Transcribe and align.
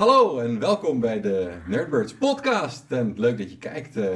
Hallo 0.00 0.38
en 0.38 0.58
welkom 0.58 1.00
bij 1.00 1.20
de 1.20 1.50
Nerdbirds 1.66 2.14
podcast. 2.14 2.84
En 2.88 3.12
leuk 3.16 3.38
dat 3.38 3.50
je 3.50 3.58
kijkt. 3.58 3.96
eh, 3.96 4.08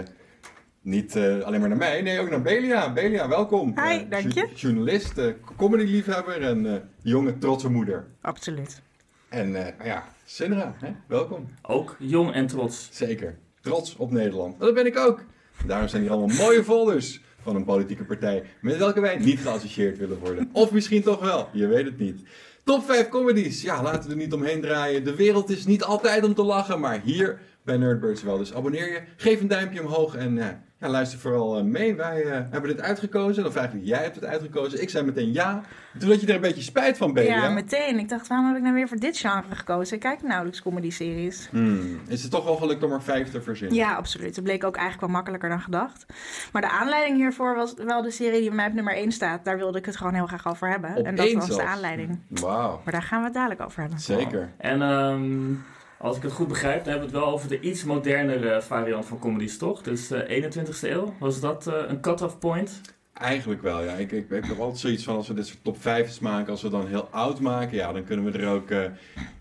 niet 0.80 1.16
eh, 1.16 1.40
alleen 1.40 1.60
maar 1.60 1.68
naar 1.68 1.78
mij, 1.78 2.02
nee 2.02 2.20
ook 2.20 2.30
naar 2.30 2.42
Belia. 2.42 2.92
Belia, 2.92 3.28
welkom. 3.28 3.68
Hi, 3.74 3.98
Eh, 3.98 4.10
dank 4.10 4.32
je. 4.32 4.48
journalist, 4.54 5.20
comedyliefhebber 5.56 6.42
en 6.42 6.66
eh, 6.66 6.80
jonge 7.02 7.38
trotse 7.38 7.68
moeder. 7.70 8.06
Absoluut. 8.20 8.82
En 9.28 9.56
eh, 9.56 9.76
nou 9.78 9.88
ja, 9.88 10.04
Sindra, 10.24 10.74
hè? 10.78 10.90
welkom. 11.06 11.48
Ook 11.62 11.96
jong 11.98 12.32
en 12.32 12.46
trots. 12.46 12.88
Zeker. 12.92 13.38
Trots 13.60 13.96
op 13.96 14.10
Nederland. 14.10 14.60
Dat 14.60 14.74
ben 14.74 14.86
ik 14.86 14.98
ook. 14.98 15.24
Daarom 15.66 15.88
zijn 15.88 16.02
hier 16.02 16.10
allemaal 16.10 16.36
mooie 16.36 16.64
folders 16.72 17.20
van 17.42 17.56
een 17.56 17.64
politieke 17.64 18.04
partij 18.04 18.44
met 18.60 18.76
welke 18.76 19.00
wij 19.00 19.16
niet 19.18 19.38
geassocieerd 19.40 19.98
willen 19.98 20.18
worden. 20.18 20.48
Of 20.52 20.72
misschien 20.72 21.02
toch 21.02 21.20
wel, 21.20 21.48
je 21.52 21.66
weet 21.66 21.84
het 21.84 21.98
niet. 21.98 22.22
Top 22.64 22.84
5 22.84 23.08
comedies. 23.08 23.62
Ja, 23.62 23.82
laten 23.82 24.04
we 24.04 24.10
er 24.10 24.16
niet 24.16 24.32
omheen 24.32 24.60
draaien. 24.60 25.04
De 25.04 25.14
wereld 25.14 25.50
is 25.50 25.66
niet 25.66 25.84
altijd 25.84 26.24
om 26.24 26.34
te 26.34 26.42
lachen, 26.42 26.80
maar 26.80 27.00
hier 27.00 27.40
bij 27.64 27.76
Nerdbirds 27.76 28.22
wel. 28.22 28.38
Dus 28.38 28.54
abonneer 28.54 28.92
je, 28.92 29.02
geef 29.16 29.40
een 29.40 29.48
duimpje 29.48 29.80
omhoog 29.80 30.14
en 30.14 30.62
ja, 30.84 30.90
luister 30.90 31.18
vooral 31.18 31.58
eh, 31.58 31.64
mee. 31.64 31.94
Wij 31.94 32.22
eh, 32.22 32.30
hebben 32.50 32.70
dit 32.70 32.80
uitgekozen, 32.80 33.46
of 33.46 33.56
eigenlijk 33.56 33.86
jij 33.86 34.02
hebt 34.02 34.14
het 34.14 34.24
uitgekozen. 34.24 34.82
Ik 34.82 34.90
zei 34.90 35.04
meteen 35.04 35.32
ja. 35.32 35.62
Toen 35.98 36.10
had 36.10 36.20
je 36.20 36.26
er 36.26 36.34
een 36.34 36.40
beetje 36.40 36.62
spijt 36.62 36.96
van, 36.96 37.12
Baby. 37.12 37.28
Ja, 37.28 37.48
meteen. 37.48 37.98
Ik 37.98 38.08
dacht, 38.08 38.26
waarom 38.26 38.46
heb 38.46 38.56
ik 38.56 38.62
nou 38.62 38.74
weer 38.74 38.88
voor 38.88 38.96
dit 38.96 39.18
genre 39.18 39.54
gekozen? 39.54 39.94
Ik 39.94 40.00
kijk 40.00 40.22
nauwelijks 40.22 40.62
comedy-series. 40.62 41.48
Hmm, 41.50 42.00
Is 42.08 42.22
het 42.22 42.30
toch 42.30 42.44
wel 42.44 42.56
gelukt 42.56 42.82
om 42.82 42.92
er 42.92 43.02
vijf 43.02 43.30
te 43.30 43.42
verzinnen? 43.42 43.76
Ja, 43.76 43.94
absoluut. 43.94 44.34
Het 44.36 44.44
bleek 44.44 44.64
ook 44.64 44.76
eigenlijk 44.76 45.06
wel 45.06 45.14
makkelijker 45.16 45.48
dan 45.48 45.60
gedacht. 45.60 46.06
Maar 46.52 46.62
de 46.62 46.70
aanleiding 46.70 47.16
hiervoor 47.16 47.54
was 47.54 47.74
wel 47.74 48.02
de 48.02 48.10
serie 48.10 48.40
die 48.40 48.48
bij 48.48 48.56
mij 48.56 48.66
op 48.66 48.72
nummer 48.72 48.94
1 48.94 49.12
staat. 49.12 49.44
Daar 49.44 49.56
wilde 49.56 49.78
ik 49.78 49.86
het 49.86 49.96
gewoon 49.96 50.14
heel 50.14 50.26
graag 50.26 50.46
over 50.46 50.70
hebben. 50.70 50.96
Op 50.96 51.06
en 51.06 51.14
dat 51.14 51.32
was 51.32 51.46
de 51.48 51.62
aanleiding. 51.64 52.18
Wauw, 52.28 52.80
Maar 52.84 52.92
daar 52.92 53.02
gaan 53.02 53.18
we 53.18 53.24
het 53.24 53.34
dadelijk 53.34 53.60
over 53.60 53.80
hebben. 53.80 53.98
zeker. 53.98 54.52
En 54.56 54.82
ehm, 54.82 55.52
als 55.98 56.16
ik 56.16 56.22
het 56.22 56.32
goed 56.32 56.48
begrijp, 56.48 56.84
dan 56.84 56.92
hebben 56.92 57.10
we 57.10 57.16
het 57.16 57.24
wel 57.24 57.34
over 57.34 57.48
de 57.48 57.60
iets 57.60 57.84
modernere 57.84 58.62
variant 58.62 59.06
van 59.06 59.18
comedies, 59.18 59.58
toch? 59.58 59.82
Dus 59.82 60.10
eh 60.10 60.42
21ste 60.42 60.90
eeuw, 60.90 61.14
was 61.18 61.40
dat 61.40 61.66
eh, 61.66 61.74
een 61.86 62.00
cut-off 62.00 62.38
point? 62.38 62.80
Eigenlijk 63.14 63.62
wel, 63.62 63.82
ja. 63.82 63.92
Ik, 63.92 64.12
ik, 64.12 64.30
ik 64.30 64.44
heb 64.44 64.58
altijd 64.58 64.78
zoiets 64.78 65.04
van 65.04 65.16
als 65.16 65.28
we 65.28 65.34
dit 65.34 65.46
soort 65.46 65.64
top 65.64 65.76
5's 65.76 66.20
maken, 66.20 66.50
als 66.50 66.62
we 66.62 66.68
dan 66.68 66.86
heel 66.86 67.08
oud 67.10 67.40
maken, 67.40 67.76
ja, 67.76 67.92
dan 67.92 68.04
kunnen 68.04 68.24
we 68.24 68.38
er 68.38 68.48
ook 68.48 68.70
eh 68.70 68.84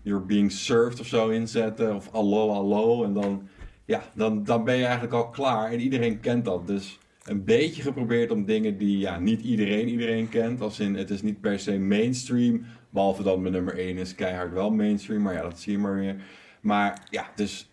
You're 0.02 0.24
Being 0.24 0.52
Served 0.52 1.00
of 1.00 1.06
zo 1.06 1.28
inzetten. 1.28 1.94
Of 1.94 2.08
Allo, 2.12 2.50
Allo. 2.50 3.04
En 3.04 3.12
dan, 3.12 3.48
ja, 3.84 4.02
dan, 4.14 4.44
dan 4.44 4.64
ben 4.64 4.76
je 4.76 4.84
eigenlijk 4.84 5.14
al 5.14 5.30
klaar. 5.30 5.70
En 5.70 5.80
iedereen 5.80 6.20
kent 6.20 6.44
dat. 6.44 6.66
Dus 6.66 6.98
een 7.24 7.44
beetje 7.44 7.82
geprobeerd 7.82 8.30
om 8.30 8.44
dingen 8.44 8.78
die 8.78 8.98
ja, 8.98 9.18
niet 9.18 9.40
iedereen 9.42 9.88
iedereen 9.88 10.28
kent. 10.28 10.60
Als 10.60 10.80
in, 10.80 10.94
het 10.94 11.10
is 11.10 11.22
niet 11.22 11.40
per 11.40 11.58
se 11.58 11.78
mainstream. 11.78 12.64
Behalve 12.90 13.22
dan 13.22 13.40
mijn 13.40 13.54
nummer 13.54 13.78
1 13.78 13.96
is 13.96 14.14
keihard 14.14 14.52
wel 14.52 14.70
mainstream. 14.70 15.22
Maar 15.22 15.34
ja, 15.34 15.42
dat 15.42 15.60
zie 15.60 15.72
je 15.72 15.78
maar 15.78 15.94
weer. 15.94 16.16
Maar 16.64 17.02
ja, 17.10 17.26
dus 17.34 17.70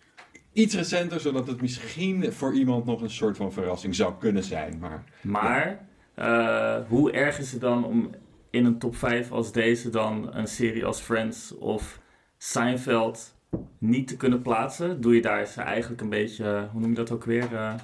iets 0.52 0.74
recenter, 0.74 1.20
zodat 1.20 1.46
het 1.46 1.60
misschien 1.60 2.32
voor 2.32 2.54
iemand 2.54 2.84
nog 2.84 3.00
een 3.02 3.10
soort 3.10 3.36
van 3.36 3.52
verrassing 3.52 3.94
zou 3.94 4.14
kunnen 4.18 4.42
zijn. 4.44 4.78
Maar 4.78 5.04
Maar 5.22 5.86
eh, 6.14 6.76
hoe 6.88 7.12
erg 7.12 7.38
is 7.38 7.52
het 7.52 7.60
dan 7.60 7.84
om 7.84 8.10
in 8.50 8.64
een 8.64 8.78
top 8.78 8.96
5 8.96 9.30
als 9.32 9.52
deze 9.52 9.90
dan 9.90 10.34
een 10.34 10.46
serie 10.46 10.84
als 10.84 11.00
Friends 11.00 11.58
of 11.58 12.00
Seinfeld 12.38 13.34
niet 13.78 14.08
te 14.08 14.16
kunnen 14.16 14.42
plaatsen? 14.42 15.00
Doe 15.00 15.14
je 15.14 15.22
daar 15.22 15.46
ze 15.46 15.60
eigenlijk 15.62 16.00
een 16.02 16.08
beetje, 16.08 16.68
hoe 16.72 16.80
noem 16.80 16.90
je 16.90 16.96
dat 16.96 17.10
ook 17.10 17.24
weer, 17.24 17.54
eh, 17.54 17.74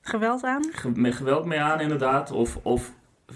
Geweld 0.00 0.44
aan? 0.44 0.62
ge- 0.72 0.90
met 0.94 1.14
geweld 1.14 1.44
mee 1.44 1.60
aan 1.60 1.80
inderdaad? 1.80 2.30
Of, 2.30 2.58
of, 2.62 2.92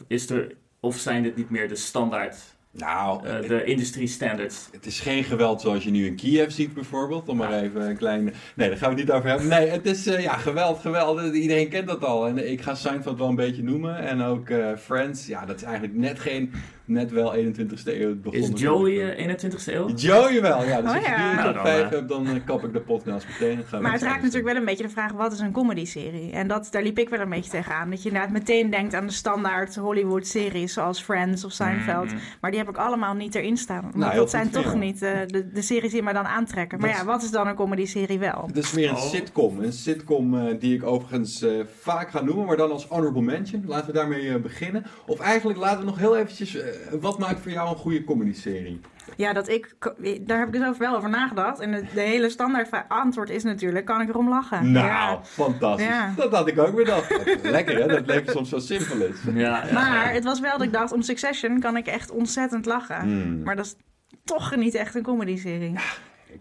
is 0.07 0.31
er, 0.31 0.57
of 0.81 0.97
zijn 0.97 1.23
dit 1.23 1.37
niet 1.37 1.51
meer 1.51 1.69
de 1.69 1.75
standaard, 1.77 2.54
nou, 2.77 3.27
eh, 3.27 3.49
de 3.49 3.65
industrie 3.65 4.07
standards? 4.07 4.69
Het 4.73 4.87
is 4.87 5.01
geen 5.01 5.25
geweld 5.25 5.61
zoals 5.61 5.85
je 5.85 5.91
nu 5.91 6.07
in 6.07 6.17
Kiev 6.17 6.51
ziet 6.51 6.75
bijvoorbeeld. 6.75 7.29
Om 7.29 7.37
maar 7.37 7.63
even 7.63 7.89
een 7.89 7.97
kleine... 7.97 8.33
Nee, 8.55 8.69
daar 8.69 8.79
gaan 8.79 8.95
we 8.95 9.01
het 9.01 9.05
niet 9.05 9.15
over 9.17 9.29
hebben. 9.29 9.49
Nee, 9.49 9.69
het 9.69 9.87
is 9.87 10.07
eh, 10.07 10.23
ja, 10.23 10.37
geweld, 10.37 10.79
geweld. 10.81 11.35
Iedereen 11.35 11.69
kent 11.69 11.87
dat 11.87 12.05
al. 12.05 12.27
En 12.27 12.51
ik 12.51 12.61
ga 12.61 12.75
Seinfeld 12.75 13.19
wel 13.19 13.29
een 13.29 13.35
beetje 13.35 13.63
noemen. 13.63 13.99
En 13.99 14.23
ook 14.23 14.49
eh, 14.49 14.77
Friends. 14.77 15.27
Ja, 15.27 15.45
dat 15.45 15.57
is 15.57 15.63
eigenlijk 15.63 15.95
net 15.95 16.21
geen... 16.21 16.53
Net 16.87 17.11
wel 17.11 17.35
21ste 17.37 17.85
eeuw 17.85 18.17
begonnen. 18.21 18.53
Is 18.55 18.61
Joey 18.61 19.11
eh, 19.15 19.35
21ste 19.37 19.73
eeuw? 19.75 19.89
Joey 19.95 20.43
wel, 20.43 20.65
ja. 20.65 20.81
Dus 20.81 20.91
Oh 20.91 20.97
als 20.97 21.07
je 21.07 21.15
die 21.17 21.25
in 21.31 21.35
Nou, 21.35 21.45
top 21.45 21.55
dan, 21.55 21.65
5 21.65 21.83
eh. 21.85 21.91
hebt, 21.91 22.09
dan 22.09 22.27
eh, 22.27 22.33
kap 22.45 22.65
ik 22.65 22.73
de 22.73 22.81
podcast 22.81 23.27
meteen. 23.29 23.65
Gaan 23.65 23.83
Maar 23.83 23.93
het 23.93 24.01
raakt 24.03 24.15
anders 24.15 24.33
natuurlijk 24.35 24.53
wel 24.53 24.57
een 24.57 24.65
beetje 24.69 24.83
de 24.83 24.91
vraag, 24.91 25.13
wat 25.13 25.33
is 25.33 25.39
een 25.39 25.53
comedy-serie? 25.53 26.31
En 26.33 26.49
dat, 26.49 26.69
daar 26.71 26.83
liep 26.83 26.99
ik 26.99 27.09
wel 27.09 27.21
een 27.21 27.29
beetje 27.29 27.51
tegenaan. 27.51 27.91
Dat 27.91 28.03
je 28.03 28.09
inderdaad 28.09 28.33
meteen 28.33 28.71
denkt 28.71 28.95
aan 28.95 29.07
de 29.07 29.13
standaard 29.13 29.77
Hollywood-series 29.77 30.73
zoals 30.73 31.01
Friends 31.03 31.45
of 31.45 31.53
Seinfeld. 31.53 32.07
Mhm. 32.07 32.17
Maar 32.41 32.51
die 32.51 32.61
heb 32.61 32.69
ik 32.69 32.77
allemaal 32.77 33.15
niet 33.15 33.35
erin 33.35 33.57
staan. 33.57 33.83
Want 33.83 33.95
Nou, 33.95 34.15
dat 34.15 34.31
zijn 34.31 34.51
toch 34.51 34.75
niet 34.75 35.03
eh, 35.03 35.19
de, 35.27 35.53
de 35.53 35.63
series 35.63 35.93
die 35.93 36.03
mij 36.03 36.13
dan 36.13 36.25
aantrekken. 36.27 36.81
Maar 36.81 36.89
Dat 36.89 36.99
ja, 36.99 37.05
wat 37.05 37.23
is 37.23 37.31
dan 37.31 37.47
een 37.47 37.55
comedy-serie 37.55 38.19
wel? 38.19 38.45
Het 38.47 38.57
is 38.57 38.73
meer 38.73 38.89
een 38.89 38.95
Oh. 38.97 39.03
sitcom. 39.03 39.59
Een 39.61 39.73
sitcom 39.73 40.35
eh, 40.39 40.55
die 40.61 40.75
ik 40.75 40.83
overigens 40.87 41.43
eh, 41.43 41.51
vaak 41.81 42.11
ga 42.11 42.23
noemen, 42.23 42.47
maar 42.47 42.57
dan 42.57 42.71
als 42.71 42.87
honorable 42.87 43.23
mention. 43.23 43.65
Laten 43.67 43.87
we 43.87 43.93
daarmee 43.93 44.29
eh, 44.29 44.41
beginnen. 44.41 44.85
Of 45.07 45.21
eigenlijk 45.21 45.59
laten 45.59 45.79
we 45.79 45.85
nog 45.85 45.99
heel 45.99 46.17
eventjes... 46.17 46.57
eh, 46.91 47.01
wat 47.01 47.19
maakt 47.19 47.41
voor 47.41 47.51
jou 47.51 47.69
een 47.69 47.77
goede 47.77 48.05
comedy-serie? 48.05 48.81
Ja, 49.17 49.33
dat 49.33 49.49
ik, 49.49 49.75
daar 50.21 50.39
heb 50.39 50.47
ik 50.47 50.53
dus 50.53 50.67
over 50.69 50.79
wel 50.79 50.97
over 50.97 51.09
nagedaad. 51.09 51.61
En 51.61 51.71
de, 51.73 51.85
de 51.95 52.01
hele 52.01 52.31
standaard 52.31 52.69
antwoord 52.89 53.31
is 53.31 53.43
natuurlijk, 53.43 53.85
kan 53.85 54.01
ik 54.01 54.09
erom 54.09 54.29
lachen? 54.29 54.73
Nou, 54.73 54.87
Ja. 54.87 55.21
fantastisch. 55.23 55.87
Ja. 55.87 56.13
Dat 56.17 56.33
had 56.33 56.49
ik 56.49 56.59
ook 56.59 56.75
weer 56.75 56.85
dacht. 56.85 57.11
Lekker 57.43 57.75
hè, 57.81 57.87
dat 57.87 57.97
het 57.97 58.07
leven 58.07 58.33
soms 58.33 58.49
zo 58.49 58.59
simpel 58.59 58.97
is. 59.01 59.17
Ja, 59.35 59.67
ja, 59.67 59.73
Maar 59.73 60.07
ja. 60.07 60.13
het 60.13 60.25
was 60.25 60.41
wel 60.41 60.53
dat 60.53 60.63
ik 60.67 60.73
dacht, 60.73 60.93
om 60.93 61.03
Succession 61.03 61.61
kan 61.61 61.77
ik 61.77 61.87
echt 61.87 62.11
ontzettend 62.11 62.67
lachen. 62.67 63.01
Hmm. 63.01 63.43
Maar 63.43 63.57
dat 63.57 63.65
is 63.65 63.77
toch 64.25 64.57
niet 64.57 64.75
echt 64.75 64.95
een 64.95 65.03
comedy-serie. 65.03 65.71
Ik 65.73 65.79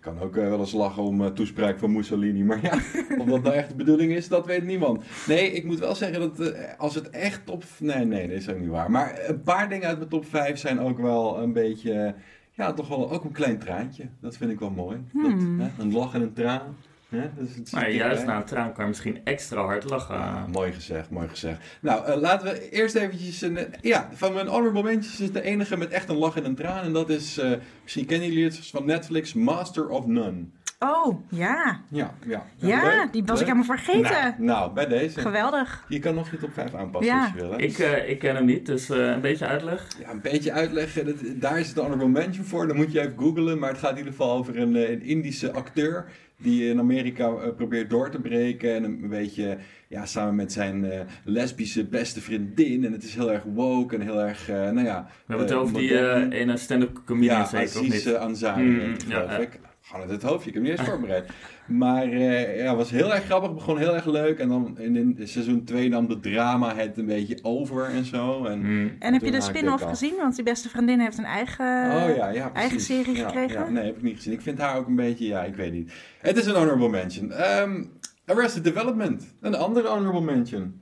kan 0.04 0.20
ook 0.20 0.38
eh, 0.38 0.50
wel 0.50 0.60
eens 0.60 0.72
lachen 0.72 1.04
om 1.04 1.22
eh, 1.22 1.28
toespraak 1.28 1.80
van 1.80 1.92
Mussolini. 1.92 2.44
Maar 2.44 2.60
ja, 2.62 2.74
of 3.22 3.26
dat 3.26 3.44
nou 3.44 3.56
echt 3.56 3.70
de 3.70 3.76
bedoeling 3.76 4.12
is, 4.12 4.28
dat 4.28 4.46
weet 4.46 4.64
niemand. 4.64 5.04
Nee, 5.28 5.52
ik 5.52 5.64
moet 5.64 5.80
wel 5.80 5.96
zeggen 5.96 6.20
dat 6.20 6.40
eh, 6.40 6.80
als 6.80 6.96
het 6.96 7.10
echt 7.10 7.46
top... 7.46 7.64
Nee, 7.80 8.06
nee, 8.06 8.28
dat 8.28 8.38
is 8.38 8.50
ook 8.50 8.60
niet 8.60 8.70
waar. 8.70 8.92
Maar 8.92 9.20
een 9.28 9.42
paar 9.42 9.70
dingen 9.70 9.88
uit 9.88 9.98
mijn 9.98 10.10
top 10.10 10.26
5 10.26 10.58
zijn 10.58 10.80
ook 10.80 11.00
wel 11.00 11.42
een 11.42 11.54
beetje... 11.54 12.16
ja, 12.52 12.74
toch 12.74 12.88
wel 12.88 13.12
ook 13.12 13.24
een 13.24 13.32
klein 13.32 13.58
traantje. 13.58 14.04
Dat 14.20 14.38
vind 14.38 14.52
ik 14.52 14.60
wel 14.60 14.70
mooi. 14.70 14.98
Hmm. 15.12 15.58
Dat, 15.58 15.68
hè, 15.68 15.84
een 15.84 15.94
lach 15.94 16.14
en 16.14 16.22
een 16.22 16.34
traan. 16.34 16.76
Is 17.14 17.56
het 17.56 17.72
Maar 17.72 17.92
juist 17.92 18.26
na 18.26 18.36
een 18.36 18.46
traan 18.46 18.74
kan 18.74 18.84
je 18.84 18.90
misschien 18.90 19.22
extra 19.24 19.62
hard 19.62 19.84
lachen. 19.84 20.16
Ah, 20.16 20.46
mooi 20.48 20.72
gezegd, 20.72 21.10
mooi 21.10 21.28
gezegd. 21.28 21.60
Nou, 21.82 22.06
eh, 22.06 22.22
laten 22.22 22.48
we 22.48 22.70
eerst 22.70 22.96
eventjes... 22.96 23.42
Een, 23.42 23.58
eh, 23.58 23.66
ja, 23.82 24.10
van 24.14 24.34
mijn 24.34 24.48
honorable 24.48 24.84
mentions 24.84 25.20
is 25.20 25.32
de 25.32 25.42
enige 25.42 25.78
met 25.78 25.90
echt 25.90 26.10
een 26.10 26.18
lach 26.18 26.36
en 26.36 26.46
een 26.46 26.56
traan. 26.56 26.84
En 26.84 26.94
dat 26.94 27.10
is, 27.10 27.38
eh, 27.38 27.52
misschien 27.84 28.06
kennen 28.06 28.28
jullie 28.28 28.44
het 28.44 28.68
van 28.68 28.86
Netflix, 28.86 29.34
Master 29.34 29.90
of 29.90 30.06
None. 30.06 30.46
Oh, 30.84 31.20
ja. 31.30 31.82
Ja, 31.90 32.14
ja. 32.28 32.46
Ja, 32.56 32.84
leuk, 32.84 33.14
die 33.14 33.24
was 33.24 33.40
ik 33.40 33.46
helemaal 33.46 33.78
vergeten. 33.78 34.12
Nou, 34.12 34.34
nou, 34.38 34.74
bij 34.74 34.88
deze. 34.88 35.20
Geweldig. 35.20 35.86
Je 35.88 36.00
kan 36.00 36.16
nog 36.16 36.32
je 36.32 36.38
top 36.38 36.54
5 36.54 36.74
aanpassen 36.74 37.14
Ja. 37.14 37.22
als 37.22 37.32
je 37.34 37.40
wil. 37.40 37.52
Hè? 37.52 37.58
Ik, 37.58 37.78
eh, 37.78 38.10
ik 38.10 38.20
ken 38.20 38.36
hem 38.36 38.46
niet, 38.46 38.66
dus 38.66 38.90
eh, 38.90 38.98
een 38.98 39.22
beetje 39.22 39.48
uitleg. 39.48 39.88
Ja, 40.00 40.10
een 40.10 40.22
beetje 40.22 40.52
uitleggen. 40.52 41.06
Dat, 41.06 41.16
daar 41.36 41.60
is 41.60 41.68
het 41.68 41.78
honorable 41.78 42.08
mention 42.08 42.46
voor. 42.46 42.68
Dan 42.68 42.76
moet 42.76 42.92
je 42.92 43.00
even 43.00 43.14
googlen. 43.18 43.60
Maar 43.60 43.70
het 43.70 43.78
gaat 43.78 43.92
in 43.92 43.98
ieder 43.98 44.12
geval 44.12 44.38
over 44.38 44.60
een, 44.60 44.76
eh, 44.76 44.90
een 44.90 45.02
Indische 45.02 45.52
acteur. 45.52 46.06
Die 46.44 46.70
in 46.70 46.80
Amerika 46.80 47.28
eh, 47.28 47.56
probeert 47.56 47.90
door 47.90 48.10
te 48.10 48.20
breken. 48.20 48.76
En 48.76 48.84
een 48.84 49.10
beetje 49.10 49.58
ja, 49.94 50.06
samen 50.06 50.36
met 50.36 50.52
zijn 50.52 50.92
eh, 50.92 51.00
lesbische 51.24 51.86
beste 51.86 52.22
vriendin. 52.22 52.86
En 52.86 52.92
het 52.92 53.04
is 53.04 53.16
heel 53.16 53.32
erg 53.32 53.44
woke 53.44 53.96
en 53.96 54.02
heel 54.02 54.22
erg, 54.22 54.50
eh, 54.50 54.56
nou 54.56 54.86
ja... 54.86 55.08
We 55.08 55.34
hebben 55.34 55.46
het 55.46 55.56
over 55.56 55.74
die 55.74 56.32
ene 56.32 56.58
stand-up 56.58 57.02
comedian 57.06 57.38
Ja, 57.38 57.46
zeker, 57.46 57.80
Aziz 57.80 58.06
eh, 58.06 58.20
Ansari, 58.20 58.64
Mm, 58.64 58.96
ja, 59.08 59.22
geloof 59.22 59.38
ik. 59.38 59.60
Gewoon 59.94 60.10
uit 60.10 60.22
het 60.22 60.32
hoofdje, 60.32 60.48
ik 60.50 60.54
heb 60.56 60.64
hem 60.64 60.72
niet 60.72 60.80
eens 60.82 60.90
voorbereid. 60.90 61.30
Maar 61.68 62.04
eh 62.04 62.64
ja, 62.64 62.76
was 62.76 62.90
heel 62.90 63.14
erg 63.14 63.24
grappig, 63.26 63.54
begon 63.54 63.78
heel 63.78 63.96
erg 63.96 64.06
leuk. 64.06 64.40
En 64.40 64.48
dan 64.50 64.78
in, 64.80 64.96
in 64.96 65.28
seizoen 65.28 65.64
2 65.64 65.90
nam 65.90 66.08
de 66.08 66.20
drama 66.20 66.76
het 66.76 66.98
een 66.98 67.06
beetje 67.06 67.40
over 67.42 67.86
en 67.86 68.06
zo. 68.06 68.46
En, 68.46 68.60
Hmm. 68.62 68.96
En 69.00 69.14
heb 69.14 69.22
je 69.22 69.32
de 69.32 69.42
spin-off 69.42 69.84
gezien? 69.84 70.16
Want 70.18 70.36
die 70.36 70.44
beste 70.44 70.70
vriendin 70.70 71.00
heeft 71.00 71.18
een 71.18 71.26
eigen... 71.26 71.66
oh 71.86 72.16
ja, 72.16 72.30
ja, 72.30 72.52
eigen 72.54 72.80
serie 72.80 73.16
Ja, 73.16 73.26
gekregen? 73.28 73.60
Ja, 73.60 73.70
nee, 73.70 73.86
heb 73.86 73.96
ik 73.96 74.02
niet 74.04 74.16
gezien. 74.16 74.34
Ik 74.34 74.42
vind 74.42 74.58
haar 74.58 74.78
ook 74.78 74.88
een 74.88 74.96
beetje, 74.96 75.26
ja, 75.28 75.44
ik 75.44 75.56
weet 75.56 75.72
niet. 75.72 75.92
Het 76.20 76.38
is 76.38 76.46
een 76.46 76.56
honorable 76.56 76.90
mention. 76.90 77.32
Ehm, 77.32 77.84
Arrested 78.26 78.64
Development, 78.64 79.36
een 79.42 79.56
andere 79.56 79.88
honorable 79.88 80.22
mention. 80.22 80.82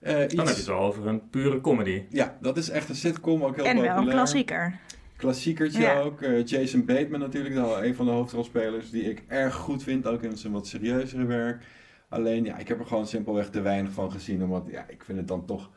Eh, 0.00 0.12
Dan 0.12 0.20
heb 0.20 0.30
je 0.30 0.42
iets, 0.42 0.56
het 0.56 0.66
wel 0.66 0.78
over 0.78 1.06
een 1.06 1.28
pure 1.30 1.60
comedy. 1.60 2.02
ja, 2.10 2.36
dat 2.40 2.56
is 2.56 2.70
echt 2.70 2.88
een 2.88 2.94
sitcom, 2.94 3.44
ook 3.44 3.56
heel 3.56 3.64
En 3.64 3.80
wel 3.80 3.96
een 3.96 4.08
klassieker. 4.08 4.78
Klassiekertje 5.18 5.80
Ja. 5.80 6.00
ook. 6.00 6.22
Eh, 6.22 6.44
Jason 6.44 6.84
Bateman 6.84 7.20
natuurlijk, 7.20 7.54
de- 7.54 7.86
een 7.86 7.94
van 7.94 8.06
de 8.06 8.12
hoofdrolspelers 8.12 8.90
die 8.90 9.02
ik 9.10 9.22
erg 9.28 9.54
goed 9.54 9.82
vind, 9.82 10.06
ook 10.06 10.22
in 10.22 10.36
zijn 10.36 10.52
wat 10.52 10.66
serieuzere 10.66 11.24
werk. 11.24 11.64
Alleen, 12.08 12.44
ja, 12.44 12.58
ik 12.58 12.68
heb 12.68 12.78
er 12.80 12.86
gewoon 12.86 13.06
simpelweg 13.06 13.50
te 13.50 13.60
weinig 13.60 13.92
van 13.92 14.10
gezien, 14.12 14.42
omdat 14.42 14.64
ja, 14.70 14.84
ik 14.88 15.04
vind 15.04 15.18
het 15.18 15.28
dan 15.28 15.44
toch... 15.46 15.70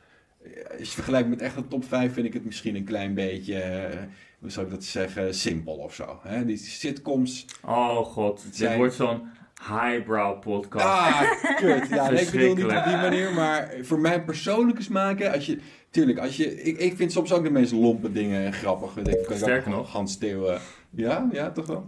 eh, 0.44 0.52
Als 0.80 0.88
je 0.88 0.94
vergelijkt 0.94 1.30
met 1.30 1.42
echt 1.42 1.56
een 1.56 1.68
top 1.68 1.86
5 1.86 2.14
vind 2.14 2.26
ik 2.26 2.34
het 2.34 2.46
misschien 2.46 2.76
een 2.76 2.84
klein 2.84 3.14
beetje, 3.14 3.56
eh, 3.60 4.00
hoe 4.40 4.50
zou 4.50 4.66
ik 4.66 4.72
dat 4.72 4.84
zeggen, 4.84 5.34
simpel 5.34 5.74
of 5.74 5.94
zo. 5.94 6.20
Hè? 6.24 6.46
Die 6.46 6.58
sitcoms, 6.58 7.46
Oh 7.66 7.98
god, 7.98 8.58
dit 8.60 8.76
wordt 8.76 8.94
zo'n 8.94 9.22
highbrow 9.70 10.40
podcast. 10.40 10.86
ah, 10.86 11.22
kut. 11.56 11.88
Ja, 11.90 12.10
nee, 12.10 12.22
ik 12.22 12.32
bedoel 12.32 12.56
niet 12.56 12.64
op 12.66 12.84
die 12.86 12.96
manier, 12.96 13.34
maar 13.34 13.74
voor 13.82 14.00
mijn 14.00 14.26
persoonlijke 14.26 14.82
smaken, 14.84 15.32
als 15.34 15.46
je... 15.46 15.58
Tuurlijk, 15.92 16.20
als 16.20 16.38
je, 16.38 16.62
ik, 16.64 16.78
ik 16.78 16.96
vind 16.96 17.12
soms 17.12 17.34
ook 17.34 17.44
de 17.44 17.52
meest 17.52 17.72
lompe 17.72 18.12
dingen 18.12 18.54
grappig. 18.54 18.94
Weet 18.94 19.08
ik, 19.08 19.36
Sterker 19.36 19.72
ook 19.72 19.78
nog. 19.78 19.92
Hans 19.92 20.12
Steeuwen. 20.12 20.60
Ja, 20.90 21.30
ja, 21.32 21.52
toch 21.52 21.68
wel. 21.68 21.86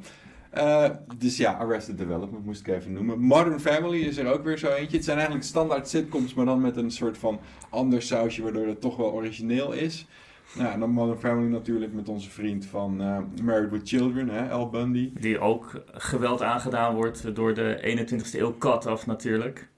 Eh, 0.49 0.89
dus 1.17 1.37
ja, 1.37 1.51
Arrested 1.51 1.97
Development 1.97 2.45
moest 2.45 2.67
ik 2.67 2.67
even 2.67 2.93
noemen. 2.93 3.19
Modern 3.19 3.59
Family 3.59 4.01
is 4.01 4.17
er 4.17 4.33
ook 4.33 4.43
weer 4.43 4.57
zo 4.57 4.69
eentje. 4.69 4.95
Het 4.95 5.05
zijn 5.05 5.17
eigenlijk 5.17 5.47
standaard 5.47 5.87
sitcoms, 5.87 6.33
maar 6.33 6.45
dan 6.45 6.61
met 6.61 6.77
een 6.77 6.91
soort 6.91 7.17
van 7.17 7.39
ander 7.69 8.01
sausje, 8.01 8.43
waardoor 8.43 8.67
het 8.67 8.81
toch 8.81 8.95
wel 8.95 9.11
origineel 9.11 9.71
is. 9.71 10.07
Nou, 10.55 10.73
en 10.73 10.79
dan 10.79 10.89
Modern 10.89 11.19
Family 11.19 11.51
natuurlijk 11.51 11.93
met 11.93 12.09
onze 12.09 12.29
vriend 12.29 12.65
van 12.65 13.01
eh, 13.01 13.17
Married 13.43 13.71
with 13.71 13.87
Children, 13.89 14.29
hè, 14.29 14.49
Al 14.49 14.69
Bundy. 14.69 15.11
Die 15.19 15.39
ook 15.39 15.83
geweld 15.91 16.41
aangedaan 16.41 16.95
wordt 16.95 17.35
door 17.35 17.53
de 17.53 17.97
21ste 18.09 18.39
eeuw 18.39 18.51
kat 18.51 18.85
af 18.85 19.05
natuurlijk. 19.05 19.71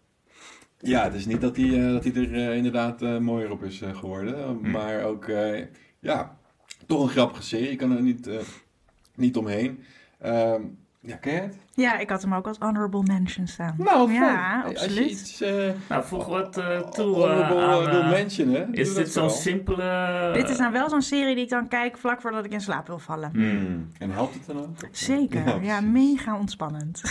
Ja, 0.85 1.03
het 1.03 1.13
is 1.13 1.25
niet 1.25 1.41
dat 1.41 1.55
hij, 1.55 1.85
eh, 1.85 1.91
dat 1.91 2.03
hij 2.03 2.13
er 2.15 2.33
eh, 2.33 2.55
inderdaad 2.55 3.01
eh, 3.01 3.17
mooier 3.17 3.51
op 3.51 3.63
is 3.63 3.81
geworden. 3.93 4.59
Hm. 4.61 4.71
Maar 4.71 5.03
ook, 5.03 5.31
ja, 5.99 6.37
toch 6.85 7.03
een 7.03 7.09
grappige 7.09 7.43
serie. 7.43 7.69
Ik 7.69 7.77
kan 7.77 7.91
er 7.91 8.01
niet, 8.01 8.29
niet 9.15 9.37
omheen. 9.37 9.79
Ehm, 10.19 10.61
ja, 10.99 11.15
ken 11.15 11.33
je 11.33 11.39
het? 11.39 11.57
Ja, 11.75 11.97
ik 11.97 12.09
had 12.09 12.21
hem 12.21 12.33
ook 12.33 12.47
als 12.47 12.57
honorable 12.59 13.03
mention 13.03 13.47
staan. 13.47 13.75
Nou, 13.77 14.11
ja, 14.13 14.19
fijn. 14.19 14.63
Als 14.63 14.71
je 14.73 14.79
absoluut. 14.87 15.11
iets 15.11 15.41
eh 15.41 15.69
Nou, 15.89 16.03
voeg 16.03 16.25
wat 16.25 16.57
eh, 16.57 16.79
toe 16.79 17.15
eh, 17.15 17.49
honorable 17.49 17.99
eh, 17.99 18.09
mentionen, 18.09 18.65
doe 18.65 18.75
Is 18.75 18.93
dit 18.93 19.11
zo'n 19.11 19.29
simpele... 19.29 20.29
Dit 20.33 20.49
is 20.49 20.57
nou 20.57 20.71
wel 20.71 20.89
zo'n 20.89 21.01
serie 21.01 21.35
die 21.35 21.43
ik 21.43 21.49
dan 21.49 21.67
kijk 21.67 21.97
vlak 21.97 22.21
voordat 22.21 22.45
ik 22.45 22.51
in 22.51 22.61
slaap 22.61 22.87
wil 22.87 22.99
vallen. 22.99 23.29
Hmm. 23.33 23.87
En 23.97 24.11
helpt 24.11 24.33
het 24.33 24.45
dan 24.47 24.57
ook? 24.57 24.69
Zeker, 24.91 25.63
Ja, 25.63 25.81
mega 25.81 26.37
ontspannend. 26.37 27.01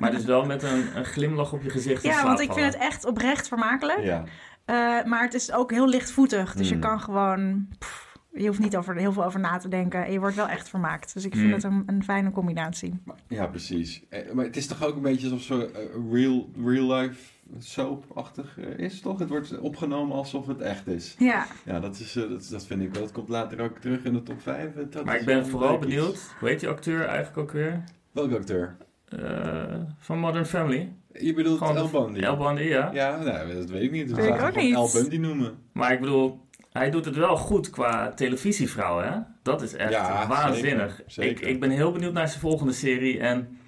Maar 0.00 0.10
dus 0.10 0.24
wel 0.24 0.44
met 0.44 0.62
een, 0.62 0.96
een 0.96 1.04
glimlach 1.04 1.52
op 1.52 1.62
je 1.62 1.70
gezicht 1.70 2.02
Ja, 2.02 2.22
want 2.24 2.40
ik 2.40 2.52
vind 2.52 2.66
het 2.66 2.76
echt 2.76 3.04
oprecht 3.04 3.48
vermakelijk. 3.48 4.02
Ja. 4.02 4.24
Eh, 4.64 5.04
maar 5.04 5.22
het 5.22 5.34
is 5.34 5.52
ook 5.52 5.70
heel 5.70 5.88
lichtvoetig. 5.88 6.54
Dus 6.54 6.68
je 6.68 6.74
Mm. 6.74 6.80
kan 6.80 7.00
gewoon... 7.00 7.66
pff, 7.78 8.08
je 8.32 8.46
hoeft 8.46 8.58
niet 8.58 8.76
over, 8.76 8.96
heel 8.96 9.12
veel 9.12 9.24
over 9.24 9.40
na 9.40 9.56
te 9.58 9.68
denken. 9.68 10.04
En 10.04 10.12
je 10.12 10.18
wordt 10.20 10.36
wel 10.36 10.48
echt 10.48 10.68
vermaakt. 10.68 11.14
Dus 11.14 11.24
ik 11.24 11.34
vind 11.34 11.46
Mm. 11.46 11.52
het 11.52 11.64
een, 11.64 11.82
een 11.86 12.04
fijne 12.04 12.30
combinatie. 12.30 12.94
Ja, 13.28 13.46
precies. 13.46 14.02
Eh, 14.08 14.32
Maar 14.32 14.44
het 14.44 14.56
is 14.56 14.66
toch 14.66 14.84
ook 14.84 14.96
een 14.96 15.02
beetje 15.02 15.30
alsof 15.30 15.42
zo 15.42 15.60
eh, 15.60 15.84
real, 16.12 16.50
real 16.64 16.92
life 16.94 17.20
soap-achtig 17.58 18.58
eh, 18.58 18.78
is, 18.78 19.00
toch? 19.00 19.18
Het 19.18 19.28
wordt 19.28 19.58
opgenomen 19.58 20.16
alsof 20.16 20.46
het 20.46 20.60
echt 20.60 20.86
is. 20.86 21.14
Ja, 21.18 21.46
Ja, 21.64 21.80
dat, 21.80 21.98
is, 21.98 22.12
dat, 22.12 22.48
dat 22.50 22.66
vind 22.66 22.82
ik 22.82 22.92
wel. 22.92 23.02
Dat 23.02 23.12
komt 23.12 23.28
later 23.28 23.60
ook 23.60 23.78
terug 23.78 24.04
in 24.04 24.12
de 24.12 24.22
top 24.22 24.40
5. 24.40 24.68
Dat 24.90 25.04
Maar 25.04 25.16
ik 25.18 25.24
ben 25.24 25.46
vooral 25.46 25.70
leuk 25.70 25.80
benieuwd, 25.80 26.34
hoe 26.40 26.48
heet 26.48 26.60
die 26.60 26.68
acteur 26.68 27.04
eigenlijk 27.04 27.38
ook 27.38 27.50
weer? 27.52 27.84
Welke 28.12 28.36
acteur? 28.36 28.76
Eh, 29.04 29.80
van 29.98 30.18
Modern 30.18 30.46
Family. 30.46 30.92
Je 31.12 31.34
bedoelt 31.34 31.58
Gewoon 31.58 31.76
El 31.76 31.88
Bundy? 31.90 32.20
El 32.20 32.36
Bundy, 32.36 32.62
ja. 32.62 32.90
Ja, 32.92 33.22
nou, 33.22 33.54
dat 33.54 33.70
weet 33.70 33.82
ik 33.82 33.90
niet. 33.90 34.08
Dus 34.08 34.16
Weet 34.16 34.26
we 34.28 34.34
ik 34.34 34.42
ook 34.42 34.56
niet. 34.56 34.74
El 34.74 34.90
Bundy 34.92 35.16
noemen. 35.16 35.54
Maar 35.72 35.92
ik 35.92 36.00
bedoel, 36.00 36.40
hij 36.72 36.90
doet 36.90 37.04
het 37.04 37.16
wel 37.16 37.36
goed 37.36 37.70
qua 37.70 38.12
televisievrouw, 38.12 38.98
hè? 39.00 39.18
Dat 39.42 39.62
is 39.62 39.74
echt 39.74 39.90
Ja, 39.92 40.26
waanzinnig. 40.28 40.90
zeker, 40.96 41.04
zeker. 41.12 41.42
Ik, 41.48 41.54
ik 41.54 41.60
ben 41.60 41.70
heel 41.70 41.92
benieuwd 41.92 42.12
naar 42.12 42.28
zijn 42.28 42.40
volgende 42.40 42.72
serie 42.72 43.18
en, 43.20 43.58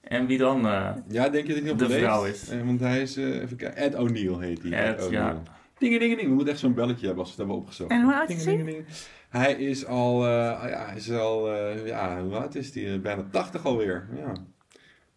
en 0.00 0.26
wie 0.26 0.38
dan... 0.38 0.66
eh, 0.66 0.90
Ja, 1.08 1.28
denk 1.28 1.46
je 1.46 1.52
dat 1.54 1.62
hij 1.62 1.72
op 1.72 1.78
De 1.78 1.88
leest? 1.88 2.00
vrouw 2.00 2.24
is. 2.24 2.48
Eh, 2.48 2.62
want 2.64 2.80
hij 2.80 3.02
is, 3.02 3.16
eh, 3.16 3.40
even 3.42 3.56
kijken, 3.56 3.76
Ed 3.82 3.94
O'Neill 3.94 4.38
heet 4.38 4.62
hij. 4.62 4.72
Ed, 4.72 4.94
O'Neill. 5.06 5.12
ja. 5.24 5.42
Dingen, 5.78 5.98
dingen, 5.98 6.16
dingen. 6.16 6.30
We 6.30 6.34
moeten 6.36 6.52
echt 6.52 6.62
zo'n 6.62 6.74
belletje 6.74 7.06
hebben 7.06 7.24
als 7.24 7.36
we 7.36 7.42
het 7.42 7.48
hebben 7.50 7.56
opgezocht. 7.56 7.90
En 7.90 8.02
hoe 8.02 8.14
oud 8.14 8.28
is 8.30 8.36
Dingen, 8.44 8.46
hij? 8.54 8.56
dingen, 8.56 8.72
dingen. 8.72 8.86
Hij 9.28 9.52
is 9.52 9.86
al, 9.86 10.24
eh, 10.24 10.30
ja, 10.70 10.84
hij 10.86 10.96
is 10.96 11.10
al, 11.10 11.52
eh, 11.52 11.86
ja, 11.86 12.22
hoe 12.22 12.34
oud 12.36 12.54
is 12.54 12.74
hij? 12.74 13.00
Bijna 13.00 13.24
80 13.30 13.64
alweer. 13.64 14.08
Ja. 14.16 14.32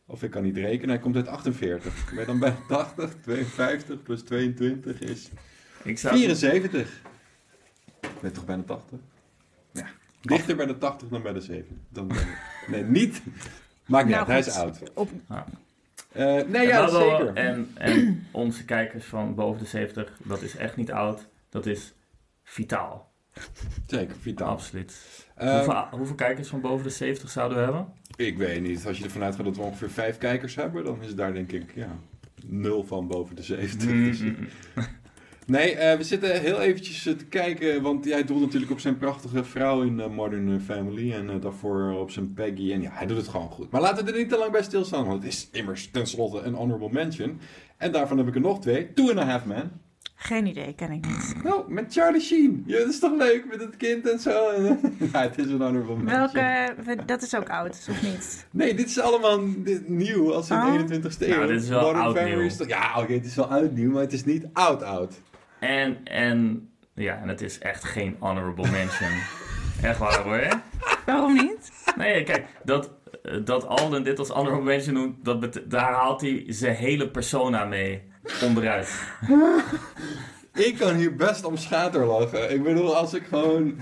Of 0.05 0.23
ik 0.23 0.31
kan 0.31 0.43
niet 0.43 0.57
rekenen, 0.57 0.89
hij 0.89 0.99
komt 0.99 1.15
uit 1.15 1.27
48. 1.27 2.13
Ben 2.15 2.25
dan 2.25 2.39
bijna 2.39 2.55
80? 2.67 3.13
52 3.21 4.01
plus 4.03 4.21
22 4.23 4.99
is 4.99 5.29
ik 5.83 5.97
zou, 5.99 6.17
74. 6.17 7.01
Ik 8.01 8.21
ben 8.21 8.33
toch 8.33 8.45
bijna 8.45 8.63
80? 8.63 8.99
Ja. 9.71 9.85
Dichter 10.21 10.55
bij 10.55 10.65
de 10.65 10.77
80 10.77 11.07
dan 11.07 11.21
bij 11.21 11.33
de 11.33 11.41
7. 11.41 11.81
Dan 11.89 12.07
ben 12.07 12.17
ik- 12.17 12.65
nee, 12.67 12.83
niet. 12.83 13.21
Maakt 13.85 14.05
niet 14.05 14.15
Nou, 14.15 14.27
uit, 14.29 14.45
hij 14.45 14.53
is 14.53 14.59
oud. 14.59 14.91
Op, 14.93 15.09
Eh, 16.11 16.23
nee, 16.25 16.43
En 16.61 16.67
ja, 16.67 16.87
zeker. 16.89 17.33
En, 17.33 17.71
en 17.73 18.27
onze 18.31 18.65
kijkers 18.65 19.05
van 19.05 19.35
boven 19.35 19.59
de 19.61 19.67
70, 19.67 20.17
dat 20.23 20.41
is 20.41 20.55
echt 20.55 20.75
niet 20.75 20.91
oud. 20.91 21.27
Dat 21.49 21.65
is 21.65 21.93
vitaal. 22.43 23.11
Zeker, 23.87 24.15
vitaal. 24.21 24.49
Absoluut. 24.49 24.95
Eh, 25.35 25.53
hoeveel, 25.55 25.87
hoeveel 25.97 26.15
kijkers 26.15 26.47
van 26.47 26.61
boven 26.61 26.83
de 26.83 26.89
70 26.89 27.29
zouden 27.29 27.57
we 27.57 27.63
hebben? 27.63 27.87
Ik 28.15 28.37
weet 28.37 28.61
niet. 28.61 28.85
Als 28.85 28.97
je 28.97 29.03
ervan 29.03 29.23
uitgaat 29.23 29.45
dat 29.45 29.55
we 29.55 29.61
ongeveer 29.61 29.89
vijf 29.89 30.17
kijkers 30.17 30.55
hebben, 30.55 30.83
dan 30.83 31.01
is 31.03 31.15
daar 31.15 31.33
denk 31.33 31.51
ik 31.51 31.75
ja, 31.75 31.95
nul 32.45 32.83
van 32.83 33.07
boven 33.07 33.35
de 33.35 33.43
70. 33.43 33.89
Mm, 33.89 33.95
mm, 33.95 34.35
mm. 34.39 34.47
Nee, 35.47 35.75
eh, 35.75 35.97
we 35.97 36.03
zitten 36.03 36.39
heel 36.41 36.59
eventjes 36.61 37.05
eh, 37.05 37.13
te 37.13 37.25
kijken, 37.25 37.81
want 37.81 38.05
hij 38.05 38.23
doet 38.23 38.39
natuurlijk 38.39 38.71
op 38.71 38.79
zijn 38.79 38.97
prachtige 38.97 39.43
vrouw 39.43 39.81
in 39.81 39.99
eh, 39.99 40.09
Modern 40.09 40.61
Family 40.61 41.11
en 41.13 41.39
daarvoor 41.39 41.93
op 41.99 42.11
zijn 42.11 42.33
Peggy. 42.33 42.71
En 42.73 42.81
ja, 42.81 42.89
hij 42.93 43.05
doet 43.07 43.17
het 43.17 43.27
gewoon 43.27 43.49
goed. 43.49 43.71
Maar 43.71 43.81
laten 43.81 44.05
we 44.05 44.11
er 44.11 44.17
niet 44.17 44.29
te 44.29 44.37
lang 44.37 44.51
bij 44.51 44.63
stilstaan, 44.63 45.05
want 45.05 45.23
het 45.23 45.33
is 45.33 45.49
immers 45.51 45.89
tenslotte 45.91 46.39
een 46.41 46.53
honorable 46.53 46.89
mention. 46.91 47.39
En 47.77 47.91
daarvan 47.91 48.17
heb 48.17 48.27
ik 48.27 48.35
er 48.35 48.41
nog 48.41 48.59
twee. 48.61 48.93
Two 48.93 49.09
and 49.09 49.17
a 49.19 49.25
Half 49.25 49.45
Men. 49.45 49.71
geen 50.15 50.45
idee, 50.45 50.73
ken 50.75 50.91
ik 50.91 51.05
niet. 51.05 51.35
Nou, 51.43 51.71
met 51.73 51.93
Charlie 51.93 52.21
Sheen. 52.21 52.63
Ja, 52.65 52.77
dat 52.77 52.87
is 52.89 52.99
toch 52.99 53.17
leuk 53.17 53.45
met 53.49 53.59
het 53.59 53.77
kind 53.77 54.09
en 54.09 54.19
zo. 54.19 54.31
ja, 55.13 55.21
het 55.21 55.37
is 55.37 55.45
een 55.45 55.61
honorable 55.61 55.95
mention. 55.95 56.05
Welke, 56.33 57.03
dat 57.05 57.21
is 57.21 57.35
ook 57.35 57.49
oud, 57.49 57.87
of 57.89 58.01
niet? 58.03 58.47
Nee, 58.51 58.73
dit 58.75 58.87
is 58.89 58.99
allemaal 58.99 59.39
dit- 59.57 59.87
nieuw 59.89 60.33
als 60.33 60.49
in 60.49 60.55
Oh. 60.55 60.87
de 60.87 60.99
21ste 60.99 61.27
eeuw. 61.27 61.35
Nou, 61.35 61.47
dit 61.47 61.61
is 61.61 61.69
wel 61.69 61.81
Modern 61.81 62.03
oud 62.03 62.15
Family 62.15 62.35
nieuw. 62.35 62.45
is 62.45 62.57
toch- 62.57 62.67
Ja, 62.67 62.91
oké, 63.01 63.13
het 63.13 63.25
is 63.25 63.35
wel 63.35 63.45
oud 63.45 63.71
nieuw, 63.71 63.91
maar 63.91 64.01
het 64.01 64.13
is 64.13 64.25
niet 64.25 64.45
oud 64.53 64.83
oud. 64.83 65.13
En, 65.59 65.97
en, 66.03 66.69
ja, 66.93 67.21
en 67.21 67.27
het 67.27 67.41
is 67.41 67.59
echt 67.59 67.83
geen 67.83 68.15
honorable 68.19 68.71
mention. 68.71 69.11
echt 69.89 69.99
waar 69.99 70.23
hoor. 70.23 70.37
hè? 70.37 70.55
Waarom 71.05 71.33
niet? 71.33 71.71
Nee, 71.95 72.23
kijk, 72.23 72.45
dat, 72.63 72.91
dat 73.43 73.67
Alden 73.67 74.03
dit 74.03 74.19
als 74.19 74.29
honorable 74.29 74.63
mention 74.63 74.93
doet, 75.23 75.41
dat 75.41 75.61
daar 75.65 75.93
haalt 75.93 76.21
hij 76.21 76.43
zijn 76.47 76.75
hele 76.75 77.09
persona 77.09 77.65
mee 77.65 78.01
onderuit. 78.43 78.89
Ik 80.53 80.77
kan 80.77 80.95
hier 80.95 81.15
best 81.15 81.43
om 81.43 81.57
schaterlachen. 81.57 82.51
Ik 82.51 82.63
bedoel, 82.63 82.95
als 82.95 83.13
ik 83.13 83.23
gewoon 83.23 83.79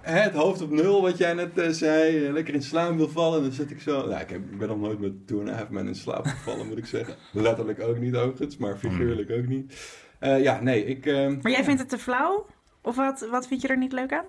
het 0.00 0.32
hoofd 0.32 0.62
op 0.62 0.70
nul, 0.70 1.02
wat 1.02 1.18
jij 1.18 1.34
net 1.34 1.58
eh, 1.58 1.68
zei, 1.68 2.26
eh, 2.26 2.32
lekker 2.32 2.54
in 2.54 2.62
slaap 2.62 2.96
wil 2.96 3.08
vallen, 3.08 3.42
dan 3.42 3.52
zit 3.52 3.70
ik 3.70 3.80
zo... 3.80 4.06
Nou, 4.06 4.20
ik, 4.20 4.28
heb, 4.28 4.40
ik 4.50 4.58
ben 4.58 4.68
nog 4.68 4.80
nooit 4.80 5.00
met 5.00 5.26
Two 5.26 5.40
and 5.40 5.48
a 5.48 5.52
Half 5.52 5.68
Men 5.68 5.86
in 5.86 5.94
slaap 5.94 6.26
gevallen, 6.26 6.66
moet 6.66 6.78
ik 6.78 6.86
zeggen. 6.86 7.14
Letterlijk 7.32 7.80
ook 7.80 7.98
niet, 7.98 8.14
overigens, 8.14 8.56
maar 8.56 8.76
figuurlijk 8.76 9.30
ook 9.30 9.46
niet. 9.46 9.72
Eh, 10.18 10.42
ja, 10.42 10.60
nee, 10.60 10.84
ik... 10.84 11.06
eh, 11.06 11.26
Maar 11.42 11.52
jij 11.52 11.64
vindt 11.64 11.80
het 11.80 11.88
te 11.88 11.98
flauw? 11.98 12.46
Of 12.82 12.96
wat, 12.96 13.26
wat 13.30 13.46
vind 13.46 13.62
je 13.62 13.68
er 13.68 13.78
niet 13.78 13.92
leuk 13.92 14.12
aan? 14.12 14.24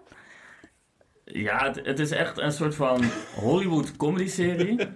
Ja, 1.23 1.63
het, 1.67 1.85
het 1.85 1.99
is 1.99 2.11
echt 2.11 2.37
een 2.37 2.51
soort 2.51 2.75
van 2.75 3.03
Hollywood 3.35 3.95
comedy 3.97 4.27
serie. 4.27 4.87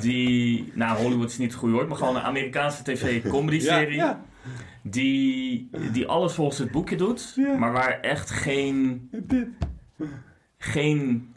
Die, 0.00 0.72
nou 0.74 0.98
Hollywood 1.02 1.30
is 1.30 1.38
niet 1.38 1.50
het 1.50 1.58
goede 1.60 1.74
woord, 1.74 1.88
maar 1.88 1.96
gewoon 1.96 2.16
een 2.16 2.22
Amerikaanse 2.22 2.82
tv 2.82 3.28
comedy 3.28 3.60
serie. 3.60 3.96
ja, 3.96 4.20
Die, 4.82 5.70
die 5.92 6.06
alles 6.06 6.32
volgens 6.34 6.58
het 6.58 6.70
boekje 6.70 6.96
doet, 6.96 7.32
Ja. 7.36 7.56
maar 7.56 7.72
waar 7.72 8.00
echt 8.00 8.30
geen, 8.30 9.10
geen, 10.58 11.34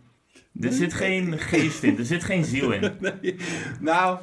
er 0.61 0.71
zit 0.71 0.93
geen 0.93 1.39
geest 1.39 1.83
in, 1.83 1.97
er 1.97 2.05
zit 2.05 2.23
geen 2.23 2.45
ziel 2.45 2.71
in. 2.71 2.91
Nee. 3.21 3.35
Nou, 3.79 4.19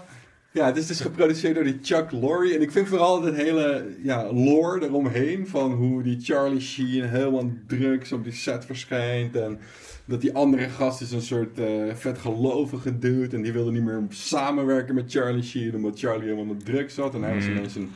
ja, 0.50 0.66
het 0.66 0.76
is 0.76 0.86
dus 0.86 1.00
geproduceerd 1.00 1.54
door 1.54 1.64
die 1.64 1.78
Chuck 1.82 2.12
Lorre. 2.12 2.54
En 2.54 2.62
ik 2.62 2.70
vind 2.70 2.88
vooral 2.88 3.22
het 3.22 3.34
hele 3.34 3.96
ja, 4.02 4.32
lore 4.32 4.84
eromheen. 4.84 5.46
Van 5.46 5.72
hoe 5.72 6.02
die 6.02 6.20
Charlie 6.20 6.60
Sheen 6.60 7.08
helemaal 7.08 7.50
drugs 7.66 8.12
op 8.12 8.24
die 8.24 8.32
set 8.32 8.64
verschijnt. 8.64 9.36
En 9.36 9.58
dat 10.04 10.20
die 10.20 10.34
andere 10.34 10.68
gast 10.68 11.00
is 11.00 11.12
een 11.12 11.22
soort 11.22 11.58
eh 11.58 11.94
vetgelovige 11.94 12.98
dude. 12.98 13.36
En 13.36 13.42
die 13.42 13.52
wilde 13.52 13.70
niet 13.72 13.84
meer 13.84 14.02
samenwerken 14.08 14.94
met 14.94 15.12
Charlie 15.12 15.42
Sheen. 15.42 15.74
Omdat 15.74 15.98
Charlie 15.98 16.22
helemaal 16.28 16.54
met 16.54 16.64
drugs 16.64 16.94
zat. 16.94 17.14
En 17.14 17.22
hij 17.22 17.34
was 17.34 17.44
Mm. 17.44 17.50
ineens 17.50 17.74
een 17.74 17.90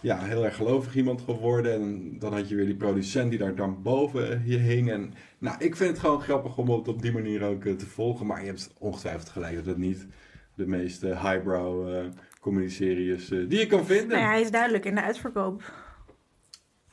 ja, 0.00 0.18
heel 0.22 0.44
erg 0.44 0.56
gelovig 0.56 0.96
iemand 0.96 1.20
geworden. 1.20 1.72
En 1.72 2.16
dan 2.18 2.32
had 2.32 2.48
je 2.48 2.54
weer 2.54 2.66
die 2.66 2.74
producent 2.74 3.30
die 3.30 3.38
daar 3.38 3.54
dan 3.54 3.78
boven 3.82 4.42
je 4.44 4.56
hing. 4.56 4.90
En 4.90 5.14
nou, 5.38 5.56
ik 5.58 5.76
vind 5.76 5.90
het 5.90 5.98
gewoon 5.98 6.20
grappig 6.20 6.58
om 6.58 6.70
het 6.70 6.88
op 6.88 7.02
die 7.02 7.12
manier 7.12 7.42
ook 7.42 7.64
eh, 7.64 7.72
te 7.72 7.86
volgen. 7.86 8.26
Maar 8.26 8.40
je 8.40 8.46
hebt 8.46 8.72
ongetwijfeld 8.78 9.28
gelijk 9.28 9.54
dat 9.54 9.66
het 9.66 9.78
niet 9.78 10.06
de 10.54 10.66
meest 10.66 11.02
eh, 11.02 11.24
highbrow 11.24 11.94
eh 11.96 12.04
comedy-serie 12.40 13.14
is 13.14 13.30
eh, 13.30 13.38
die 13.48 13.58
je 13.58 13.66
kan 13.66 13.86
vinden. 13.86 14.08
Nou 14.08 14.20
ja, 14.20 14.28
hij 14.28 14.40
is 14.40 14.50
duidelijk 14.50 14.84
in 14.84 14.94
de 14.94 15.02
uitverkoop. 15.02 15.72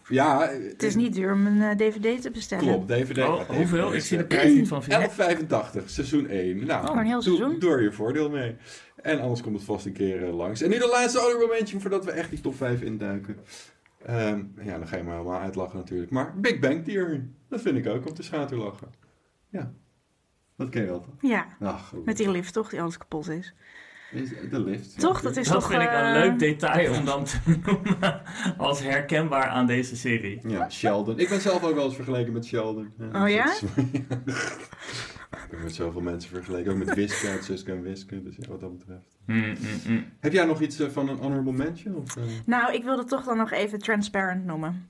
Ja, 0.08 0.50
eh, 0.50 0.70
Het 0.72 0.84
is 0.84 0.96
niet 0.96 1.14
duur 1.14 1.34
om 1.34 1.46
een 1.48 1.62
eh, 1.62 1.76
dvd 1.76 2.22
te 2.22 2.32
bestellen. 2.32 2.66
Klopt, 2.66 2.88
DVD. 2.88 3.18
Oh, 3.18 3.50
hoeveel? 3.50 3.94
Ik 3.94 4.02
zie 4.02 4.18
de 4.18 4.26
prijs 4.26 4.54
niet 4.54 4.68
van 4.68 4.84
vinden. 4.84 5.10
11,85, 5.10 5.86
seizoen 5.86 6.28
1. 6.28 6.66
Nou, 6.66 6.90
Oh, 6.90 6.96
een 6.96 7.06
heel 7.06 7.22
doe, 7.24 7.36
seizoen. 7.36 7.60
doe 7.60 7.72
er 7.72 7.82
je 7.82 7.92
voordeel 7.92 8.30
mee. 8.30 8.56
En 8.96 9.20
anders 9.20 9.42
komt 9.42 9.56
het 9.56 9.66
vast 9.66 9.86
een 9.86 9.94
keer 9.94 10.24
eh, 10.28 10.36
langs. 10.36 10.62
En 10.62 10.70
nu 10.70 10.78
de 10.78 10.88
laatste 10.92 11.20
honorable 11.20 11.48
mention 11.58 11.82
voordat 11.82 12.06
we 12.06 12.12
echt 12.12 12.30
die 12.30 12.42
top 12.42 12.56
5 12.56 12.82
induiken. 12.82 13.38
Ehm, 14.06 14.44
ja, 14.62 14.78
dan 14.78 14.88
ga 14.88 14.98
je 14.98 15.04
me 15.04 15.12
helemaal 15.12 15.40
uitlachen 15.40 15.78
natuurlijk. 15.78 16.12
Maar 16.12 16.40
Big 16.40 16.60
Bang 16.60 16.84
Theory, 16.84 17.24
dat 17.50 17.62
vind 17.62 17.78
ik 17.78 17.88
ook 17.88 18.06
om 18.08 18.14
te 18.14 18.24
schaterlachen. 18.24 18.88
Ja, 19.50 19.74
dat 20.62 20.70
ken 20.70 20.82
je 20.82 20.88
wel 20.88 21.02
toch? 21.02 21.14
Ja, 21.32 21.46
Ach, 21.60 21.88
goed. 21.88 22.06
met 22.06 22.18
die 22.18 22.32
lift 22.32 22.54
toch, 22.54 22.70
die 22.70 22.82
alles 22.82 22.98
kapot 22.98 23.30
is. 23.30 23.54
Is 24.12 24.30
de 24.50 24.60
lift. 24.60 25.00
Toch? 25.00 25.22
Dat 25.22 25.38
is 25.38 25.48
Dat 25.48 25.60
toch... 25.60 25.70
vind 25.70 25.82
ik 25.84 25.90
een 25.90 25.96
eh, 25.96 26.12
leuk 26.14 26.40
detail 26.40 26.94
om 26.96 27.06
dan 27.06 27.24
te 27.24 27.38
noemen 27.66 28.22
als 28.58 28.80
herkenbaar 28.84 29.48
aan 29.48 29.66
deze 29.68 29.96
serie. 29.96 30.40
Ja, 30.48 30.70
Sheldon. 30.70 31.20
Ik 31.20 31.30
ben 31.30 31.42
zelf 31.42 31.64
ook 31.64 31.76
wel 31.76 31.86
eens 31.86 31.96
vergeleken 31.96 32.34
met 32.34 32.46
Sheldon. 32.46 32.94
Oh 33.14 33.30
ja? 33.30 33.44
dat 33.46 33.54
is- 33.54 34.44
hebben 35.40 35.62
met 35.64 35.76
zoveel 35.76 36.02
mensen 36.02 36.30
vergeleken. 36.30 36.72
Ook 36.72 36.78
met 36.78 36.94
Wiske 36.94 37.28
uit 37.30 37.44
Suske 37.44 37.72
en 37.72 37.82
Wiske. 37.82 38.24
Dus 38.24 38.36
ja, 38.38 38.48
wat 38.50 38.60
dat 38.60 38.78
betreft. 38.78 39.18
Mm, 39.26 39.38
mm, 39.38 39.56
mm. 39.88 40.06
Heb 40.20 40.34
jij 40.34 40.46
nog 40.46 40.62
iets 40.62 40.80
eh, 40.80 40.88
van 40.90 41.10
een 41.10 41.18
honorable 41.18 41.54
mention? 41.54 41.96
Of, 41.96 42.16
eh? 42.18 42.24
Nou, 42.46 42.74
ik 42.74 42.84
wilde 42.84 43.04
toch 43.04 43.24
dan 43.24 43.38
nog 43.38 43.52
even 43.52 43.80
Transparent 43.80 44.46
noemen. 44.46 44.90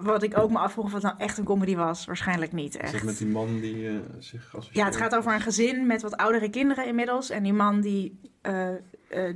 Wat 0.00 0.22
ik 0.22 0.38
ook 0.38 0.50
me 0.50 0.58
afvroeg 0.58 0.84
of 0.84 0.92
het 0.92 1.02
nou 1.02 1.14
echt 1.18 1.38
een 1.38 1.44
comedy 1.44 1.76
was. 1.76 2.04
Waarschijnlijk 2.04 2.52
niet 2.52 2.74
Is 2.82 2.92
echt. 2.92 3.04
met 3.04 3.18
die 3.18 3.26
man 3.26 3.60
die 3.60 3.88
eh, 3.88 3.94
zich? 4.18 4.54
Ja, 4.70 4.84
het 4.84 4.96
gaat 4.96 5.14
over 5.16 5.34
een 5.34 5.40
gezin 5.40 5.86
met 5.86 6.02
wat 6.02 6.16
oudere 6.16 6.50
kinderen 6.50 6.86
inmiddels. 6.86 7.30
En 7.30 7.42
die 7.42 7.52
man 7.52 7.80
die, 7.80 8.20
eh, 8.42 8.68
eh, 8.68 8.76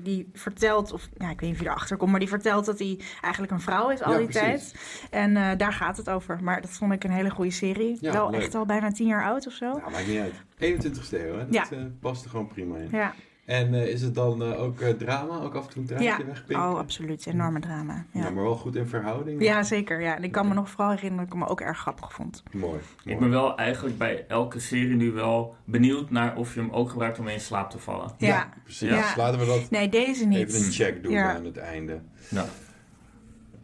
die 0.03 0.31
vertelt, 0.33 0.93
of 0.93 1.09
ja, 1.19 1.31
ik 1.31 1.41
weet 1.41 1.49
niet 1.51 1.59
of 1.59 1.65
je 1.65 1.69
erachter 1.71 1.97
komt, 1.97 2.11
maar 2.11 2.21
die 2.21 2.29
vertelt 2.29 2.65
dat 2.65 2.79
hij 2.79 3.01
eigenlijk 3.21 3.53
een 3.53 3.61
vrouw 3.61 3.89
is 3.91 4.03
al 4.03 4.13
Ja, 4.13 4.19
die 4.19 4.27
precies. 4.29 4.71
tijd. 4.73 5.09
En 5.11 5.59
daar 5.59 5.73
gaat 5.73 5.97
het 5.97 6.11
over. 6.11 6.39
Maar 6.43 6.61
dat 6.61 6.71
vond 6.71 6.93
ik 6.93 7.05
een 7.05 7.11
hele 7.11 7.31
goede 7.31 7.51
serie. 7.51 7.97
Ja, 8.01 8.13
Wel 8.13 8.31
leuk. 8.31 8.41
echt 8.41 8.55
al 8.55 8.67
bijna 8.67 8.91
tien 8.93 9.07
jaar 9.07 9.25
oud 9.25 9.47
of 9.47 9.53
zo. 9.53 9.67
Nou, 9.73 9.91
maakt 9.91 10.07
niet 10.07 10.19
uit. 10.21 10.35
21ste 10.59 11.19
eeuw, 11.27 11.39
hè? 11.39 11.49
Dat 11.49 11.69
Ja. 11.71 11.89
past 12.01 12.25
er 12.25 12.31
gewoon 12.31 12.47
prima 12.47 12.77
in. 12.77 12.89
Ja, 12.91 13.15
En 13.47 13.75
eh, 13.75 13.87
is 13.87 14.03
het 14.03 14.15
dan 14.15 14.43
eh, 14.43 14.63
ook 14.63 14.81
eh, 14.81 14.91
drama? 14.95 15.41
Ook 15.41 15.55
af 15.55 15.67
en 15.67 15.71
toe 15.73 15.83
een 15.83 15.89
traantje 15.89 16.25
ja. 16.49 16.71
oh, 16.71 16.79
absoluut. 16.79 17.27
Enorme 17.27 17.61
drama. 17.61 18.05
Ja. 18.13 18.23
Ja. 18.23 18.31
maar 18.31 18.43
wel 18.43 18.57
goed 18.57 18.77
in 18.77 18.87
verhouding? 18.87 19.43
Ja, 19.43 19.63
zeker. 19.63 20.01
Ja. 20.01 20.17
En 20.17 20.25
ik 20.25 20.33
kan 20.33 20.49
me 20.49 20.55
nog 20.55 20.71
vooral 20.71 20.91
herinneren 20.91 21.17
dat 21.27 21.35
ik 21.35 21.41
hem 21.41 21.51
ook 21.51 21.61
erg 21.61 21.79
grappig 21.79 22.13
vond. 22.13 22.43
Mooi. 22.53 22.79
Ik 22.79 23.05
mooi. 23.05 23.19
ben 23.19 23.31
wel 23.31 23.57
eigenlijk 23.57 23.99
bij 23.99 24.25
elke 24.29 24.61
serie 24.61 24.95
nu 24.97 25.11
wel 25.13 25.57
benieuwd 25.65 26.11
naar 26.11 26.37
of 26.37 26.55
je 26.55 26.61
hem 26.61 26.71
ook 26.71 26.91
gebruikt 26.91 27.19
om 27.19 27.29
in 27.29 27.41
slaap 27.41 27.71
te 27.71 27.79
vallen. 27.79 28.11
Ja. 28.19 28.49
precies. 28.63 28.89
Ja. 28.89 28.97
Dus 29.01 29.17
laten 29.17 29.39
we 29.39 29.47
dat 29.47 29.71
Nee, 29.71 29.89
deze 29.89 30.27
niet. 30.27 30.39
even 30.39 30.65
een 30.67 30.73
check 30.73 31.03
doen 31.03 31.13
Ja. 31.13 31.35
aan 31.35 31.45
het 31.45 31.57
einde. 31.57 32.01
Nou, 32.29 32.49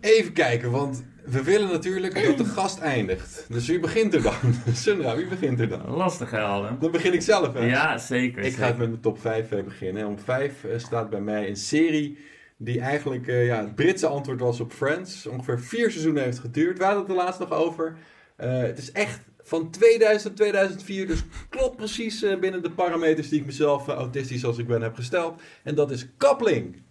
Even 0.01 0.33
kijken, 0.33 0.71
want 0.71 1.05
we 1.25 1.43
willen 1.43 1.69
natuurlijk 1.69 2.27
dat 2.27 2.39
de 2.39 2.45
gast 2.45 2.79
eindigt. 2.79 3.47
Dus 3.49 3.67
wie 3.67 3.81
begint 3.81 4.15
er 4.15 4.23
dan? 4.23 4.35
Sundra, 4.75 5.17
wie 5.17 5.27
begint 5.27 5.61
er 5.61 5.69
dan? 5.69 5.91
lastig 5.91 6.31
hè? 6.31 6.39
Dan 6.79 6.91
begin 6.91 7.13
ik 7.13 7.23
zelf, 7.23 7.55
hè? 7.55 7.67
Ja, 7.67 7.99
zeker. 7.99 8.43
Ik 8.43 8.55
ga 8.55 8.67
het 8.67 8.79
met 8.79 8.89
mijn 8.89 9.01
top 9.01 9.21
5 9.21 9.49
beginnen. 9.49 10.03
En 10.03 10.09
op 10.09 10.21
5 10.25 10.67
staat 10.77 11.11
bij 11.11 11.21
mij 11.21 11.49
een 11.49 11.57
serie 11.57 12.19
die 12.57 12.81
eigenlijk 12.81 13.27
eh, 13.27 13.47
ja, 13.47 13.61
het 13.61 13.75
Britse 13.75 14.07
antwoord 14.07 14.41
was 14.41 14.61
op 14.61 14.73
Friends. 14.73 15.27
Ongeveer 15.27 15.61
vier 15.61 15.91
seizoenen 15.91 16.23
heeft 16.23 16.39
geduurd. 16.39 16.79
We 16.79 16.85
hadden 16.85 17.03
het 17.03 17.11
er 17.11 17.17
laatst 17.17 17.41
nog 17.41 17.53
over. 17.53 17.97
Eh, 18.37 18.59
het 18.59 18.79
is 18.79 18.93
echt 18.93 19.21
van 19.43 19.71
2000 19.71 20.23
tot 20.23 20.37
2004. 20.37 21.07
Dus 21.07 21.23
klopt 21.49 21.77
precies 21.77 22.23
eh, 22.23 22.39
binnen 22.39 22.63
de 22.63 22.71
parameters 22.71 23.29
die 23.29 23.41
ik 23.41 23.47
mezelf, 23.47 23.89
eh, 23.89 23.95
autistisch 23.95 24.45
als 24.45 24.59
ik 24.59 24.67
ben, 24.67 24.83
heb 24.83 24.95
gesteld. 24.95 25.41
En 25.65 25.75
dat 25.75 25.91
is 25.91 26.07
Coupling. 26.17 26.83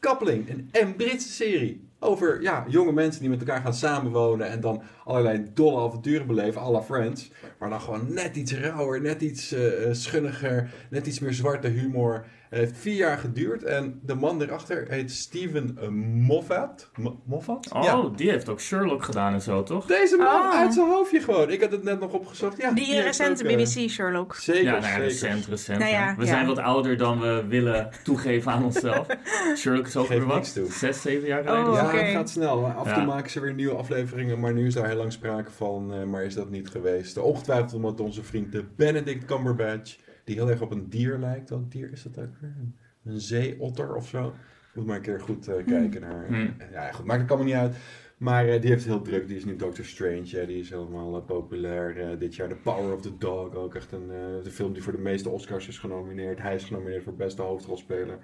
Coupling, 0.00 0.50
een, 0.50 0.68
een 0.72 0.96
Britse 0.96 1.28
serie. 1.28 1.89
Over 2.02 2.42
ja, 2.42 2.64
jonge 2.68 2.92
mensen 2.92 3.20
die 3.20 3.30
met 3.30 3.40
elkaar 3.40 3.60
gaan 3.60 3.74
samenwonen 3.74 4.48
en 4.48 4.60
dan 4.60 4.82
allerlei 5.04 5.50
dolle 5.54 5.86
avonturen 5.86 6.26
beleven, 6.26 6.60
à 6.62 6.82
Friends. 6.82 7.30
Maar 7.58 7.70
dan 7.70 7.80
gewoon 7.80 8.12
net 8.12 8.36
iets 8.36 8.54
rauwer, 8.54 9.00
net 9.00 9.22
iets 9.22 9.52
eh, 9.52 9.62
schunniger, 9.92 10.70
net 10.90 11.06
iets 11.06 11.18
meer 11.18 11.32
zwarte 11.32 11.68
humor. 11.68 12.24
Het 12.50 12.58
heeft 12.58 12.76
vier 12.78 12.94
jaar 12.94 13.18
geduurd 13.18 13.62
en 13.64 14.00
de 14.02 14.14
man 14.14 14.42
erachter 14.42 14.86
heet 14.88 15.10
Steven 15.10 15.76
eh, 15.80 15.88
Moffat. 15.88 16.90
Mo- 16.96 17.20
Moffat? 17.24 17.72
Oh, 17.72 17.82
Ja. 17.82 18.08
die 18.16 18.30
heeft 18.30 18.48
ook 18.48 18.60
Sherlock 18.60 19.04
gedaan 19.04 19.32
en 19.32 19.40
zo, 19.42 19.62
toch? 19.62 19.86
Deze 19.86 20.16
man 20.16 20.26
Oh. 20.26 20.58
uit 20.58 20.74
zijn 20.74 20.86
hoofdje 20.88 21.20
gewoon. 21.20 21.50
Ik 21.50 21.60
had 21.60 21.72
het 21.72 21.82
net 21.82 22.00
nog 22.00 22.12
opgezocht. 22.12 22.56
Ja, 22.60 22.70
Die 22.72 23.00
recente 23.00 23.44
ook, 23.44 23.50
eh, 23.50 23.56
BBC 23.56 23.90
Sherlock. 23.90 24.34
Zeker, 24.34 24.62
ja, 24.64 24.70
nou 24.70 24.82
ja, 24.82 24.88
zeker. 24.90 25.04
recent, 25.04 25.46
recent. 25.46 25.78
Nou 25.78 25.90
ja, 25.90 26.14
we 26.16 26.22
ja. 26.24 26.28
zijn 26.28 26.46
wat 26.46 26.58
ouder 26.58 26.96
dan 26.96 27.20
we 27.20 27.44
willen 27.48 27.88
toegeven 28.04 28.52
aan 28.52 28.64
onszelf. 28.64 29.06
Sherlock 29.56 29.86
is 29.86 29.96
ook 29.96 30.06
Geef 30.06 30.18
weer 30.18 30.26
wat, 30.26 30.54
toe. 30.54 30.72
zes, 30.72 31.00
zeven 31.02 31.28
jaar 31.28 31.42
geleden. 31.44 31.66
Oh, 31.68 31.74
Ja, 31.74 31.86
oké. 31.86 31.96
het 31.96 32.12
gaat 32.14 32.30
snel. 32.30 32.66
Af 32.66 32.86
en 32.88 32.94
toe 32.94 33.04
maken 33.04 33.30
ze 33.30 33.40
weer 33.40 33.54
nieuwe 33.54 33.74
afleveringen, 33.74 34.40
maar 34.40 34.52
nu 34.52 34.66
is 34.66 34.74
daar 34.74 34.86
heel 34.88 34.96
lang 34.96 35.12
sprake 35.12 35.50
van. 35.50 35.92
eh, 35.94 36.02
maar 36.04 36.22
is 36.24 36.34
dat 36.34 36.50
niet 36.50 36.68
geweest? 36.68 37.18
Ongetwijfeld 37.18 37.74
omdat 37.74 38.00
onze 38.00 38.22
vriend 38.24 38.52
de 38.52 38.64
Benedict 38.76 39.24
Cumberbatch, 39.24 39.96
die 40.24 40.34
heel 40.34 40.50
erg 40.50 40.60
op 40.60 40.70
een 40.70 40.88
dier 40.88 41.18
lijkt. 41.18 41.50
Wat 41.50 41.70
dier 41.72 41.92
is 41.92 42.02
dat 42.02 42.18
ook 42.18 42.34
weer? 42.40 42.54
Een, 42.58 42.76
een 43.04 43.20
zeeotter 43.20 43.94
of 43.94 44.08
zo? 44.08 44.32
Moet 44.74 44.86
maar 44.86 44.96
een 44.96 45.02
keer 45.02 45.20
goed 45.20 45.48
eh, 45.48 45.66
kijken 45.66 46.00
naar. 46.00 46.26
Hmm. 46.26 46.54
Ja, 46.72 46.92
goed, 46.92 47.04
maakt 47.04 47.20
het 47.20 47.30
allemaal 47.30 47.46
niet 47.48 47.56
uit. 47.56 47.74
Maar 48.18 48.48
eh, 48.48 48.60
die 48.60 48.70
heeft 48.70 48.84
het 48.84 48.92
heel 48.92 49.02
druk. 49.02 49.26
Die 49.28 49.36
is 49.36 49.44
nu 49.44 49.56
Doctor 49.56 49.84
Strange. 49.84 50.22
Ja, 50.24 50.44
die 50.44 50.58
is 50.60 50.70
helemaal 50.70 51.16
eh, 51.16 51.24
populair. 51.26 52.00
eh, 52.10 52.18
dit 52.18 52.34
jaar 52.34 52.48
The 52.48 52.54
Power 52.56 52.94
of 52.94 53.00
the 53.02 53.16
Dog. 53.18 53.54
Ook 53.54 53.74
echt 53.74 53.92
een 53.92 54.10
eh, 54.10 54.44
de 54.44 54.50
film 54.50 54.72
die 54.72 54.82
voor 54.82 54.92
de 54.92 54.98
meeste 54.98 55.28
Oscars 55.28 55.68
is 55.68 55.78
genomineerd. 55.78 56.42
Hij 56.42 56.54
is 56.54 56.64
genomineerd 56.64 57.02
voor 57.02 57.14
beste 57.14 57.42
hoofdrolspeler. 57.42 58.18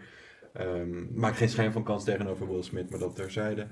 Ehm 0.52 1.04
maakt 1.14 1.36
geen 1.36 1.48
schijn 1.48 1.72
van 1.72 1.82
kans 1.84 2.04
tegenover 2.04 2.48
Will 2.48 2.62
Smith, 2.62 2.90
maar 2.90 2.98
dat 2.98 3.14
terzijde. 3.16 3.66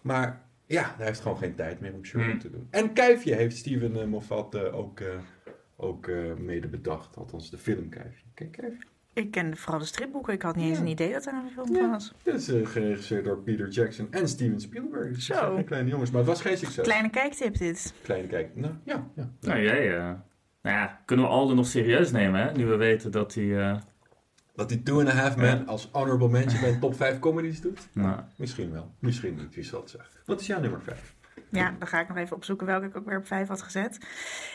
Maar 0.00 0.42
ja, 0.66 0.94
hij 0.96 1.06
heeft 1.06 1.20
gewoon 1.20 1.38
geen 1.38 1.54
tijd 1.54 1.80
meer 1.80 1.92
om 1.94 2.04
Sherlock 2.04 2.30
Hmm. 2.30 2.38
te 2.38 2.50
doen. 2.50 2.66
En 2.70 2.92
Kuifje 2.92 3.34
heeft 3.34 3.56
Steven 3.56 4.00
eh, 4.00 4.06
Moffat 4.06 4.54
eh, 4.54 4.78
ook, 4.78 5.00
eh, 5.00 5.06
ook 5.80 6.06
eh, 6.08 6.16
mede 6.38 6.68
bedacht. 6.68 7.16
Althans, 7.16 7.50
de 7.50 7.58
film 7.58 7.88
Kuifje. 7.88 8.24
Ken 8.34 8.46
je 8.50 8.52
Kuifje? 8.60 8.84
Ik 9.12 9.30
kende 9.30 9.56
vooral 9.56 9.78
de 9.80 9.84
stripboeken. 9.86 10.32
Ik 10.34 10.42
had 10.42 10.56
niet 10.56 10.64
eens 10.68 10.76
Ja. 10.76 10.82
een 10.82 10.88
idee 10.90 11.12
dat 11.12 11.26
er 11.26 11.32
een 11.34 11.50
film 11.50 11.74
Ja. 11.74 11.80
van 11.80 11.90
was. 11.90 12.14
Dit 12.22 12.34
is 12.34 12.48
eh, 12.48 12.66
geregisseerd 12.66 13.24
door 13.24 13.38
Peter 13.38 13.68
Jackson 13.68 14.06
en 14.10 14.28
Steven 14.28 14.60
Spielberg. 14.60 15.14
Dus 15.14 15.26
Zo. 15.26 15.62
kleine 15.64 15.88
jongens, 15.90 16.10
maar 16.10 16.20
het 16.20 16.28
was 16.28 16.40
geen 16.40 16.58
succes. 16.58 16.84
Kleine 16.84 17.10
kijktip 17.10 17.58
dit. 17.58 17.94
Kleine 18.02 18.28
kijk. 18.28 18.56
Nou, 18.56 18.74
ja, 18.84 19.06
ja. 19.16 19.30
Nou, 19.40 19.60
jij, 19.60 19.96
eh, 19.96 20.02
nou 20.62 20.76
ja, 20.76 21.00
kunnen 21.04 21.24
we 21.24 21.30
Alden 21.30 21.56
nog 21.56 21.66
serieus 21.66 22.10
nemen, 22.10 22.40
hè? 22.40 22.52
Nu 22.52 22.66
we 22.66 22.76
weten 22.76 23.10
dat 23.10 23.34
hij... 23.34 23.58
eh, 23.70 23.76
Dat 24.54 24.68
die 24.68 24.82
Two 24.82 24.98
and 25.00 25.08
a 25.08 25.12
Half 25.12 25.36
Men 25.36 25.58
Ja. 25.58 25.64
als 25.64 25.88
honorable 25.92 26.28
mention 26.28 26.60
bij 26.60 26.76
top 26.80 26.96
5 26.96 27.18
comedies 27.18 27.60
doet? 27.60 27.88
nou, 27.92 28.20
Misschien 28.36 28.72
wel. 28.72 28.94
Misschien 28.98 29.34
niet, 29.34 29.54
wie 29.54 29.64
zal 29.64 29.80
het 29.80 29.90
zeggen. 29.90 30.20
Wat 30.26 30.40
is 30.40 30.46
jouw 30.46 30.60
nummer 30.60 30.82
5? 30.82 31.14
Ja, 31.52 31.74
dan 31.78 31.88
ga 31.88 32.00
ik 32.00 32.08
nog 32.08 32.16
even 32.16 32.36
opzoeken 32.36 32.66
welke 32.66 32.86
ik 32.86 32.96
ook 32.96 33.06
weer 33.06 33.18
op 33.18 33.26
vijf 33.26 33.48
had 33.48 33.62
gezet. 33.62 33.98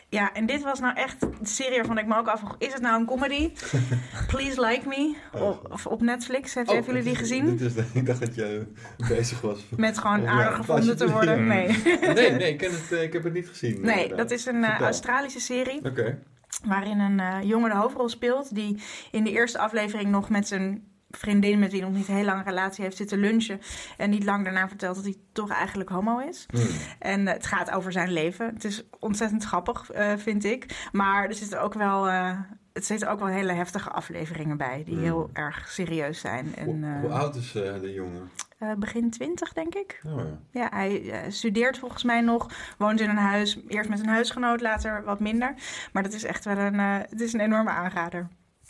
Ja, 0.09 0.33
en 0.33 0.45
dit 0.45 0.63
was 0.63 0.79
nou 0.79 0.95
echt 0.95 1.21
een 1.21 1.35
serie 1.45 1.75
waarvan 1.75 1.97
ik 1.97 2.05
me 2.05 2.17
ook 2.17 2.27
afvroeg... 2.27 2.55
Is 2.57 2.73
het 2.73 2.81
nou 2.81 2.99
een 2.99 3.05
comedy? 3.05 3.51
Please 4.27 4.61
Like 4.65 4.87
Me. 4.87 5.15
Op, 5.33 5.67
of 5.71 5.85
op 5.87 6.01
Netflix. 6.01 6.53
Hebben 6.53 6.73
Oh, 6.73 6.79
hebben 6.79 6.95
jullie 6.97 7.09
die 7.09 7.19
gezien? 7.21 7.45
Dit 7.57 7.61
is, 7.61 7.73
de- 7.73 7.85
ik 7.99 8.05
dacht 8.05 8.19
dat 8.19 8.35
je 8.35 8.67
bezig 9.07 9.41
was. 9.41 9.65
Met 9.77 9.97
gewoon 9.97 10.21
Ja, 10.21 10.29
aardig 10.29 10.55
gevonden 10.55 10.97
te 10.97 11.11
worden? 11.11 11.47
Nee. 11.47 11.67
Nee, 12.15 12.31
nee, 12.31 12.51
ik, 12.51 12.57
ken 12.57 12.71
het, 12.71 12.91
eh, 12.91 13.01
ik 13.03 13.13
heb 13.13 13.23
het 13.23 13.33
niet 13.33 13.47
gezien. 13.47 13.81
Nee, 13.81 13.93
inderdaad. 13.93 14.17
dat 14.17 14.31
is 14.31 14.45
een 14.45 14.63
eh. 14.63 14.79
Australische 14.79 15.39
serie. 15.39 15.85
Oké. 15.85 16.19
waarin 16.65 16.99
een 16.99 17.19
eh, 17.19 17.37
jongen 17.43 17.69
de 17.69 17.75
hoofdrol 17.75 18.09
speelt. 18.09 18.55
Die 18.55 18.81
in 19.11 19.23
de 19.23 19.31
eerste 19.31 19.57
aflevering 19.59 20.09
nog 20.11 20.29
met 20.29 20.47
zijn 20.47 20.83
vriendin, 21.17 21.59
met 21.59 21.71
wie 21.71 21.79
hij 21.81 21.89
nog 21.89 21.97
niet 21.97 22.07
een 22.07 22.15
heel 22.15 22.25
lange 22.25 22.43
relatie 22.43 22.83
heeft, 22.83 22.97
zitten 22.97 23.17
lunchen. 23.19 23.61
En 23.97 24.09
niet 24.09 24.23
lang 24.23 24.43
daarna 24.43 24.67
vertelt 24.67 24.95
dat 24.95 25.03
hij 25.03 25.15
toch 25.31 25.49
eigenlijk 25.49 25.89
homo 25.89 26.17
is. 26.19 26.45
Hmm. 26.51 26.67
En 26.99 27.27
eh, 27.27 27.33
het 27.33 27.45
gaat 27.45 27.71
over 27.71 27.91
zijn 27.91 28.11
leven. 28.11 28.53
Het 28.53 28.63
is 28.63 28.83
ontzettend 28.99 29.43
grappig, 29.43 29.91
eh, 29.91 30.13
vind 30.17 30.43
ik. 30.43 30.87
Maar 30.91 31.25
er 31.25 31.33
zitten 31.33 31.61
ook 31.61 31.73
wel. 31.73 32.07
eh, 32.09 32.39
het 32.73 32.85
zitten 32.85 33.09
ook 33.09 33.19
wel 33.19 33.27
hele 33.27 33.51
heftige 33.53 33.89
afleveringen 33.89 34.57
bij, 34.57 34.83
die 34.85 34.93
Hmm. 34.93 35.03
heel 35.03 35.29
erg 35.33 35.69
serieus 35.69 36.19
zijn. 36.19 36.55
En, 36.55 36.65
hoe, 36.65 36.99
hoe 37.01 37.09
oud 37.11 37.35
is 37.35 37.51
de 37.51 37.91
jongen? 37.93 38.29
begin 38.77 39.09
twintig, 39.11 39.53
denk 39.53 39.75
ik. 39.75 40.01
Oh, 40.05 40.17
ja. 40.17 40.25
Ja, 40.51 40.69
hij 40.77 41.25
studeert 41.29 41.77
volgens 41.77 42.03
mij 42.03 42.21
nog, 42.21 42.47
woont 42.77 42.99
in 42.99 43.09
een 43.09 43.17
huis, 43.17 43.59
eerst 43.67 43.89
met 43.89 43.99
een 43.99 44.07
huisgenoot, 44.07 44.61
later 44.61 45.03
wat 45.03 45.19
minder. 45.19 45.53
Maar 45.93 46.03
dat 46.03 46.13
is 46.13 46.23
echt 46.23 46.45
wel 46.45 46.57
een, 46.57 46.79
het 46.79 47.21
is 47.21 47.33
een 47.33 47.39
enorme 47.39 47.69
aanrader. 47.69 48.27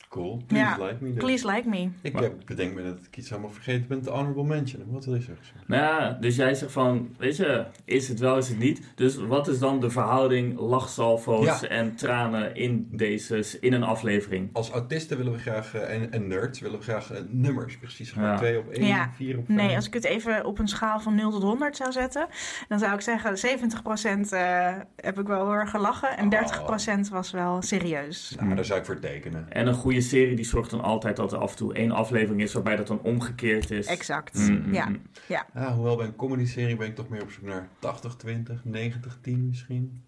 Cool. 0.10 0.42
Please 0.48 0.66
Ja, 0.80 0.86
like 0.86 1.04
me. 1.04 1.10
Please 1.12 1.48
like 1.52 1.70
me. 1.70 1.90
Ik 2.02 2.14
Maar- 2.14 2.22
heb, 2.24 2.34
bedenk 2.46 2.74
me 2.76 2.84
dat 2.84 2.98
ik 3.08 3.18
iets 3.18 3.30
helemaal 3.30 3.50
vergeten 3.52 3.88
ben. 3.88 4.04
De 4.04 4.10
honorable 4.10 4.44
mention. 4.44 4.84
Wat 4.88 5.06
wil 5.06 5.16
je 5.16 5.22
zeggen? 5.22 5.46
nou 5.68 5.84
ja, 5.84 6.12
dus 6.20 6.36
jij 6.36 6.54
zegt 6.56 6.72
van, 6.72 7.16
weet 7.18 7.36
je, 7.38 7.66
is 7.86 8.08
het 8.08 8.20
wel, 8.20 8.38
is 8.38 8.50
het 8.50 8.58
niet? 8.58 8.82
Dus 8.96 9.16
wat 9.16 9.48
is 9.48 9.60
dan 9.60 9.80
de 9.80 9.90
verhouding 9.90 10.60
lachsalvo's 10.60 11.46
Ja. 11.60 11.68
en 11.68 11.96
tranen 11.96 12.56
in, 12.56 12.88
deze, 12.92 13.44
in 13.60 13.74
een 13.74 13.84
aflevering? 13.84 14.50
Als 14.54 14.72
autisten 14.72 15.18
willen 15.18 15.32
we 15.34 15.40
graag, 15.40 15.74
eh, 15.74 15.94
en, 15.96 16.12
en 16.12 16.28
nerds, 16.28 16.60
willen 16.60 16.78
we 16.80 16.84
graag 16.84 17.12
eh, 17.12 17.20
nummers. 17.30 17.78
Precies, 17.78 18.12
gewoon 18.12 18.30
Ja. 18.30 18.38
2 18.38 18.58
op 18.60 18.70
1, 18.70 18.86
Ja. 18.88 19.12
4 19.16 19.38
op 19.38 19.46
5. 19.46 19.58
Nee, 19.58 19.76
als 19.76 19.88
ik 19.88 19.94
het 19.94 20.04
even 20.06 20.46
op 20.46 20.60
een 20.60 20.68
schaal 20.68 21.00
van 21.00 21.16
0 21.16 21.32
tot 21.32 21.44
100 21.44 21.76
zou 21.76 21.92
zetten, 21.92 22.28
dan 22.68 22.80
zou 22.80 22.94
ik 22.94 23.02
zeggen 23.02 23.38
70% 23.38 24.34
eh, 24.34 24.74
heb 24.96 25.20
ik 25.20 25.28
wel 25.28 25.46
heel 25.46 25.54
erg 25.54 25.70
gelachen 25.70 26.18
en 26.18 26.26
Oh. 26.26 26.30
30% 26.30 27.10
was 27.10 27.32
wel 27.32 27.62
serieus. 27.62 28.36
Nou, 28.40 28.56
daar 28.56 28.66
zou 28.66 28.80
ik 28.80 28.86
voor 28.86 29.00
tekenen. 29.00 29.46
En 29.52 29.68
een 29.68 29.74
goede 29.74 29.95
serie 30.02 30.36
die 30.36 30.46
zorgt 30.46 30.70
dan 30.72 30.82
altijd 30.82 31.16
dat 31.16 31.32
er 31.32 31.38
af 31.40 31.52
en 31.52 31.58
toe 31.58 31.74
één 31.74 31.92
aflevering 31.92 32.42
is 32.42 32.54
waarbij 32.54 32.76
dat 32.76 32.88
dan 32.88 33.02
omgekeerd 33.02 33.72
is. 33.72 33.88
Exact. 33.88 34.38
Mm, 34.50 34.62
mm, 34.66 34.74
Ja. 34.74 34.86
mm. 34.90 35.02
Ja, 35.28 35.74
hoewel 35.74 35.96
bij 35.96 36.06
een 36.06 36.16
comedy-serie 36.16 36.76
ben 36.76 36.88
ik 36.88 36.96
toch 36.96 37.10
meer 37.10 37.22
op 37.22 37.32
zoek 37.32 37.44
naar 37.44 37.68
80-20, 37.80 38.64
90-10 38.64 39.48
misschien. 39.48 40.04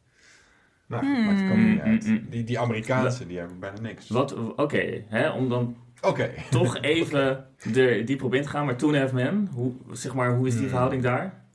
Nou, 0.87 1.05
Hmm. 1.05 1.25
maakt 1.25 1.39
het 1.41 1.57
niet 1.57 1.79
uit. 1.79 2.31
Die, 2.31 2.43
die 2.43 2.59
Amerikaanse, 2.59 3.27
die 3.27 3.37
hebben 3.37 3.59
bijna 3.59 3.79
niks. 3.81 4.09
Wat, 4.09 4.55
oké, 4.55 5.03
hè, 5.07 5.29
om 5.29 5.49
dan 5.49 5.75
Oké. 6.01 6.29
toch 6.49 6.81
even 6.95 7.45
er 7.75 8.05
diep 8.05 8.23
op 8.23 8.33
in 8.33 8.41
te 8.41 8.47
gaan, 8.49 8.65
maar 8.65 8.77
toen 8.77 8.95
Have 8.95 9.13
Men, 9.13 9.49
hoe, 9.53 9.73
zeg 9.91 10.13
maar, 10.13 10.35
hoe 10.35 10.45
is 10.47 10.51
die 10.51 10.61
Hmm. 10.61 10.69
verhouding 10.69 11.03
daar? 11.03 11.45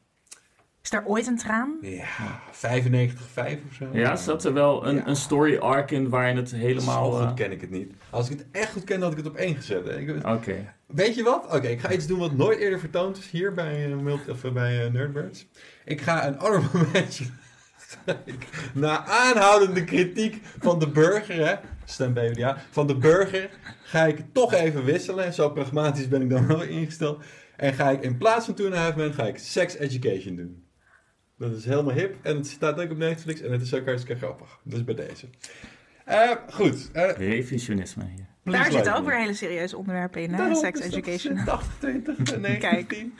Daar 0.93 1.05
ooit 1.07 1.27
een 1.27 1.37
traan? 1.37 1.79
Ja, 1.81 2.41
95-5 2.51 3.65
of 3.69 3.75
zo. 3.79 3.89
Ja, 3.93 4.17
zat 4.17 4.45
er 4.45 4.53
wel 4.53 4.87
een, 4.87 4.95
Ja. 4.95 5.07
een 5.07 5.17
story 5.17 5.57
arc 5.57 5.91
in 5.91 6.09
waarin 6.09 6.37
het 6.37 6.51
helemaal... 6.51 7.13
Zo 7.13 7.19
eh, 7.19 7.27
goed 7.27 7.35
ken 7.35 7.53
ik 7.53 7.61
het 7.61 7.71
niet. 7.71 7.93
Als 8.11 8.31
ik 8.31 8.39
het 8.39 8.47
echt 8.51 8.73
goed 8.73 8.85
ken, 8.85 9.03
had 9.03 9.11
ik 9.11 9.17
het 9.17 9.27
op 9.27 9.37
één 9.37 9.55
gezet. 9.55 9.87
Oké. 10.25 10.75
weet 10.87 11.15
je 11.15 11.23
wat? 11.23 11.45
Oké, 11.45 11.67
ik 11.67 11.81
ga 11.81 11.93
iets 11.93 12.07
doen 12.07 12.19
wat 12.19 12.33
nooit 12.33 12.59
eerder 12.59 12.79
vertoond 12.79 13.19
is 13.19 13.31
hier 13.31 13.55
bij, 13.55 13.93
eh, 13.93 14.13
of, 14.29 14.45
eh, 14.45 14.53
bij 14.53 14.85
eh, 14.85 14.93
Nerdbirds. 14.93 15.47
Ik 15.85 16.01
ga 16.01 16.27
een 16.27 16.35
honorable 16.39 16.87
mention 16.93 17.31
Na 18.75 19.07
aanhoudende 19.07 19.85
kritiek 19.85 20.41
van 20.61 20.79
de 20.79 20.89
burger, 20.89 21.47
hè, 21.47 21.55
stem 21.85 22.13
BvdA, 22.13 22.57
van 22.71 22.87
de 22.87 22.97
burger, 22.97 23.51
ga 23.83 24.07
ik 24.07 24.25
toch 24.33 24.53
even 24.53 24.85
wisselen. 24.85 25.33
Zo 25.33 25.51
pragmatisch 25.51 26.09
ben 26.09 26.23
ik 26.23 26.31
dan 26.31 26.47
wel 26.47 26.63
ingesteld. 26.63 27.25
En 27.57 27.75
ga 27.75 27.91
ik 27.91 28.03
in 28.03 28.19
plaats 28.19 28.45
van 28.45 28.55
Two 28.55 28.67
and 28.67 28.75
a 28.75 28.79
Half 28.79 28.97
Men, 28.97 29.15
ga 29.15 29.25
ik 29.25 29.39
Sex 29.39 29.77
Education 29.77 30.37
doen. 30.37 30.62
Dat 31.49 31.57
is 31.57 31.65
helemaal 31.65 31.95
hip 31.95 32.15
en 32.23 32.37
het 32.37 32.47
staat 32.47 32.81
ook 32.81 32.91
op 32.91 32.97
Netflix 32.97 33.41
en 33.41 33.53
het 33.53 33.63
is 33.63 33.75
ook 33.75 33.85
hartstikke 33.85 34.21
grappig. 34.27 34.59
Dus 34.63 34.85
bij 34.85 34.95
deze. 34.95 35.27
Eh, 36.05 36.31
goed. 36.51 36.91
eh, 36.93 37.11
Revisionisme 37.17 38.05
hier. 38.05 38.27
please 38.43 38.59
Daar 38.59 38.61
like 38.61 38.73
zitten 38.73 38.95
ook 38.97 39.05
me. 39.05 39.11
weer 39.11 39.19
hele 39.21 39.35
serieuze 39.35 39.77
onderwerpen 39.77 40.23
in, 40.23 40.31
hè? 40.31 40.37
Daarom 40.37 40.57
Sex 40.57 40.81
education. 40.81 41.45
80, 41.45 41.77
20 41.79 42.33
en 42.33 42.41
19. 42.41 43.15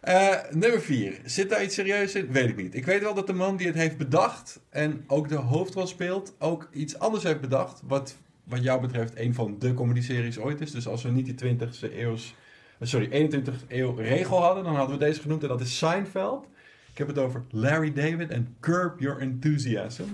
Eh, 0.00 0.34
nummer 0.50 0.80
4. 0.80 1.18
Zit 1.24 1.50
daar 1.50 1.62
iets 1.64 1.74
serieus 1.74 2.14
in? 2.14 2.32
Weet 2.32 2.48
ik 2.48 2.56
niet. 2.56 2.74
Ik 2.74 2.84
weet 2.84 3.02
wel 3.02 3.14
dat 3.14 3.26
de 3.26 3.32
man 3.32 3.56
die 3.56 3.66
het 3.66 3.76
heeft 3.76 3.96
bedacht 3.96 4.60
en 4.70 5.04
ook 5.06 5.28
de 5.28 5.34
hoofdrol 5.36 5.86
speelt, 5.86 6.34
ook 6.38 6.68
iets 6.72 6.98
anders 6.98 7.22
heeft 7.24 7.40
bedacht. 7.40 7.80
Wat, 7.84 8.16
wat 8.44 8.62
jou 8.62 8.80
betreft 8.80 9.18
een 9.18 9.34
van 9.34 9.56
de 9.58 9.74
comedy-series 9.74 10.38
ooit 10.38 10.60
is. 10.60 10.70
Dus 10.70 10.86
als 10.88 11.02
we 11.02 11.10
niet 11.10 11.24
die 11.38 11.56
20e 11.56 11.94
eeuws, 11.98 12.34
eh, 12.78 12.88
sorry, 12.88 13.08
21e 13.12 13.66
eeuw 13.68 13.94
regel 13.94 14.40
hadden, 14.42 14.64
dan 14.64 14.76
hadden 14.76 14.98
we 14.98 15.04
deze 15.04 15.20
genoemd. 15.20 15.42
En 15.42 15.48
dat 15.48 15.60
is 15.60 15.78
Seinfeld. 15.78 16.46
Ik 16.94 17.00
heb 17.00 17.08
het 17.08 17.18
over 17.18 17.44
Larry 17.50 17.92
David 17.92 18.30
en 18.30 18.56
Curb 18.60 19.00
Your 19.00 19.20
Enthusiasm. 19.20 20.04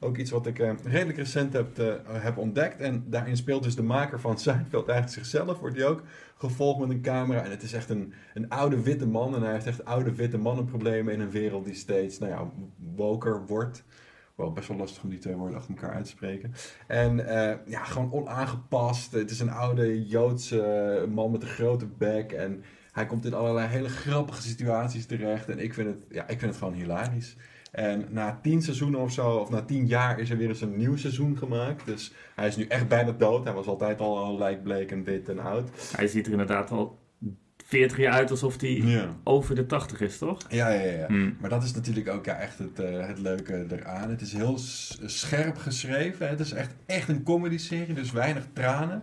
Ook 0.00 0.16
iets 0.16 0.30
wat 0.30 0.46
ik 0.46 0.58
eh, 0.58 0.72
redelijk 0.82 1.18
recent 1.18 1.52
heb, 1.52 1.78
eh, 1.78 1.94
heb 2.06 2.36
ontdekt. 2.36 2.80
En 2.80 3.04
daarin 3.06 3.36
speelt 3.36 3.62
dus 3.62 3.76
de 3.76 3.82
maker 3.82 4.20
van 4.20 4.38
Seinfeld 4.40 4.88
eigenlijk 4.88 5.18
zichzelf. 5.18 5.58
Wordt 5.58 5.76
hij 5.76 5.86
ook 5.86 6.02
gevolgd 6.38 6.80
met 6.80 6.90
een 6.90 7.02
camera. 7.02 7.44
En 7.44 7.50
het 7.50 7.62
is 7.62 7.72
echt 7.72 7.90
een, 7.90 8.12
een 8.34 8.48
oude 8.48 8.82
witte 8.82 9.06
man. 9.06 9.34
En 9.34 9.42
hij 9.42 9.52
heeft 9.52 9.66
echt 9.66 9.84
oude 9.84 10.14
witte 10.14 10.38
mannenproblemen 10.38 11.12
in 11.12 11.20
een 11.20 11.30
wereld 11.30 11.64
die 11.64 11.74
steeds, 11.74 12.18
nou 12.18 12.32
ja, 12.32 12.50
woker 12.94 13.46
wordt. 13.46 13.84
Wel 14.34 14.52
best 14.52 14.68
wel 14.68 14.76
lastig 14.76 15.02
om 15.02 15.10
die 15.10 15.18
twee 15.18 15.34
woorden 15.34 15.56
achter 15.56 15.74
elkaar 15.74 15.94
uit 15.94 16.04
te 16.04 16.10
spreken. 16.10 16.52
En 16.86 17.26
eh, 17.26 17.56
ja, 17.66 17.84
gewoon 17.84 18.12
onaangepast. 18.12 19.12
Het 19.12 19.30
is 19.30 19.40
een 19.40 19.50
oude 19.50 20.06
Joodse 20.06 21.06
man 21.14 21.30
met 21.30 21.42
een 21.42 21.48
grote 21.48 21.86
bek. 21.86 22.32
En 22.32 22.64
hij 22.96 23.06
komt 23.06 23.24
in 23.24 23.34
allerlei 23.34 23.68
hele 23.68 23.88
grappige 23.88 24.42
situaties 24.42 25.06
terecht. 25.06 25.48
En 25.48 25.58
ik 25.58 25.74
vind 25.74 25.88
het, 25.88 26.04
ja, 26.08 26.22
ik 26.22 26.38
vind 26.38 26.50
het 26.50 26.56
gewoon 26.56 26.74
hilarisch. 26.74 27.36
En 27.72 28.04
na 28.10 28.38
tien 28.42 28.62
seizoenen 28.62 29.00
of 29.00 29.12
zo, 29.12 29.30
of 29.30 29.50
na 29.50 29.62
tien 29.62 29.86
jaar, 29.86 30.20
is 30.20 30.30
er 30.30 30.36
weer 30.36 30.48
eens 30.48 30.60
een 30.60 30.76
nieuw 30.76 30.96
seizoen 30.96 31.36
gemaakt. 31.36 31.86
Dus 31.86 32.12
hij 32.34 32.46
is 32.46 32.56
nu 32.56 32.64
echt 32.66 32.88
bijna 32.88 33.12
dood. 33.12 33.44
Hij 33.44 33.52
was 33.52 33.66
altijd 33.66 34.00
al, 34.00 34.18
al 34.18 34.38
lijkbleek 34.38 34.90
en 34.90 35.04
wit 35.04 35.28
en 35.28 35.38
oud. 35.38 35.70
Hij 35.96 36.06
ziet 36.06 36.26
er 36.26 36.32
inderdaad 36.32 36.70
al 36.70 36.98
40 37.64 37.98
jaar 37.98 38.12
uit 38.12 38.30
alsof 38.30 38.60
hij 38.60 39.08
over 39.24 39.54
de 39.54 39.66
80 39.66 40.00
is, 40.00 40.18
toch? 40.18 40.40
Ja, 40.48 40.68
ja, 40.68 40.90
ja. 40.90 41.06
Hmm. 41.06 41.36
Maar 41.40 41.50
dat 41.50 41.62
is 41.62 41.72
natuurlijk 41.72 42.08
ook 42.08 42.24
ja, 42.24 42.38
echt 42.38 42.58
het, 42.58 42.78
eh, 42.78 43.06
het 43.06 43.18
leuke 43.18 43.66
eraan. 43.70 44.10
Het 44.10 44.20
is 44.20 44.32
heel 44.32 44.58
scherp 45.04 45.56
geschreven. 45.56 46.28
Het 46.28 46.40
is 46.40 46.52
echt, 46.52 46.74
echt 46.86 47.08
een 47.08 47.22
comedy-serie, 47.22 47.94
dus 47.94 48.12
weinig 48.12 48.46
tranen. 48.52 49.02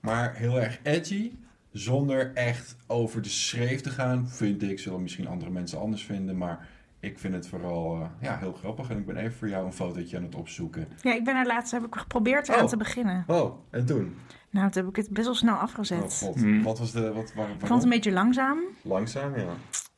Maar 0.00 0.34
heel 0.34 0.60
erg 0.60 0.78
edgy. 0.82 1.32
Zonder 1.72 2.34
echt 2.34 2.76
over 2.86 3.22
de 3.22 3.28
schreef 3.28 3.80
te 3.80 3.90
gaan, 3.90 4.28
vind 4.28 4.62
ik. 4.62 4.78
Zullen 4.78 5.02
misschien 5.02 5.26
andere 5.26 5.50
mensen 5.50 5.80
anders 5.80 6.04
vinden. 6.04 6.36
Maar 6.38 6.68
ik 7.00 7.18
vind 7.18 7.34
het 7.34 7.48
vooral 7.48 7.94
eh, 7.94 8.06
ja, 8.20 8.38
heel 8.38 8.52
grappig. 8.52 8.90
En 8.90 8.98
ik 8.98 9.06
ben 9.06 9.16
even 9.16 9.32
voor 9.38 9.48
jou 9.48 9.66
een 9.66 9.72
fotootje 9.72 10.16
aan 10.16 10.22
het 10.22 10.34
opzoeken. 10.34 10.88
Ja, 11.00 11.14
ik 11.14 11.24
ben 11.24 11.36
er 11.36 11.46
laatst, 11.46 11.72
heb 11.72 11.84
ik 11.86 11.94
geprobeerd 11.94 12.48
eraan 12.48 12.62
Oh. 12.62 12.68
te 12.68 12.76
beginnen. 12.76 13.24
Oh, 13.26 13.58
en 13.70 13.86
toen? 13.86 14.16
Nou, 14.50 14.70
toen 14.70 14.82
heb 14.84 14.90
ik 14.90 14.96
het 15.04 15.10
best 15.12 15.26
wel 15.26 15.34
snel 15.34 15.54
Oh 15.54 15.60
afgezet. 15.62 16.18
god, 16.18 16.34
Hmm. 16.34 16.62
wat 16.62 16.78
was 16.78 16.92
de... 16.92 17.12
Wat, 17.12 17.32
waar, 17.34 17.48
ik 17.50 17.54
vond 17.58 17.70
het 17.72 17.82
een 17.82 17.88
beetje 17.88 18.12
langzaam. 18.12 18.58
Langzaam, 18.82 19.36
ja. 19.36 19.46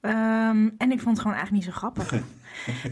Ehm, 0.01 0.69
en 0.79 0.93
ik 0.93 1.01
vond 1.01 1.17
het 1.17 1.19
gewoon 1.19 1.37
eigenlijk 1.37 1.53
niet 1.53 1.65
zo 1.65 1.71
grappig. 1.79 2.13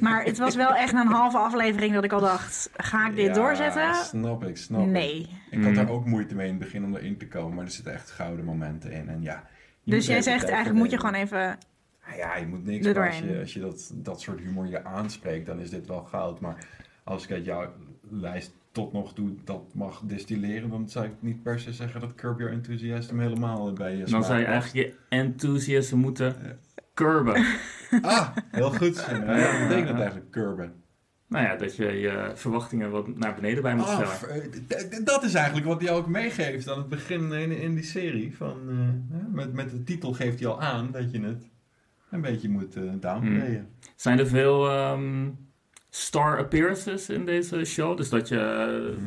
maar 0.00 0.24
het 0.24 0.38
was 0.38 0.56
wel 0.56 0.74
echt 0.74 0.92
na 0.92 1.00
een 1.00 1.06
halve 1.06 1.38
aflevering 1.38 1.94
dat 1.94 2.04
ik 2.04 2.12
al 2.12 2.20
dacht, 2.20 2.70
ga 2.76 3.08
ik 3.08 3.16
dit 3.16 3.26
Ja, 3.26 3.32
doorzetten? 3.32 3.94
snap 3.94 4.44
ik, 4.44 4.56
snap 4.56 4.80
ik. 4.80 4.86
Nee. 4.86 5.28
Ik 5.50 5.58
had 5.62 5.68
Mm. 5.68 5.74
daar 5.74 5.88
ook 5.90 6.04
moeite 6.06 6.34
mee 6.34 6.46
in 6.48 6.54
het 6.54 6.62
begin 6.62 6.84
om 6.84 6.96
erin 6.96 7.16
te 7.18 7.28
komen, 7.28 7.54
maar 7.54 7.64
er 7.64 7.70
zitten 7.70 7.92
echt 7.92 8.10
gouden 8.10 8.44
momenten 8.44 8.92
in. 8.92 9.08
En 9.08 9.22
ja, 9.22 9.46
Dus 9.84 10.06
jij 10.06 10.22
zegt 10.22 10.44
eigenlijk 10.48 10.78
moet 10.78 10.90
je 10.90 10.98
gewoon 10.98 11.14
even... 11.14 11.58
Nou 12.06 12.16
ja, 12.18 12.36
je 12.36 12.46
moet 12.46 12.64
niks. 12.64 12.86
Maar 12.86 13.06
als 13.06 13.18
je, 13.18 13.38
als 13.40 13.52
je 13.52 13.60
dat, 13.60 13.90
dat 13.94 14.20
soort 14.20 14.40
humor 14.40 14.66
je 14.68 14.84
aanspreekt, 14.84 15.46
dan 15.46 15.60
is 15.60 15.70
dit 15.70 15.86
wel 15.86 16.02
goud. 16.02 16.40
Maar 16.40 16.56
als 17.04 17.24
ik 17.24 17.30
uit 17.30 17.44
jouw 17.44 17.72
lijst 18.10 18.52
tot 18.72 18.92
nog 18.92 19.14
toe 19.14 19.34
dat 19.44 19.62
mag 19.74 20.00
distilleren, 20.04 20.70
dan 20.70 20.88
zou 20.88 21.04
ik 21.06 21.12
niet 21.20 21.42
per 21.42 21.60
se 21.60 21.72
zeggen 21.72 22.00
dat 22.00 22.14
Curb 22.14 22.38
Your 22.38 22.52
Enthusiasm 22.54 23.18
helemaal 23.18 23.72
bij 23.72 23.96
je 23.96 24.04
Dan 24.04 24.24
zou 24.24 24.38
je 24.38 24.44
eigenlijk 24.44 24.86
je 24.88 24.94
enthousiasme 25.08 25.98
moeten 25.98 26.36
Ja. 26.42 26.56
Curben. 26.94 27.44
Ah, 28.02 28.28
heel 28.50 28.70
goed. 28.70 29.06
Ja, 29.10 29.24
wat 29.26 29.68
betekent 29.68 29.88
dat 29.88 29.96
eigenlijk, 29.98 30.30
curben? 30.30 30.72
nou 31.28 31.44
ja, 31.44 31.56
dat 31.56 31.76
je 31.76 31.84
je 31.92 32.30
verwachtingen 32.34 32.90
wat 32.90 33.16
naar 33.16 33.34
beneden 33.34 33.62
bij 33.62 33.74
moet 33.74 33.86
Ah, 33.86 34.08
stellen. 34.10 34.52
eh, 34.68 35.04
dat 35.04 35.22
is 35.22 35.34
eigenlijk 35.34 35.66
wat 35.66 35.80
hij 35.80 35.90
ook 35.90 36.06
meegeeft 36.06 36.68
aan 36.70 36.78
het 36.78 36.88
begin 36.88 37.32
in, 37.32 37.50
in 37.50 37.74
die 37.74 37.84
serie. 37.84 38.36
Van, 38.36 38.56
eh, 38.68 39.18
ja, 39.18 39.26
met, 39.30 39.52
met 39.52 39.70
de 39.70 39.82
titel 39.82 40.12
geeft 40.12 40.38
hij 40.40 40.48
al 40.48 40.60
aan 40.60 40.90
dat 40.90 41.10
je 41.12 41.20
het 41.20 41.48
een 42.10 42.20
beetje 42.20 42.48
moet 42.48 42.76
eh 42.76 42.82
downplayen. 43.00 43.68
Zijn 43.96 44.18
er 44.18 44.26
veel 44.26 44.68
ehm, 44.70 45.28
star 45.94 46.38
appearances 46.38 47.08
in 47.08 47.24
deze 47.24 47.64
show? 47.64 47.96
Dus 47.96 48.08
dat 48.08 48.28
je 48.28 48.36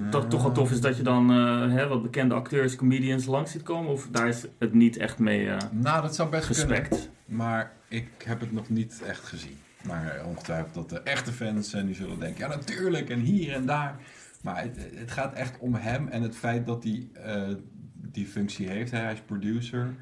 Ja. 0.03 0.09
dat 0.09 0.29
toch 0.29 0.41
wel 0.43 0.51
tof 0.51 0.71
is 0.71 0.81
dat 0.81 0.97
je 0.97 1.03
dan 1.03 1.31
eh, 1.31 1.71
hè, 1.71 1.87
wat 1.87 2.01
bekende 2.01 2.35
acteurs, 2.35 2.75
comedians 2.75 3.25
langs 3.25 3.51
ziet 3.51 3.63
komen? 3.63 3.91
Of 3.91 4.07
daar 4.11 4.27
is 4.27 4.45
het 4.59 4.73
niet 4.73 4.97
echt 4.97 5.19
mee 5.19 5.49
eh, 5.49 5.57
Nou, 5.71 6.01
dat 6.01 6.15
zou 6.15 6.29
best 6.29 6.47
kunnen. 6.47 6.65
gespekt? 6.75 7.09
Maar 7.25 7.71
ik 7.87 8.07
heb 8.25 8.39
het 8.39 8.51
nog 8.51 8.69
niet 8.69 9.01
echt 9.07 9.23
gezien. 9.25 9.57
Maar 9.83 10.21
ongetwijfeld 10.25 10.73
dat 10.73 10.89
de 10.89 10.99
echte 10.99 11.31
fans 11.31 11.73
en 11.73 11.85
die 11.85 11.95
zullen 11.95 12.19
denken, 12.19 12.39
ja 12.39 12.55
natuurlijk 12.55 13.09
en 13.09 13.19
hier 13.19 13.53
en 13.53 13.65
daar. 13.65 13.95
Maar 14.41 14.61
het, 14.61 14.77
het 14.95 15.11
gaat 15.11 15.33
echt 15.33 15.57
om 15.59 15.73
hem 15.75 16.07
en 16.07 16.21
het 16.21 16.35
feit 16.35 16.65
dat 16.65 16.83
hij 16.83 17.07
eh, 17.13 17.43
die 17.95 18.25
functie 18.27 18.67
heeft. 18.69 18.91
Hij 18.91 19.13
is 19.13 19.19
producer. 19.21 19.95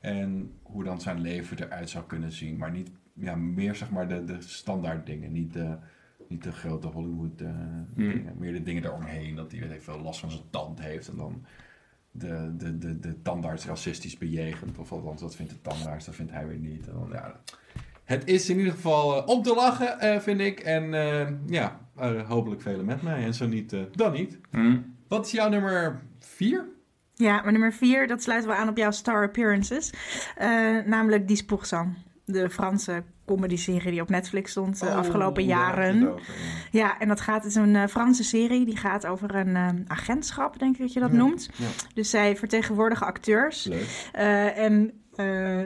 En 0.00 0.52
hoe 0.62 0.84
dan 0.84 1.00
zijn 1.00 1.20
leven 1.20 1.58
eruit 1.58 1.90
zou 1.90 2.04
kunnen 2.06 2.32
zien. 2.32 2.56
Maar 2.56 2.70
niet, 2.70 2.90
ja, 3.14 3.34
meer 3.36 3.74
zeg 3.74 3.90
maar 3.90 4.08
de, 4.08 4.24
de 4.24 4.36
standaard 4.40 5.06
dingen. 5.06 5.32
Niet 5.32 5.52
de, 5.52 5.76
niet 6.28 6.42
de 6.42 6.52
grote 6.52 6.86
Hollywood 6.86 7.40
eh, 7.40 7.48
dingen. 7.94 8.34
Meer 8.38 8.52
de 8.52 8.62
dingen 8.62 8.82
daaromheen. 8.82 9.34
Dat 9.34 9.52
hij 9.52 9.68
weet 9.68 9.84
veel 9.84 10.00
last 10.00 10.20
van 10.20 10.30
zijn 10.30 10.50
tand 10.50 10.80
heeft. 10.80 11.08
En 11.08 11.16
dan 11.16 11.44
de, 12.10 12.54
de, 12.56 12.78
de, 12.78 12.98
de 12.98 13.22
tandarts 13.22 13.66
racistisch 13.66 14.18
bejegend. 14.18 14.78
Of 14.78 14.92
althans, 14.92 15.20
dat 15.20 15.36
vindt 15.36 15.52
de 15.52 15.62
tandarts, 15.62 16.04
dat 16.04 16.14
vindt 16.14 16.32
hij 16.32 16.46
weer 16.46 16.58
niet. 16.58 16.86
En 16.88 16.94
dan, 16.94 17.08
ja, 17.12 17.40
het 18.04 18.26
is 18.26 18.50
in 18.50 18.58
ieder 18.58 18.72
geval 18.72 19.16
eh, 19.16 19.28
om 19.28 19.42
te 19.42 19.54
lachen, 19.54 20.00
eh, 20.00 20.20
vind 20.20 20.40
ik. 20.40 20.60
En 20.60 20.94
eh, 20.94 21.28
ja, 21.46 21.80
eh, 21.96 22.28
hopelijk 22.28 22.62
velen 22.62 22.84
met 22.84 23.02
mij. 23.02 23.24
En 23.24 23.34
zo 23.34 23.46
niet, 23.46 23.76
dan 23.92 24.12
niet. 24.12 24.38
Hm? 24.50 24.78
Wat 25.08 25.26
is 25.26 25.32
jouw 25.32 25.48
nummer 25.48 26.02
vier? 26.18 26.74
Ja, 27.14 27.42
maar 27.42 27.52
nummer 27.52 27.72
vier, 27.72 28.06
dat 28.06 28.22
sluiten 28.22 28.50
we 28.50 28.56
aan 28.56 28.68
op 28.68 28.76
jouw 28.76 28.90
star 28.90 29.24
appearances. 29.24 29.92
Eh, 30.36 30.48
namelijk 30.84 31.28
Dix 31.28 31.44
Pourcent. 31.44 31.96
De 32.24 32.50
Franse 32.50 33.02
comedy-serie 33.26 33.90
die 33.90 34.00
op 34.00 34.08
Netflix 34.08 34.50
stond 34.50 34.80
de 34.80 34.86
Oh, 34.86 34.94
afgelopen 34.96 35.44
jaren. 35.44 36.08
over, 36.08 36.22
ja. 36.70 36.78
Ja, 36.86 36.98
en 36.98 37.08
dat 37.08 37.20
gaat, 37.20 37.42
het 37.42 37.50
is 37.50 37.54
een 37.54 37.76
eh, 37.76 37.86
Franse 37.86 38.24
serie. 38.24 38.64
Die 38.64 38.76
gaat 38.76 39.06
over 39.06 39.34
een 39.34 39.56
eh, 39.56 39.68
agentschap, 39.86 40.58
denk 40.58 40.74
ik 40.74 40.80
dat 40.80 40.92
je 40.92 41.00
dat 41.00 41.10
Ja, 41.10 41.16
noemt. 41.16 41.50
Dus 41.94 42.10
zij 42.10 42.36
vertegenwoordigen 42.36 43.06
acteurs. 43.06 43.64
Leuk. 43.64 44.08
Eh, 44.12 44.58
en 44.58 44.92
eh, 45.14 45.60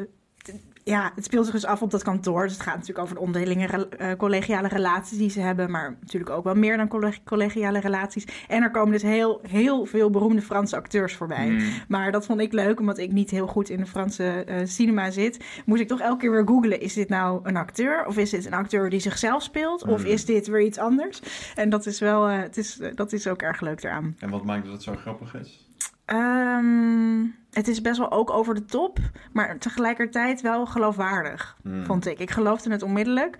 ja, 0.85 1.13
het 1.15 1.25
speelt 1.25 1.45
zich 1.45 1.55
dus 1.55 1.65
af 1.65 1.83
op 1.83 1.91
dat 1.91 2.03
kantoor. 2.03 2.43
Dus 2.43 2.53
het 2.53 2.63
gaat 2.63 2.75
natuurlijk 2.75 2.99
over 3.05 3.15
de 3.15 3.21
onderlinge 3.21 3.89
eh, 3.89 4.13
collegiale 4.17 4.69
relaties 4.69 5.19
die 5.19 5.31
ze 5.31 5.41
hebben. 5.41 5.71
Maar 5.71 5.97
natuurlijk 6.01 6.31
ook 6.31 6.45
wel 6.45 6.55
meer 6.55 6.77
dan 6.77 6.89
colleg- 6.89 7.23
collegiale 7.25 7.81
relaties. 7.81 8.25
En 8.49 8.63
er 8.63 8.71
komen 8.71 8.93
dus 8.93 9.03
heel, 9.03 9.41
heel 9.49 9.85
veel 9.87 10.11
beroemde 10.11 10.43
Franse 10.43 10.77
acteurs 10.77 11.15
voorbij. 11.15 11.49
Hm. 11.49 11.61
Maar 11.89 12.13
dat 12.13 12.27
vond 12.27 12.41
ik 12.41 12.53
leuk, 12.53 12.81
omdat 12.81 12.99
ik 12.99 13.13
niet 13.13 13.31
heel 13.31 13.47
goed 13.47 13.69
in 13.69 13.77
de 13.79 13.87
Franse 13.87 14.25
eh, 14.45 14.57
cinema 14.67 15.11
zit. 15.11 15.45
Moest 15.67 15.81
ik 15.81 15.89
toch 15.89 16.01
elke 16.01 16.19
keer 16.21 16.31
weer 16.31 16.47
googlen: 16.47 16.81
is 16.81 16.95
dit 16.95 17.09
nou 17.09 17.41
een 17.43 17.57
acteur? 17.57 18.07
Of 18.07 18.17
is 18.17 18.31
dit 18.31 18.47
een 18.47 18.55
acteur 18.55 18.91
die 18.91 19.01
zichzelf 19.01 19.43
speelt? 19.43 19.87
Of 19.87 20.03
Hmm. 20.03 20.11
is 20.11 20.25
dit 20.25 20.47
weer 20.47 20.63
iets 20.63 20.79
anders? 20.79 21.23
En 21.55 21.71
dat 21.71 21.87
is 21.87 22.01
wel, 22.01 22.29
eh, 22.29 22.39
het 22.39 22.57
is, 22.57 22.81
dat 22.95 23.13
is 23.13 23.27
ook 23.27 23.43
erg 23.43 23.61
leuk 23.61 23.83
eraan. 23.83 24.17
En 24.19 24.31
wat 24.31 24.45
maakt 24.45 24.65
dat 24.65 24.73
het 24.73 24.83
zo 24.83 24.95
grappig 24.97 25.35
is? 25.35 25.69
Ehm, 26.11 27.25
het 27.51 27.69
is 27.69 27.81
best 27.81 27.99
wel 27.99 28.11
ook 28.11 28.31
over 28.31 28.55
de 28.55 28.65
top, 28.65 28.99
maar 29.33 29.59
tegelijkertijd 29.59 30.41
wel 30.41 30.67
geloofwaardig, 30.67 31.57
Hmm. 31.63 31.85
vond 31.85 32.07
ik. 32.07 32.19
Ik 32.19 32.31
geloofde 32.31 32.71
het 32.71 32.83
onmiddellijk. 32.83 33.37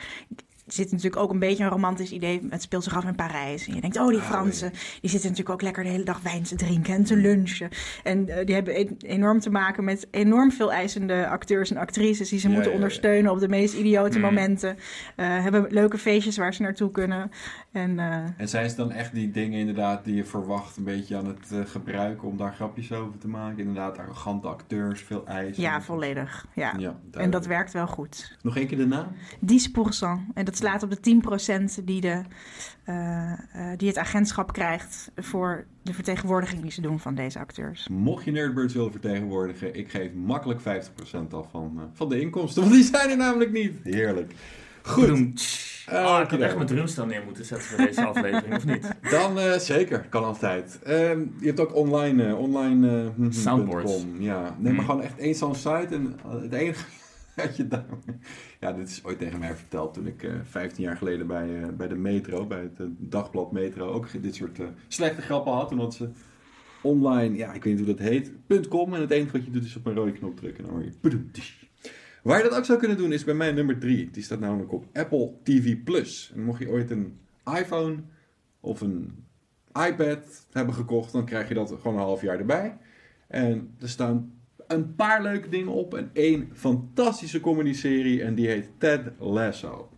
Zit 0.73 0.91
natuurlijk 0.91 1.23
ook 1.23 1.31
een 1.31 1.39
beetje 1.39 1.65
een 1.65 1.71
romantisch 1.71 2.11
idee. 2.13 2.47
Het 2.51 2.63
speelt 2.63 2.85
zich 2.85 2.97
af 2.97 3.05
in 3.05 3.15
Parijs. 3.15 3.67
En 3.69 3.75
je 3.75 3.81
denkt, 3.81 3.97
oh, 3.99 4.09
die 4.09 4.17
Oh, 4.19 4.25
Fransen, 4.25 4.71
die 5.01 5.11
zitten 5.11 5.29
natuurlijk 5.31 5.55
ook 5.55 5.63
lekker 5.63 5.83
de 5.85 5.89
hele 5.91 6.05
dag 6.05 6.21
wijn 6.21 6.43
te 6.43 6.55
drinken 6.57 6.95
en 6.95 7.05
te 7.05 7.17
lunchen. 7.17 7.69
En 8.05 8.29
eh, 8.29 8.47
die 8.47 8.55
hebben 8.55 8.81
e- 8.81 8.89
enorm 8.99 9.41
te 9.41 9.51
maken 9.51 9.85
met 9.85 10.07
enorm 10.11 10.53
veel 10.53 10.73
eisende 10.73 11.29
acteurs 11.29 11.71
en 11.71 11.77
actrices 11.77 12.29
die 12.29 12.39
ze 12.39 12.47
Ja, 12.49 12.53
moeten 12.55 12.71
ja, 12.73 12.77
ja. 12.79 12.83
ondersteunen 12.85 13.31
op 13.33 13.41
de 13.41 13.49
meest 13.49 13.75
idiote 13.75 14.19
Mm. 14.19 14.25
momenten. 14.25 14.77
Eh, 15.17 15.27
hebben 15.43 15.67
leuke 15.71 15.99
feestjes 15.99 16.37
waar 16.37 16.55
ze 16.55 16.63
naartoe 16.63 16.91
kunnen. 16.91 17.31
En 17.73 17.99
eh, 17.99 18.15
En 18.37 18.49
zijn 18.49 18.71
ze 18.71 18.77
dan 18.77 18.91
echt 18.93 19.15
die 19.15 19.31
dingen 19.31 19.59
inderdaad 19.59 20.05
die 20.05 20.15
je 20.15 20.25
verwacht 20.25 20.77
een 20.77 20.85
beetje 20.85 21.17
aan 21.17 21.27
het 21.27 21.69
gebruiken 21.69 22.29
om 22.29 22.37
daar 22.37 22.55
grapjes 22.55 22.93
over 22.93 23.19
te 23.19 23.29
maken? 23.29 23.59
Inderdaad, 23.59 23.99
arrogante 23.99 24.49
acteurs, 24.49 25.01
veel 25.03 25.27
eisen. 25.27 25.63
ja, 25.63 25.83
volledig. 25.83 26.47
Ja. 26.55 26.75
En 27.13 27.31
dat 27.31 27.47
werkt 27.47 27.73
wel 27.73 27.87
goed. 27.87 28.37
Nog 28.43 28.57
één 28.57 28.67
keer 28.67 28.79
de 28.79 28.87
naam? 28.87 29.07
10%. 29.41 30.21
En 30.35 30.45
dat 30.45 30.60
slaat 30.61 30.83
op 30.83 30.91
de 30.91 31.01
10% 31.81 31.85
die, 31.85 32.01
de, 32.01 32.23
eh, 32.85 33.33
eh, 33.33 33.39
die 33.77 33.89
het 33.89 33.99
agentschap 33.99 34.53
krijgt 34.53 35.11
voor 35.17 35.65
de 35.83 35.95
vertegenwoordiging 35.95 36.63
die 36.63 36.71
ze 36.71 36.81
doen 36.81 37.01
van 37.01 37.15
deze 37.15 37.39
acteurs. 37.39 37.89
Mocht 37.91 38.25
je 38.25 38.31
Nerdbirds 38.31 38.75
willen 38.75 38.91
vertegenwoordigen, 38.91 39.75
ik 39.75 39.91
geef 39.91 40.13
makkelijk 40.13 40.61
50% 40.61 41.35
af 41.35 41.47
van, 41.51 41.73
eh, 41.77 41.83
van 41.93 42.09
de 42.09 42.21
inkomsten. 42.21 42.63
Want 42.63 42.75
die 42.75 42.85
zijn 42.85 43.11
er 43.11 43.17
namelijk 43.17 43.53
niet. 43.53 43.73
Heerlijk. 43.83 44.33
Goed. 44.83 45.59
Ah, 45.87 46.21
ik 46.23 46.31
had 46.31 46.41
echt 46.41 46.55
mijn 46.55 46.67
drumstel 46.67 47.07
neer 47.07 47.23
moeten 47.25 47.45
zetten 47.45 47.69
voor 47.69 47.87
deze 47.87 48.07
aflevering, 48.07 48.55
of 48.57 48.65
niet? 48.65 48.89
Dan 49.11 49.39
eh, 49.39 49.59
zeker, 49.59 50.07
kan 50.09 50.25
altijd. 50.25 50.79
Ehm, 50.83 51.21
je 51.41 51.47
hebt 51.47 51.61
ook 51.61 51.75
online, 51.75 52.27
eh, 52.27 52.39
online 52.39 52.89
eh, 53.01 53.07
hm, 53.17 53.31
Soundboards. 53.31 54.05
Ja, 54.19 54.41
neem 54.43 54.63
maar 54.63 54.73
Hmm. 54.73 54.85
gewoon 54.85 55.03
echt 55.03 55.19
één 55.19 55.35
zo'n 55.35 55.55
site 55.55 55.89
en 55.91 56.17
het 56.41 56.53
enige 56.53 56.85
je. 57.57 57.67
Ja, 58.61 58.73
dit 58.73 58.89
is 58.89 59.05
ooit 59.05 59.19
tegen 59.19 59.39
mij 59.39 59.55
verteld 59.55 59.95
toen 59.95 60.07
ik 60.07 60.23
eh 60.23 60.33
15 60.43 60.85
jaar 60.85 60.97
geleden 60.97 61.27
bij, 61.27 61.63
eh, 61.63 61.69
bij 61.69 61.89
de 61.89 61.95
Metro, 61.95 62.47
bij 62.47 62.61
het 62.61 62.81
eh, 62.81 62.87
dagblad 62.99 63.53
Metro, 63.53 63.93
ook 63.93 64.23
dit 64.23 64.35
soort 64.35 64.59
slechte 64.89 65.23
grappen 65.23 65.53
had. 65.53 65.73
Had 65.73 65.95
ze 65.95 66.09
online, 66.83 67.37
ja, 67.37 67.53
ik 67.53 67.65
weet 67.65 67.77
niet 67.77 67.87
hoe 67.87 67.95
dat 67.97 68.07
heet, 68.07 68.33
.com 68.69 68.95
en 68.95 69.01
het 69.01 69.11
enige 69.11 69.33
wat 69.33 69.45
je 69.45 69.51
doet 69.51 69.65
is 69.65 69.77
op 69.77 69.87
een 69.87 69.95
rode 69.95 70.13
knop 70.13 70.37
drukken 70.37 70.65
en 70.65 70.71
dan 70.71 70.81
hoor 70.81 70.85
je... 70.85 71.19
Waar 72.23 72.43
je 72.43 72.49
dat 72.49 72.59
ook 72.59 72.65
zou 72.65 72.79
kunnen 72.79 72.97
doen 72.97 73.13
is 73.13 73.25
bij 73.25 73.35
mij 73.35 73.53
nummer 73.53 73.79
3. 73.79 74.11
Die 74.11 74.23
staat 74.23 74.41
namelijk 74.41 74.73
op 74.73 74.87
Apple 74.93 75.33
TV+. 75.43 75.77
Plus. 75.85 76.33
En 76.35 76.45
mocht 76.45 76.59
je 76.59 76.69
ooit 76.69 76.91
een 76.91 77.19
iPhone 77.45 77.97
of 78.61 78.81
een 78.81 79.25
iPad 79.89 80.47
hebben 80.53 80.75
gekocht, 80.75 81.13
dan 81.13 81.25
krijg 81.25 81.49
je 81.49 81.55
dat 81.55 81.75
gewoon 81.81 81.97
een 81.97 82.03
half 82.03 82.23
jaar 82.23 82.39
erbij. 82.39 82.79
En 83.29 83.75
er 83.79 83.89
staan 83.89 84.40
een 84.73 84.95
paar 84.95 85.23
leuke 85.23 85.49
dingen 85.49 85.73
op 85.73 85.95
en 85.95 86.11
één 86.13 86.49
fantastische 86.53 87.41
comedy-serie 87.41 88.23
en 88.23 88.35
die 88.35 88.49
heet 88.49 88.69
Ted 88.79 89.01
Lasso. 89.19 89.89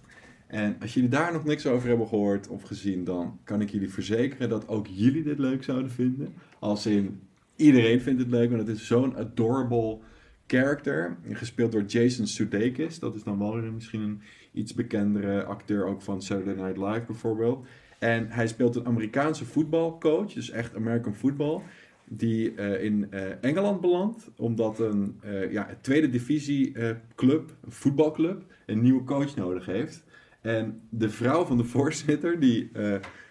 En 0.46 0.76
als 0.80 0.94
jullie 0.94 1.08
daar 1.08 1.32
nog 1.32 1.44
niks 1.44 1.66
over 1.66 1.88
hebben 1.88 2.06
gehoord 2.06 2.48
of 2.48 2.62
gezien, 2.62 3.04
dan 3.04 3.38
kan 3.44 3.61
ik 3.61 3.70
jullie 3.70 3.90
verzekeren 3.90 4.48
dat 4.48 4.68
ook 4.68 4.87
jullie 4.87 5.22
dit 5.22 5.38
leuk 5.38 5.64
zouden 5.64 5.90
vinden. 5.90 6.35
Als 6.58 6.87
in, 6.87 7.20
iedereen 7.56 8.00
vindt 8.00 8.20
het 8.20 8.30
leuk, 8.30 8.50
want 8.50 8.66
het 8.66 8.76
is 8.76 8.87
zo'n 8.87 9.16
adorable 9.16 9.98
character. 10.46 11.16
Gespeeld 11.30 11.72
door 11.72 11.85
Jason 11.85 12.26
Sudeikis. 12.26 12.98
Dat 12.98 13.14
is 13.14 13.22
dan 13.22 13.38
wel 13.38 13.61
weer 13.61 13.72
misschien 13.72 14.00
een 14.00 14.20
iets 14.52 14.74
bekendere 14.74 15.44
acteur 15.44 15.87
ook 15.87 16.02
van 16.02 16.22
Saturday 16.22 16.54
Night 16.54 16.76
Live 16.76 17.06
bijvoorbeeld. 17.06 17.66
En 17.98 18.26
hij 18.30 18.46
speelt 18.46 18.76
een 18.76 18.87
Amerikaanse 18.87 19.44
voetbalcoach, 19.44 20.32
dus 20.32 20.50
echt 20.50 20.76
American 20.76 21.14
football, 21.14 21.61
die 22.08 22.54
eh, 22.54 22.84
in 22.84 23.06
eh, 23.10 23.22
Engeland 23.40 23.80
belandt, 23.80 24.30
omdat 24.36 24.78
een 24.78 25.18
eh, 25.20 25.52
ja, 25.52 25.68
tweede 25.80 26.10
divisie 26.10 26.72
club, 27.14 27.56
een 27.64 27.72
voetbalclub, 27.72 28.42
een 28.66 28.82
nieuwe 28.82 29.04
coach 29.04 29.36
nodig 29.36 29.66
heeft. 29.66 30.04
En 30.40 30.80
de 30.88 31.10
vrouw 31.10 31.44
van 31.44 31.56
de 31.56 31.64
voorzitter, 31.74 32.40
die, 32.40 32.70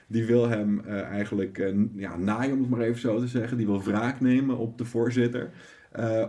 die 0.07 0.25
wil 0.25 0.47
hem 0.47 0.85
eigenlijk 0.85 1.73
ja, 1.95 2.17
naaien, 2.17 2.53
om 2.53 2.59
het 2.59 2.69
maar 2.69 2.81
even 2.81 3.01
zo 3.01 3.19
te 3.19 3.27
zeggen. 3.27 3.57
Die 3.57 3.65
wil 3.65 3.83
wraak 3.83 4.19
nemen 4.19 4.57
op 4.57 4.77
de 4.77 4.85
voorzitter, 4.85 5.51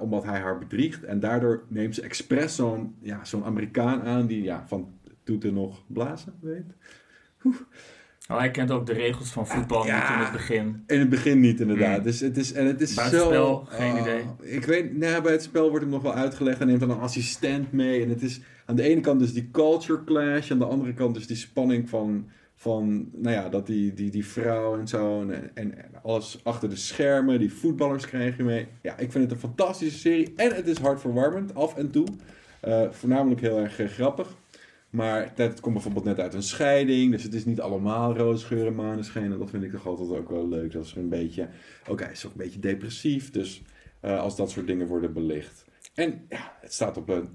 omdat 0.00 0.24
hij 0.24 0.40
haar 0.40 0.58
bedriegt. 0.58 1.04
En 1.04 1.20
daardoor 1.20 1.62
neemt 1.68 1.94
ze 1.94 2.02
expres 2.02 2.54
zo'n 2.54 2.94
ja, 3.00 3.24
zo'n 3.24 3.44
Amerikaan 3.44 4.02
aan 4.02 4.26
die 4.26 4.42
ja, 4.42 4.66
van 4.66 4.88
toeten 5.22 5.54
nog 5.54 5.82
blazen 5.86 6.34
weet. 6.40 6.74
Oh, 8.30 8.38
hij 8.38 8.50
kent 8.50 8.70
ook 8.70 8.86
de 8.86 8.92
regels 8.92 9.30
van 9.30 9.46
voetbal 9.46 9.86
Ja. 9.86 9.98
niet 10.00 10.18
in 10.18 10.22
het 10.22 10.32
begin. 10.32 10.82
In 10.86 10.98
het 10.98 11.08
begin 11.08 11.40
niet, 11.40 11.60
inderdaad. 11.60 11.98
Mm. 11.98 12.04
Dus 12.04 12.20
het 12.20 12.36
is, 12.36 12.52
en 12.52 12.66
het 12.66 12.80
is 12.80 12.94
Buitenspel, 12.94 13.32
zo... 13.32 13.66
geen 13.68 13.92
oh, 13.92 14.00
idee. 14.00 14.24
Ik 14.40 14.64
weet, 14.64 14.96
nee, 14.96 15.20
bij 15.20 15.32
het 15.32 15.42
spel 15.42 15.68
wordt 15.68 15.84
hem 15.84 15.94
nog 15.94 16.02
wel 16.02 16.14
uitgelegd. 16.14 16.58
Hij 16.58 16.66
neemt 16.66 16.80
dan 16.80 16.90
een 16.90 16.98
assistent 17.00 17.72
mee. 17.72 18.02
En 18.02 18.08
het 18.08 18.22
is 18.22 18.40
aan 18.66 18.76
de 18.76 18.82
ene 18.82 19.00
kant 19.00 19.20
dus 19.20 19.32
die 19.32 19.48
culture 19.52 20.04
clash. 20.04 20.50
Aan 20.50 20.58
de 20.58 20.64
andere 20.64 20.94
kant 20.94 21.14
dus 21.14 21.26
die 21.26 21.36
spanning 21.36 21.88
van... 21.88 22.28
van 22.54 23.08
nou 23.12 23.34
ja, 23.36 23.48
dat 23.48 23.66
die, 23.66 23.94
die, 23.94 24.10
die 24.10 24.26
vrouw 24.26 24.78
en 24.78 24.88
zo. 24.88 25.20
En, 25.20 25.50
en 25.54 25.74
alles 26.02 26.40
achter 26.42 26.68
de 26.68 26.76
schermen. 26.76 27.38
Die 27.38 27.52
voetballers 27.52 28.06
krijg 28.06 28.36
je 28.36 28.42
mee. 28.42 28.66
Ja, 28.82 28.92
ik 28.98 29.12
vind 29.12 29.24
het 29.24 29.32
een 29.32 29.48
fantastische 29.48 29.98
serie. 29.98 30.32
En 30.36 30.54
het 30.54 30.66
is 30.66 30.78
hartverwarmend, 30.78 31.54
af 31.54 31.76
en 31.76 31.90
toe. 31.90 32.06
Eh, 32.60 32.82
voornamelijk 32.90 33.40
heel 33.40 33.58
erg 33.58 33.78
eh, 33.78 33.88
grappig. 33.88 34.28
Maar 34.92 35.32
het 35.34 35.60
komt 35.60 35.74
bijvoorbeeld 35.74 36.04
net 36.04 36.20
uit 36.20 36.34
een 36.34 36.42
scheiding. 36.42 37.12
Dus 37.12 37.22
het 37.22 37.34
is 37.34 37.44
niet 37.44 37.60
allemaal 37.60 38.16
roze 38.16 38.46
geur 38.46 38.66
en 38.66 38.74
maneschijn. 38.74 39.32
En 39.32 39.38
dat 39.38 39.50
vind 39.50 39.62
ik 39.62 39.70
toch 39.70 39.86
altijd 39.86 40.10
ook 40.10 40.28
wel 40.28 40.48
leuk. 40.48 40.72
Dat 40.72 40.84
is 40.84 40.94
een 40.94 41.08
beetje... 41.08 41.48
Oké, 41.88 42.02
hij 42.02 42.12
is 42.12 42.26
ook 42.26 42.32
een 42.32 42.38
beetje 42.38 42.60
depressief. 42.60 43.30
Dus 43.30 43.62
eh, 44.00 44.20
als 44.20 44.36
dat 44.36 44.50
soort 44.50 44.66
dingen 44.66 44.86
worden 44.86 45.12
belicht. 45.12 45.64
En 45.94 46.26
ja, 46.28 46.56
het 46.60 46.72
staat 46.72 46.96
op 46.96 47.08
een 47.08 47.28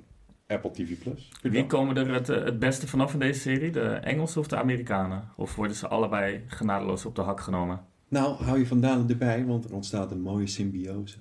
Apple 0.48 0.72
TV+. 0.72 0.98
Plus. 1.00 1.32
Wie 1.42 1.66
komen 1.66 1.98
er 1.98 2.14
het, 2.14 2.30
eh, 2.30 2.44
het 2.44 2.60
beste 2.60 2.88
vanaf 2.88 3.14
in 3.14 3.20
deze 3.20 3.40
serie? 3.40 3.72
De 3.72 3.90
Engelsen 3.90 4.40
of 4.42 4.48
de 4.48 4.58
Amerikanen? 4.58 5.32
Of 5.36 5.56
worden 5.56 5.76
ze 5.76 5.88
allebei 5.88 6.44
genadeloos 6.48 7.06
op 7.06 7.16
de 7.16 7.22
hak 7.22 7.40
genomen? 7.40 7.86
Nou, 8.08 8.44
hou 8.44 8.60
je 8.60 8.68
vandaan 8.68 9.10
erbij, 9.10 9.46
want 9.46 9.66
er 9.66 9.74
ontstaat 9.74 10.12
een 10.12 10.22
mooie 10.22 10.48
symbiose. 10.48 11.18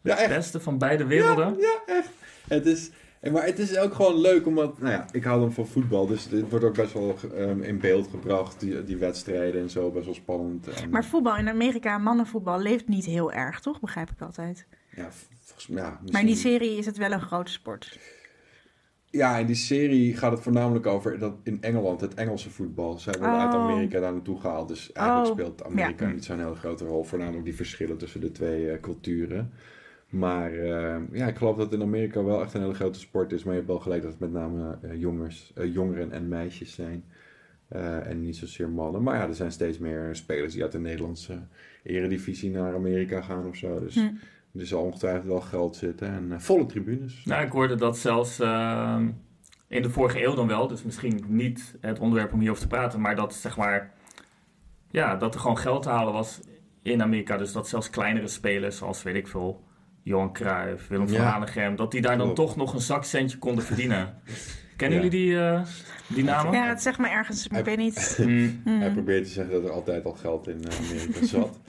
Ja, 0.00 0.10
Het 0.12 0.20
echt. 0.20 0.28
beste 0.28 0.60
van 0.60 0.78
beide 0.78 1.04
werelden? 1.04 1.56
Ja, 1.58 1.80
ja, 1.86 1.94
echt. 1.94 2.10
Het 2.48 2.66
is, 2.66 2.90
en 3.20 3.32
maar 3.32 3.44
het 3.44 3.58
is 3.58 3.78
ook 3.78 3.94
gewoon 3.94 4.20
leuk, 4.20 4.46
omdat, 4.46 4.78
nou 4.80 4.92
ja, 4.92 5.06
ik 5.12 5.24
hou 5.24 5.40
dan 5.40 5.52
van 5.52 5.66
voetbal. 5.66 6.06
Dus 6.06 6.28
dit 6.28 6.50
wordt 6.50 6.64
ook 6.64 6.74
best 6.74 6.92
wel 6.92 7.16
ehm, 7.36 7.60
in 7.62 7.78
beeld 7.78 8.08
gebracht, 8.08 8.60
die, 8.60 8.84
die 8.84 8.96
wedstrijden 8.96 9.60
en 9.60 9.70
zo, 9.70 9.90
best 9.90 10.04
wel 10.04 10.14
spannend. 10.14 10.68
En, 10.68 10.90
Maar 10.90 11.04
voetbal 11.04 11.36
in 11.36 11.48
Amerika, 11.48 11.98
mannenvoetbal, 11.98 12.60
leeft 12.60 12.88
niet 12.88 13.04
heel 13.04 13.32
erg, 13.32 13.60
toch? 13.60 13.80
Begrijp 13.80 14.10
ik 14.10 14.20
altijd. 14.20 14.66
ja, 14.96 15.08
volgens 15.44 15.66
mij, 15.66 15.82
ja, 15.82 15.88
Maar 15.88 15.98
in 15.98 16.04
misschien- 16.04 16.26
die 16.26 16.36
serie 16.36 16.78
is 16.78 16.86
het 16.86 16.96
wel 16.96 17.12
een 17.12 17.20
grote 17.20 17.52
sport. 17.52 17.98
Ja, 19.10 19.36
in 19.36 19.46
die 19.46 19.56
serie 19.56 20.16
gaat 20.16 20.32
het 20.32 20.40
voornamelijk 20.40 20.86
over 20.86 21.18
dat 21.18 21.34
in 21.42 21.62
Engeland, 21.62 22.00
het 22.00 22.14
Engelse 22.14 22.50
voetbal. 22.50 22.98
Zij 22.98 23.14
worden 23.18 23.38
uit 23.40 23.54
Oh. 23.54 23.60
Amerika 23.60 24.00
daar 24.00 24.12
naartoe 24.12 24.40
gehaald. 24.40 24.68
Dus 24.68 24.92
eigenlijk 24.92 25.28
Oh, 25.28 25.32
speelt 25.38 25.64
Amerika 25.64 26.06
ja. 26.06 26.12
niet 26.12 26.24
zo'n 26.24 26.38
hele 26.38 26.54
grote 26.54 26.84
rol. 26.84 27.04
Voornamelijk 27.04 27.44
die 27.44 27.54
verschillen 27.56 27.96
tussen 27.98 28.20
de 28.20 28.32
twee 28.32 28.70
eh, 28.70 28.80
culturen. 28.80 29.52
Maar 30.08 30.52
eh, 30.52 30.96
ja, 31.12 31.26
ik 31.26 31.36
geloof 31.36 31.56
dat 31.56 31.70
het 31.70 31.80
in 31.80 31.86
Amerika 31.86 32.24
wel 32.24 32.42
echt 32.42 32.54
een 32.54 32.60
hele 32.60 32.74
grote 32.74 32.98
sport 32.98 33.32
is. 33.32 33.42
Maar 33.44 33.52
je 33.52 33.58
hebt 33.58 33.70
wel 33.70 33.80
gelijk 33.80 34.02
dat 34.02 34.10
het 34.10 34.20
met 34.20 34.32
name 34.32 34.78
eh, 34.82 35.00
jongers, 35.00 35.52
eh, 35.54 35.72
jongeren 35.74 36.12
en 36.12 36.28
meisjes 36.28 36.74
zijn. 36.74 37.04
Eh, 37.68 38.06
en 38.06 38.20
niet 38.20 38.36
zozeer 38.36 38.68
mannen. 38.68 39.02
Maar 39.02 39.16
ja, 39.16 39.26
er 39.28 39.34
zijn 39.34 39.52
steeds 39.52 39.78
meer 39.78 40.16
spelers 40.16 40.52
die 40.52 40.62
uit 40.62 40.72
de 40.72 40.78
Nederlandse 40.78 41.38
eredivisie 41.82 42.50
naar 42.50 42.74
Amerika 42.74 43.20
gaan 43.20 43.46
of 43.46 43.56
zo. 43.56 43.80
Dus 43.80 43.94
Hm. 43.94 44.58
er 44.58 44.66
zal 44.66 44.82
ongetwijfeld 44.82 45.26
wel 45.26 45.40
geld 45.40 45.76
zitten. 45.76 46.08
En 46.08 46.40
volle 46.40 46.66
tribunes. 46.66 47.24
Nou, 47.24 47.44
ik 47.44 47.52
hoorde 47.52 47.74
dat 47.74 47.98
zelfs 47.98 48.40
ehm, 48.40 49.08
in 49.68 49.82
de 49.82 49.90
vorige 49.90 50.24
eeuw 50.24 50.34
dan 50.34 50.46
wel, 50.46 50.66
dus 50.68 50.82
misschien 50.82 51.24
niet 51.28 51.76
het 51.80 51.98
onderwerp 51.98 52.32
om 52.32 52.38
hierover 52.38 52.62
te 52.62 52.68
praten, 52.68 53.00
maar 53.00 53.16
dat 53.16 53.34
zeg 53.34 53.56
maar, 53.56 53.92
ja, 54.90 55.16
dat 55.16 55.34
er 55.34 55.40
gewoon 55.40 55.58
geld 55.58 55.82
te 55.82 55.88
halen 55.88 56.12
was 56.12 56.40
in 56.82 57.02
Amerika. 57.02 57.36
Dus 57.36 57.52
dat 57.52 57.68
zelfs 57.68 57.90
kleinere 57.90 58.28
spelers, 58.28 58.76
zoals 58.76 59.02
weet 59.02 59.14
ik 59.14 59.28
veel, 59.28 59.64
Johan 60.06 60.32
Cruijff, 60.32 60.88
Willem 60.88 61.08
van 61.08 61.16
Ja. 61.16 61.22
Hanegem, 61.30 61.76
dat 61.76 61.90
die 61.90 62.00
daar 62.00 62.16
dan 62.18 62.32
Klopt. 62.34 62.36
toch 62.36 62.56
nog 62.56 62.74
een 62.74 62.80
zakcentje 62.80 63.38
konden 63.38 63.64
verdienen. 63.64 64.14
Kennen 64.76 64.98
Ja. 64.98 65.04
jullie 65.04 65.26
die, 65.26 65.38
eh, 65.38 65.62
die 66.06 66.24
namen? 66.24 66.52
Ja, 66.52 66.68
het 66.68 66.82
zegt 66.82 66.98
me 66.98 67.08
ergens, 67.08 67.48
maar 67.48 67.58
ik 67.58 67.64
weet 67.64 67.76
niet. 67.78 68.14
Hmm. 68.22 68.62
Hij 68.80 68.90
probeert 68.92 69.24
te 69.24 69.30
zeggen 69.30 69.52
dat 69.54 69.64
er 69.64 69.70
altijd 69.70 70.04
al 70.04 70.12
geld 70.12 70.48
in 70.48 70.64
eh, 70.64 70.76
Amerika 70.86 71.26
zat. 71.36 71.60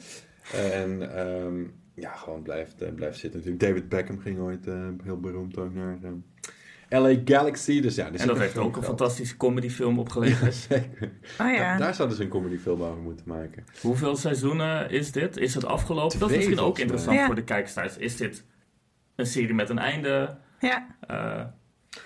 en 0.54 1.16
ehm, 1.18 1.64
ja, 1.94 2.12
gewoon 2.16 2.42
blijft, 2.42 2.82
eh, 2.82 2.94
blijft 2.94 3.20
zitten 3.20 3.40
natuurlijk. 3.40 3.68
David 3.70 3.90
Beckham 3.90 4.20
ging 4.20 4.40
ooit 4.40 4.68
eh, 4.68 4.88
heel 5.04 5.20
beroemd 5.20 5.58
ook 5.58 5.74
naar 5.74 5.98
LA 6.90 7.16
Galaxy. 7.26 7.82
Dus 7.82 7.96
ja, 7.96 8.12
En 8.12 8.28
dat 8.28 8.38
heeft 8.38 8.58
ook 8.58 8.76
een 8.78 8.84
fantastische 8.84 9.38
comedyfilm 9.38 10.00
opgeleverd. 10.00 10.54
Zeker. 10.70 11.04
Oh 11.04 11.10
Ja, 11.38 11.52
ja. 11.52 11.78
daar 11.78 11.94
zouden 11.94 12.18
ze 12.18 12.24
een 12.24 12.30
comedyfilm 12.30 12.82
over 12.84 13.02
moeten 13.02 13.26
maken. 13.28 13.64
Hoeveel 13.82 14.16
seizoenen 14.16 14.90
is 14.90 15.12
dit? 15.12 15.38
Is 15.38 15.54
het 15.56 15.66
afgelopen? 15.66 16.20
dat 16.20 16.30
is 16.30 16.36
misschien 16.36 16.60
ook 16.60 16.80
interessant 16.80 17.18
Ja. 17.18 17.26
voor 17.26 17.36
de 17.36 17.44
kijkers 17.44 17.74
thuis. 17.74 17.98
Is 17.98 18.16
dit 18.18 18.44
een 19.16 19.26
serie 19.26 19.54
met 19.54 19.70
een 19.70 19.80
einde? 19.80 20.38
Ja, 20.60 20.96
Eh, 21.08 21.44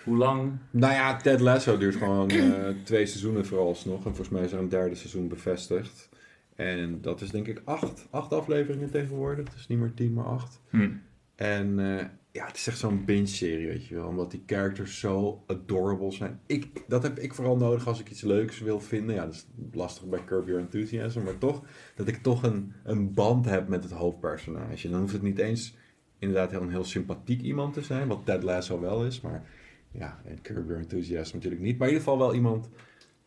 hoe 0.04 0.18
lang? 0.18 0.52
Nou 0.72 0.94
ja, 0.94 1.16
Ted 1.18 1.40
Lasso 1.40 1.78
duurt 1.78 1.96
gewoon 1.96 2.30
eh, 2.30 2.44
twee 2.84 3.06
seizoenen 3.06 3.46
vooralsnog. 3.46 3.98
En 3.98 4.04
volgens 4.16 4.30
mij 4.30 4.44
is 4.44 4.52
er 4.52 4.60
een 4.60 4.70
derde 4.70 4.96
seizoen 4.96 5.28
bevestigd. 5.28 6.10
En 6.56 7.02
dat 7.02 7.22
is 7.22 7.30
denk 7.30 7.48
ik 7.48 7.62
acht, 7.66 8.08
acht 8.10 8.34
afleveringen 8.34 8.92
tegenwoordig. 8.92 9.50
Dus 9.54 9.68
niet 9.68 9.80
meer 9.80 9.94
tien, 9.94 10.14
maar 10.14 10.26
acht. 10.26 10.62
Hm. 10.70 10.90
En 11.36 11.98
eh, 12.00 12.06
ja, 12.32 12.46
het 12.46 12.56
is 12.56 12.68
echt 12.68 12.78
zo'n 12.78 13.06
binge-serie, 13.06 13.68
weet 13.68 13.86
je 13.86 13.96
wel. 13.96 14.08
Omdat 14.08 14.32
die 14.32 14.44
characters 14.46 15.00
zo 15.00 15.44
adorable 15.48 16.12
zijn. 16.12 16.40
Ik, 16.46 16.84
dat 16.88 17.04
heb 17.04 17.20
ik 17.20 17.34
vooral 17.34 17.58
nodig 17.58 17.88
als 17.88 18.00
ik 18.00 18.10
iets 18.10 18.22
leuks 18.22 18.60
wil 18.60 18.80
vinden. 18.80 19.16
Ja, 19.16 19.26
dat 19.26 19.34
is 19.34 19.48
lastig 19.72 20.06
bij 20.06 20.24
Curb 20.24 20.48
Your 20.48 20.62
Enthusiasm. 20.62 21.22
Maar 21.22 21.38
toch, 21.38 21.62
dat 21.96 22.08
ik 22.08 22.18
toch 22.18 22.44
een, 22.44 22.74
een 22.84 23.14
band 23.14 23.46
heb 23.46 23.68
met 23.68 23.84
het 23.84 23.94
hoofdpersonage. 23.94 24.86
En 24.86 24.92
dan 24.92 25.00
hoeft 25.00 25.14
het 25.14 25.22
niet 25.22 25.40
eens 25.40 25.76
inderdaad 26.20 26.52
heel, 26.52 26.62
een 26.62 26.70
heel 26.70 26.84
sympathiek 26.84 27.42
iemand 27.42 27.74
te 27.74 27.82
zijn. 27.82 28.08
Wat 28.08 28.26
Ted 28.26 28.44
Lasso 28.44 28.80
wel 28.80 29.06
is. 29.06 29.22
Maar 29.22 29.50
ja, 29.92 30.22
en 30.26 30.42
Curb 30.42 30.68
Your 30.68 30.82
Enthusiasm 30.82 31.36
natuurlijk 31.36 31.62
niet. 31.62 31.78
Maar 31.78 31.88
in 31.88 31.94
ieder 31.94 32.10
geval 32.10 32.26
wel 32.26 32.36
iemand... 32.36 32.70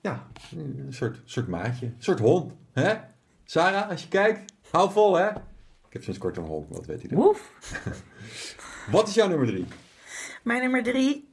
Ja, 0.00 0.26
een 0.56 0.92
soort, 0.92 1.20
soort 1.24 1.48
maatje. 1.48 1.86
Een 1.86 1.94
soort 1.98 2.18
hond. 2.18 2.52
Hè? 2.72 2.94
Sarah, 3.44 3.90
als 3.90 4.02
je 4.02 4.08
kijkt, 4.08 4.52
hou 4.70 4.90
vol, 4.90 5.16
hè? 5.16 5.28
Ik 5.86 5.92
heb 6.00 6.02
sinds 6.02 6.18
kort 6.18 6.36
een 6.36 6.44
hond, 6.44 6.68
wat 6.68 6.86
weet 6.86 7.02
je 7.02 7.08
dan? 7.08 7.18
Woef. 7.18 7.52
Wat 8.90 9.08
is 9.08 9.14
jouw 9.14 9.28
nummer 9.28 9.46
drie? 9.46 9.66
mijn 10.42 10.60
nummer 10.60 10.82
drie 10.82 11.28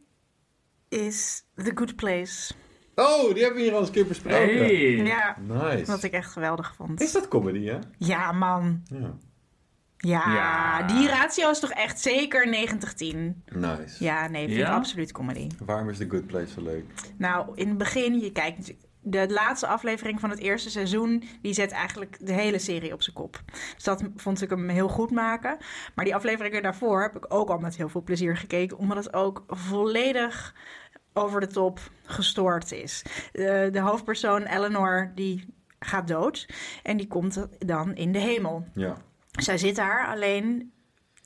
is 0.90 1.44
The 1.56 1.72
Good 1.76 1.96
Place. 1.96 2.54
Oh, 2.96 3.34
die 3.34 3.44
hebben 3.44 3.56
we 3.56 3.62
hier 3.62 3.72
al 3.74 3.80
eens 3.80 3.88
een 3.88 3.94
keer 3.94 4.08
besproken. 4.08 4.38
Hey. 4.58 4.96
Ja, 4.96 5.38
Nice. 5.40 5.86
wat 5.92 6.04
ik 6.04 6.12
echt 6.12 6.32
geweldig 6.32 6.74
vond. 6.76 7.02
Is 7.02 7.12
dat 7.12 7.28
comedy, 7.28 7.66
hè? 7.66 7.80
Ja, 7.98 8.32
man. 8.32 8.82
Ja. 8.84 9.18
Ja, 9.98 10.34
Ja. 10.34 10.84
die 10.88 11.08
ratio 11.08 11.50
is 11.50 11.60
toch 11.60 11.72
echt 11.72 12.00
zeker 12.00 12.48
90-10. 12.48 13.44
Nice. 13.46 14.04
Ja, 14.04 14.28
nee, 14.28 14.46
vind 14.48 14.60
Ja? 14.60 14.68
ik 14.68 14.74
absoluut 14.76 15.12
comedy. 15.12 15.48
Waarom 15.66 15.90
is 15.90 15.98
The 15.98 16.10
Good 16.10 16.28
Place 16.28 16.52
zo 16.54 16.62
leuk? 16.62 16.86
Nou, 17.18 17.52
in 17.56 17.68
het 17.68 17.78
begin, 17.78 18.20
je 18.20 18.32
kijkt 18.32 18.58
natuurlijk- 18.58 18.88
de 19.02 19.30
laatste 19.30 19.68
aflevering 19.68 20.20
van 20.20 20.30
het 20.30 20.40
eerste 20.40 20.70
seizoen, 20.70 21.24
die 21.42 21.54
zet 21.54 21.72
eigenlijk 21.72 22.18
de 22.20 22.34
hele 22.34 22.60
serie 22.60 22.94
op 22.94 23.02
zijn 23.02 23.16
kop. 23.16 23.42
Dus 23.76 23.84
dat 23.84 24.04
vond 24.16 24.42
ik 24.42 24.50
hem 24.50 24.70
heel 24.70 24.88
goed 24.88 25.12
maken. 25.12 25.58
Maar 25.96 26.06
die 26.06 26.16
afleveringen 26.16 26.64
daarvoor 26.64 27.02
heb 27.02 27.16
ik 27.16 27.34
ook 27.34 27.50
al 27.50 27.58
met 27.58 27.76
heel 27.76 27.90
veel 27.90 28.04
plezier 28.04 28.38
gekeken, 28.38 28.78
omdat 28.78 28.98
het 28.98 29.14
ook 29.14 29.44
volledig 29.48 30.56
over 31.14 31.40
de 31.40 31.48
top 31.48 31.80
gestoord 32.04 32.72
is. 32.72 33.04
De, 33.32 33.70
de 33.72 33.80
hoofdpersoon 33.80 34.44
Eleanor, 34.44 35.12
die 35.16 35.54
gaat 35.80 36.08
dood 36.08 36.48
en 36.84 36.98
die 36.98 37.08
komt 37.08 37.48
dan 37.60 37.96
in 37.96 38.12
de 38.12 38.20
hemel. 38.20 38.66
Ja. 38.74 38.98
Zij 39.32 39.58
zit 39.58 39.76
daar, 39.76 40.08
alleen 40.08 40.72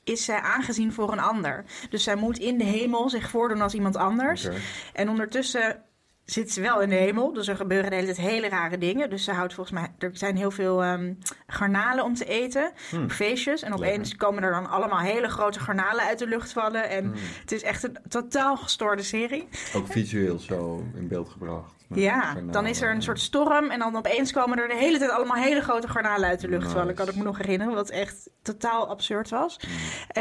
is 0.04 0.26
zij 0.26 0.40
aangezien 0.40 0.94
voor 0.94 1.12
een 1.12 1.20
ander. 1.20 1.66
Dus 1.90 2.04
zij 2.04 2.16
moet 2.16 2.38
in 2.38 2.58
de 2.58 2.64
hemel 2.64 3.10
zich 3.10 3.30
voordoen 3.30 3.62
als 3.62 3.74
iemand 3.74 3.96
anders. 3.96 4.50
En 4.94 5.10
ondertussen 5.10 5.84
zit 6.26 6.52
ze 6.52 6.62
wel 6.62 6.82
in 6.82 6.90
de 6.90 6.96
hemel. 6.96 7.34
Dus 7.34 7.48
er 7.48 7.56
gebeuren 7.56 7.90
de 7.90 7.96
hele 7.96 8.14
tijd 8.14 8.28
hele 8.28 8.50
rare 8.50 8.78
dingen. 8.78 9.10
Dus 9.10 9.24
ze 9.24 9.32
houdt 9.32 9.54
volgens 9.54 9.80
mij... 9.80 9.92
Er 9.98 10.10
zijn 10.14 10.38
heel 10.38 10.52
veel 10.52 10.84
ehm, 10.84 11.14
garnalen 11.48 12.04
om 12.04 12.14
te 12.16 12.26
eten. 12.26 12.72
Hmm. 12.90 13.10
Feestjes. 13.10 13.62
En 13.62 13.74
opeens 13.74 14.16
komen 14.16 14.44
er 14.44 14.52
dan 14.52 14.70
allemaal 14.70 15.00
hele 15.00 15.28
grote 15.28 15.60
garnalen 15.60 16.06
uit 16.06 16.20
de 16.20 16.28
lucht 16.28 16.52
vallen. 16.52 16.90
En 16.90 17.04
Hmm. 17.04 17.14
het 17.42 17.52
is 17.52 17.64
echt 17.64 17.84
een 17.84 17.98
totaal 18.10 18.58
gestoorde 18.58 19.04
serie. 19.04 19.48
Ook 19.76 19.88
visueel 19.88 20.40
zo 20.40 20.84
in 20.96 21.08
beeld 21.08 21.30
gebracht. 21.30 21.85
Ja, 21.94 22.36
dan 22.52 22.66
is 22.66 22.82
er 22.82 22.92
een 22.92 23.02
soort 23.02 23.20
storm. 23.20 23.70
En 23.72 23.80
dan 23.80 23.96
opeens 23.96 24.32
komen 24.32 24.58
er 24.58 24.68
de 24.68 24.76
hele 24.76 24.98
tijd 24.98 25.12
allemaal 25.12 25.44
hele 25.44 25.62
grote 25.62 25.88
garnalen 25.88 26.30
uit 26.30 26.42
de 26.42 26.48
lucht 26.48 26.64
Nice. 26.64 26.76
vallen. 26.76 26.96
Kan 26.96 27.08
ik 27.08 27.16
me 27.16 27.24
nog 27.24 27.38
herinneren. 27.38 27.74
Wat 27.74 27.90
echt 27.90 28.30
totaal 28.42 28.88
absurd 28.90 29.30
was. 29.30 29.60
Hmm. 29.62 29.72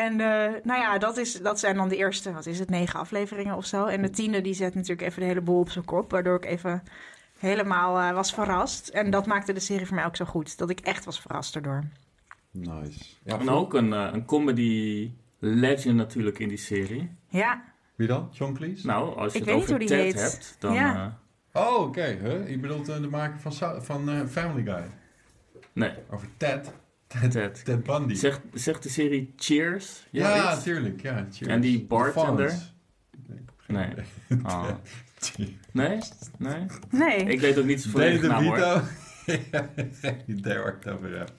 En 0.03 0.13
eh, 0.13 0.53
nou 0.63 0.81
ja, 0.81 0.99
dat, 0.99 1.17
is, 1.17 1.33
dat 1.41 1.59
zijn 1.59 1.77
dan 1.77 1.89
de 1.89 1.97
eerste, 1.97 2.33
wat 2.33 2.47
is 2.47 2.59
het, 2.59 2.71
negen 2.71 2.99
afleveringen 2.99 3.57
of 3.57 3.67
zo. 3.67 3.85
En 3.87 4.03
de 4.03 4.11
tiende 4.11 4.41
die 4.41 4.55
zet 4.55 4.75
natuurlijk 4.75 5.09
even 5.09 5.21
de 5.21 5.27
hele 5.29 5.41
boel 5.41 5.59
op 5.61 5.71
zijn 5.71 5.85
kop. 5.85 6.11
Waardoor 6.11 6.37
ik 6.37 6.45
even 6.45 6.83
helemaal 7.39 7.99
eh, 7.99 8.15
was 8.15 8.35
verrast. 8.35 8.89
En 8.89 9.11
dat 9.11 9.27
maakte 9.27 9.53
de 9.53 9.61
serie 9.61 9.87
voor 9.87 9.97
mij 9.97 10.05
ook 10.07 10.17
zo 10.17 10.25
goed. 10.25 10.59
Dat 10.59 10.71
ik 10.71 10.81
echt 10.81 11.05
was 11.05 11.21
verrast 11.21 11.55
erdoor. 11.55 11.85
Nice. 12.51 13.01
Ja, 13.25 13.39
En 13.39 13.49
ook 13.51 13.75
een, 13.75 13.93
eh, 13.93 14.09
een 14.13 14.25
comedy 14.25 15.11
legend 15.39 15.97
natuurlijk 15.97 16.39
in 16.39 16.49
die 16.49 16.57
serie. 16.59 17.11
Ja, 17.29 17.63
Wie 17.95 18.07
dan? 18.07 18.29
John 18.33 18.53
Cleese? 18.55 18.87
Nou, 18.87 19.17
als 19.17 19.33
je 19.33 19.39
Ik 19.39 19.45
het 19.45 19.55
weet 19.55 19.65
over 19.65 19.79
Ted 19.79 19.89
heet. 19.91 20.21
hebt, 20.21 20.57
dan... 20.59 20.73
Ja. 20.75 21.19
Oh, 21.57 21.81
oké. 21.81 22.19
huh? 22.23 22.49
Je 22.49 22.59
bedoelt 22.59 22.89
eh, 22.89 23.01
de 23.01 23.09
maker 23.09 23.41
van, 23.53 23.83
van 23.83 24.11
eh, 24.11 24.21
Family 24.31 24.63
Guy. 24.63 24.85
nee, 25.73 25.93
Over 26.11 26.29
Ted. 26.37 26.73
Ted, 27.07 27.31
Ted. 27.31 27.65
Ted 27.65 27.83
Bundy. 27.83 28.15
Zegt, 28.15 28.41
zegt 28.53 28.83
de 28.83 28.89
serie 28.89 29.33
Cheers? 29.37 30.07
ja, 30.11 30.57
tuurlijk. 30.57 31.03
Ja, 31.03 31.27
cheers. 31.33 31.51
En 31.53 31.61
die 31.61 31.85
bartender? 31.85 32.51
Fonz. 32.51 32.73
Nee. 33.67 33.89
Nee? 35.73 35.99
Nee? 36.39 36.67
nee. 36.91 37.17
Ik 37.19 37.41
weet 37.41 37.59
ook 37.59 37.65
niet 37.65 37.83
zijn 37.83 37.95
Danny 37.95 38.19
volledige 38.19 38.27
naam 38.27 38.45
hoor. 38.45 38.83
Geen 40.01 40.23
idee 40.27 40.59
waar 40.59 40.77
ik 40.77 40.85
het 40.85 40.95
over 40.95 41.19
heb. 41.19 41.31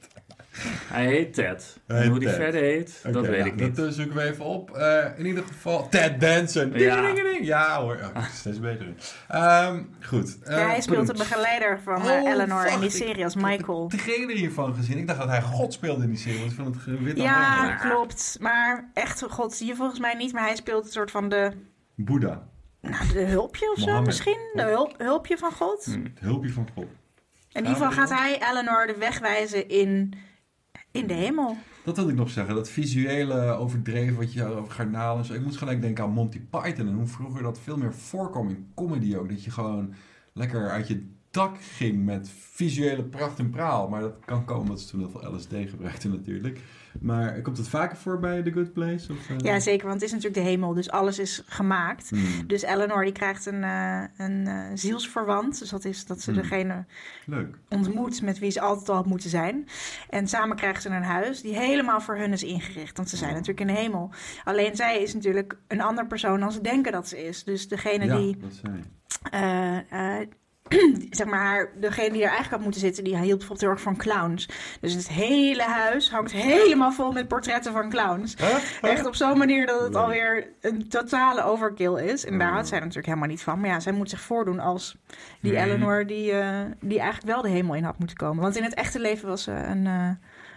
Hij 0.88 1.06
heet 1.06 1.34
Ted. 1.34 1.78
Hij 1.88 1.98
heet 2.02 2.10
hoe 2.10 2.20
die 2.20 2.30
verder 2.30 2.62
heet, 2.62 3.00
dat 3.04 3.26
weet 3.28 3.38
nou, 3.40 3.50
ik 3.50 3.56
niet. 3.56 3.76
Dat 3.76 3.88
eh, 3.88 3.92
zoeken 3.94 4.16
we 4.16 4.22
even 4.22 4.46
op. 4.46 4.72
Eh, 4.78 5.06
in 5.18 5.26
ieder 5.26 5.44
geval, 5.44 5.90
Ted 5.90 6.22
Danson. 6.22 6.70
Ding, 6.70 6.84
Ja. 6.84 7.02
ding, 7.02 7.22
ding. 7.32 7.46
Ja 7.46 7.82
hoor, 7.82 8.00
oh, 8.16 8.26
steeds 8.34 8.60
beter. 8.60 8.86
Ehm, 9.28 9.84
goed. 10.02 10.38
eh, 10.44 10.58
ja, 10.58 10.68
hij 10.68 10.82
speelt 10.82 11.08
de 11.08 11.14
begeleider 11.14 11.80
van 11.84 11.96
Oh, 12.02 12.10
eh, 12.10 12.32
Eleanor 12.32 12.66
in 12.68 12.80
die 12.80 12.90
serie 12.90 13.24
als 13.24 13.36
Ik 13.36 13.42
heb 13.42 13.50
Michael. 13.50 13.88
de 13.90 13.98
trailer 13.98 14.36
hiervan 14.36 14.76
gezien. 14.76 14.98
Ik 14.98 15.08
dacht 15.08 15.20
dat 15.20 15.30
hij 15.30 15.42
God 15.42 15.74
speelde 15.74 16.04
in 16.04 16.10
die 16.10 16.18
serie. 16.20 16.40
Want 16.40 16.52
ik 16.52 16.58
vond 16.58 16.76
het 16.86 17.00
wit 17.04 17.18
Ja, 17.18 17.76
klopt. 17.76 18.38
Maar 18.40 18.90
echt, 18.94 19.24
god 19.30 19.54
zie 19.54 19.68
je 19.68 19.76
volgens 19.76 20.00
mij 20.00 20.14
niet. 20.14 20.34
Maar 20.34 20.44
hij 20.46 20.56
speelt 20.56 20.86
een 20.86 20.92
soort 20.92 21.12
van 21.12 21.30
de, 21.30 21.52
Boeddha. 21.96 22.48
nou, 22.82 23.08
de 23.14 23.24
hulpje 23.26 23.72
of 23.72 23.78
zo 23.78 23.86
Mohammed. 23.86 24.06
misschien. 24.06 24.38
De 24.54 24.62
hulp, 24.64 24.94
hulpje 24.98 25.38
van 25.38 25.52
God. 25.52 25.86
Hm. 25.86 26.04
Het 26.04 26.20
hulpje 26.20 26.52
van 26.52 26.68
God. 26.76 26.86
In 27.52 27.62
ieder 27.62 27.72
geval 27.76 27.92
gaat 27.92 28.10
hij 28.10 28.42
Eleanor 28.52 28.88
de 28.88 28.96
weg 29.00 29.20
wijzen 29.20 29.70
in, 29.70 30.14
in 30.96 31.08
de 31.08 31.14
hemel. 31.14 31.58
Dat 31.84 31.98
wil 31.98 32.10
ik 32.10 32.16
nog 32.16 32.30
zeggen. 32.30 32.56
Dat 32.56 32.70
visuele 32.70 33.52
overdreven 33.52 34.16
wat 34.16 34.34
je 34.34 34.46
over 34.46 34.72
garnalen. 34.72 35.34
Ik 35.34 35.44
moest 35.44 35.58
gelijk 35.58 35.82
denken 35.82 36.04
aan 36.04 36.12
Monty 36.12 36.40
Python. 36.40 36.88
En 36.88 36.94
hoe 36.94 37.08
vroeger 37.08 37.44
dat 37.44 37.60
veel 37.60 37.78
meer 37.78 37.94
voorkwam 37.94 38.50
in 38.50 38.68
comedy 38.76 39.16
ook. 39.16 39.30
Dat 39.30 39.44
je 39.44 39.52
gewoon 39.52 39.94
lekker 40.34 40.70
uit 40.70 40.88
je 40.88 41.15
dak 41.36 41.56
ging 41.62 42.06
met 42.06 42.30
visuele 42.52 43.04
pracht 43.04 43.40
en 43.40 43.50
praal. 43.50 43.90
Maar 43.90 44.02
dat 44.02 44.16
kan 44.26 44.46
komen 44.46 44.62
omdat 44.64 44.80
ze 44.80 44.88
toen 44.88 45.00
heel 45.00 45.10
veel 45.10 45.36
LSD 45.36 45.54
gebruikten 45.70 46.10
natuurlijk. 46.10 46.60
Maar 47.02 47.42
komt 47.42 47.58
het 47.58 47.68
vaker 47.68 47.98
voor 47.98 48.20
bij 48.20 48.42
The 48.44 48.52
Good 48.52 48.74
Place? 48.74 49.12
Of, 49.12 49.30
eh? 49.30 49.36
Ja, 49.38 49.60
zeker, 49.60 49.88
want 49.88 50.02
het 50.02 50.10
is 50.10 50.16
natuurlijk 50.16 50.44
de 50.44 50.50
hemel, 50.50 50.74
dus 50.74 50.90
alles 50.90 51.20
is 51.20 51.44
gemaakt. 51.46 52.10
Hmm, 52.10 52.48
Dus 52.48 52.62
Eleanor 52.62 53.04
die 53.04 53.12
krijgt 53.14 53.46
een, 53.46 53.64
eh, 53.64 54.04
een 54.18 54.48
eh, 54.48 54.64
zielsverwant. 54.74 55.60
Dus 55.60 55.70
dat 55.70 55.86
is 55.86 56.06
dat 56.06 56.22
ze 56.22 56.32
Hmm. 56.32 56.42
degene 56.42 56.86
Leuk. 57.26 57.58
ontmoet 57.70 58.22
met 58.22 58.40
wie 58.40 58.52
ze 58.52 58.62
altijd 58.62 58.90
al 58.90 58.96
had 58.96 59.06
moeten 59.06 59.30
zijn. 59.30 59.68
En 60.10 60.28
samen 60.28 60.56
krijgen 60.56 60.82
ze 60.82 60.90
een 60.90 61.04
huis 61.04 61.42
die 61.42 61.58
helemaal 61.58 62.02
voor 62.02 62.18
hun 62.18 62.32
is 62.34 62.44
ingericht. 62.44 62.98
Want 62.98 63.10
ze 63.10 63.18
zijn 63.18 63.32
natuurlijk 63.34 63.60
in 63.60 63.68
de 63.68 63.74
hemel. 63.82 64.10
Alleen 64.44 64.76
zij 64.76 65.02
is 65.02 65.14
natuurlijk 65.14 65.58
een 65.68 65.82
ander 65.82 66.08
persoon 66.08 66.40
dan 66.40 66.52
ze 66.52 66.62
denken 66.62 66.92
dat 66.92 67.08
ze 67.08 67.24
is. 67.28 67.44
Dus 67.44 67.68
degene 67.68 68.06
Ja, 68.06 68.18
die 68.18 68.38
dat 68.38 68.54
zeg 71.10 71.28
maar, 71.28 71.40
haar, 71.40 71.70
degene 71.80 72.10
die 72.12 72.18
er 72.22 72.28
eigenlijk 72.28 72.52
had 72.52 72.62
moeten 72.62 72.82
zitten, 72.82 73.04
die 73.04 73.14
hield 73.18 73.28
bijvoorbeeld 73.38 73.62
heel 73.62 73.70
erg 73.70 73.82
van 73.82 73.98
clowns. 73.98 74.50
Dus 74.82 74.94
het 74.94 75.08
hele 75.10 75.62
huis 75.64 76.12
hangt 76.12 76.32
helemaal 76.32 76.92
vol 76.92 77.12
met 77.12 77.28
portretten 77.28 77.72
van 77.74 77.90
clowns. 77.90 78.36
Echt 78.82 79.06
op 79.06 79.16
zo'n 79.16 79.38
manier 79.38 79.66
dat 79.66 79.82
het 79.82 79.96
alweer 79.96 80.48
een 80.62 80.90
totale 80.90 81.44
overkill 81.44 81.94
is. 82.04 82.26
En 82.26 82.38
daar 82.38 82.48
Oh. 82.48 82.54
houdt 82.54 82.68
zij 82.68 82.80
natuurlijk 82.80 83.08
helemaal 83.08 83.28
niet 83.28 83.42
van. 83.44 83.60
Maar 83.60 83.70
ja, 83.70 83.80
zij 83.80 83.92
moet 83.94 84.10
zich 84.10 84.22
voordoen 84.22 84.60
als 84.60 84.98
die 85.42 85.52
Hmm. 85.58 85.64
Eleanor 85.64 86.06
die, 86.08 86.32
eh, 86.32 86.60
die 86.82 87.00
eigenlijk 87.00 87.34
wel 87.34 87.42
de 87.42 87.50
hemel 87.50 87.76
in 87.76 87.84
had 87.84 88.00
moeten 88.00 88.18
komen. 88.18 88.44
Want 88.44 88.56
in 88.58 88.64
het 88.64 88.74
echte 88.74 89.00
leven 89.00 89.28
was 89.28 89.44
ze 89.44 89.52
een, 89.52 89.86
eh 89.88 90.10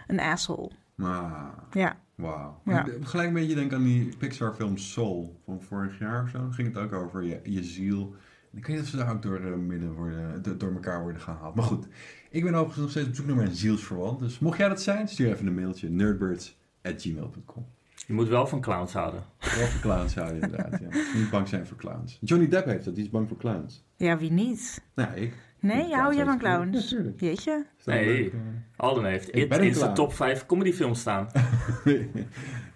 een 0.07 0.19
asshole. 0.19 0.71
Maar, 0.95 1.31
Ja. 1.71 1.95
wauw. 2.15 2.61
Ja. 2.65 2.85
Gelijk 3.01 3.27
een 3.27 3.33
beetje 3.33 3.55
denken 3.55 3.77
aan 3.77 3.83
die 3.83 4.09
Pixar 4.17 4.53
film 4.53 4.77
Soul 4.77 5.39
van 5.45 5.61
vorig 5.61 5.99
jaar 5.99 6.23
of 6.23 6.29
zo. 6.29 6.39
Ging 6.51 6.67
het 6.73 6.83
ook 6.83 6.93
over 6.93 7.23
je, 7.23 7.39
je 7.43 7.63
ziel. 7.63 8.15
Ik 8.53 8.65
weet 8.65 8.75
niet 8.75 8.85
of 8.85 8.89
ze 8.91 8.97
daar 8.97 9.11
ook 9.11 9.21
door, 9.21 9.39
eh, 9.39 9.53
midden 9.53 9.93
worden, 9.93 10.41
do- 10.41 10.57
door 10.57 10.71
elkaar 10.73 11.01
worden 11.01 11.21
gehaald. 11.21 11.55
Maar 11.55 11.63
goed, 11.65 11.87
ik 12.29 12.43
ben 12.43 12.53
overigens 12.53 12.81
nog 12.81 12.89
steeds 12.89 13.07
op 13.07 13.15
zoek 13.15 13.25
naar 13.25 13.35
mijn 13.35 13.55
zielsverwant. 13.55 14.19
Dus 14.19 14.39
mocht 14.39 14.57
jij 14.57 14.67
dat 14.69 14.81
zijn, 14.81 15.07
stuur 15.07 15.31
even 15.31 15.47
een 15.47 15.55
mailtje. 15.55 15.89
nerdbirds.gmail.com 15.89 17.65
Je 18.07 18.13
moet 18.13 18.27
wel 18.27 18.47
van 18.47 18.61
clowns 18.61 18.93
houden. 18.93 19.23
Wel 19.39 19.67
voor 19.67 19.81
clowns 19.81 20.13
zou 20.13 20.27
je 20.27 20.33
inderdaad, 20.41 20.79
ja. 20.79 20.87
Niet 21.19 21.29
bang 21.29 21.47
zijn 21.47 21.67
voor 21.67 21.77
clowns. 21.77 22.17
Johnny 22.21 22.47
Depp 22.47 22.65
heeft 22.65 22.85
dat, 22.85 22.95
die 22.95 23.03
is 23.03 23.09
bang 23.09 23.27
voor 23.27 23.37
clowns. 23.37 23.83
Ja, 23.95 24.17
wie 24.17 24.31
niet? 24.31 24.81
Nou, 24.95 25.13
ik. 25.15 25.33
Nee, 25.59 25.85
Ik 25.87 25.93
hou 25.93 26.15
je 26.15 26.25
van 26.25 26.37
clowns? 26.37 26.75
Natuurlijk. 26.91 27.19
Jeetje. 27.19 27.65
Nee. 27.85 28.05
leuk? 28.05 28.33
Alden 28.75 29.05
heeft 29.05 29.27
Ik 29.35 29.53
It 29.53 29.61
in 29.61 29.75
zijn 29.75 29.93
top 29.93 30.13
5 30.13 30.45
comedyfilms 30.45 30.99
staan. 30.99 31.27
nee, 31.85 31.99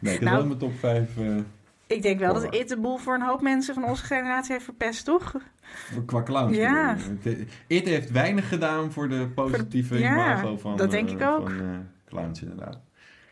ik 0.02 0.10
heb 0.10 0.22
Nou. 0.22 0.38
wel 0.38 0.46
mijn 0.46 0.58
top 0.60 0.74
5 0.74 1.10
Ik 1.88 2.02
denk 2.02 2.20
wel 2.20 2.34
dat. 2.34 2.56
It 2.56 2.70
de 2.70 2.80
boel 2.80 2.98
voor 2.98 3.14
een 3.16 3.22
hoop 3.22 3.42
mensen 3.42 3.74
van 3.74 3.84
onze 3.84 4.04
generatie 4.04 4.52
heeft 4.52 4.66
verpest, 4.66 5.06
toch? 5.06 5.36
Qua 6.06 6.24
clowns. 6.24 6.58
Ja. 6.58 6.96
It 7.68 7.88
heeft 7.88 8.12
weinig 8.12 8.48
gedaan 8.48 8.92
voor 8.92 9.10
de 9.10 9.28
positieve 9.36 10.00
Ja, 10.00 10.14
imago 10.14 10.58
van, 10.58 10.78
dat 10.78 10.92
denk 10.92 11.10
eh, 11.10 11.16
ik 11.16 11.22
ook. 11.22 11.50
van 11.50 11.60
eh, 11.60 11.78
clowns 12.06 12.42
inderdaad. 12.42 12.80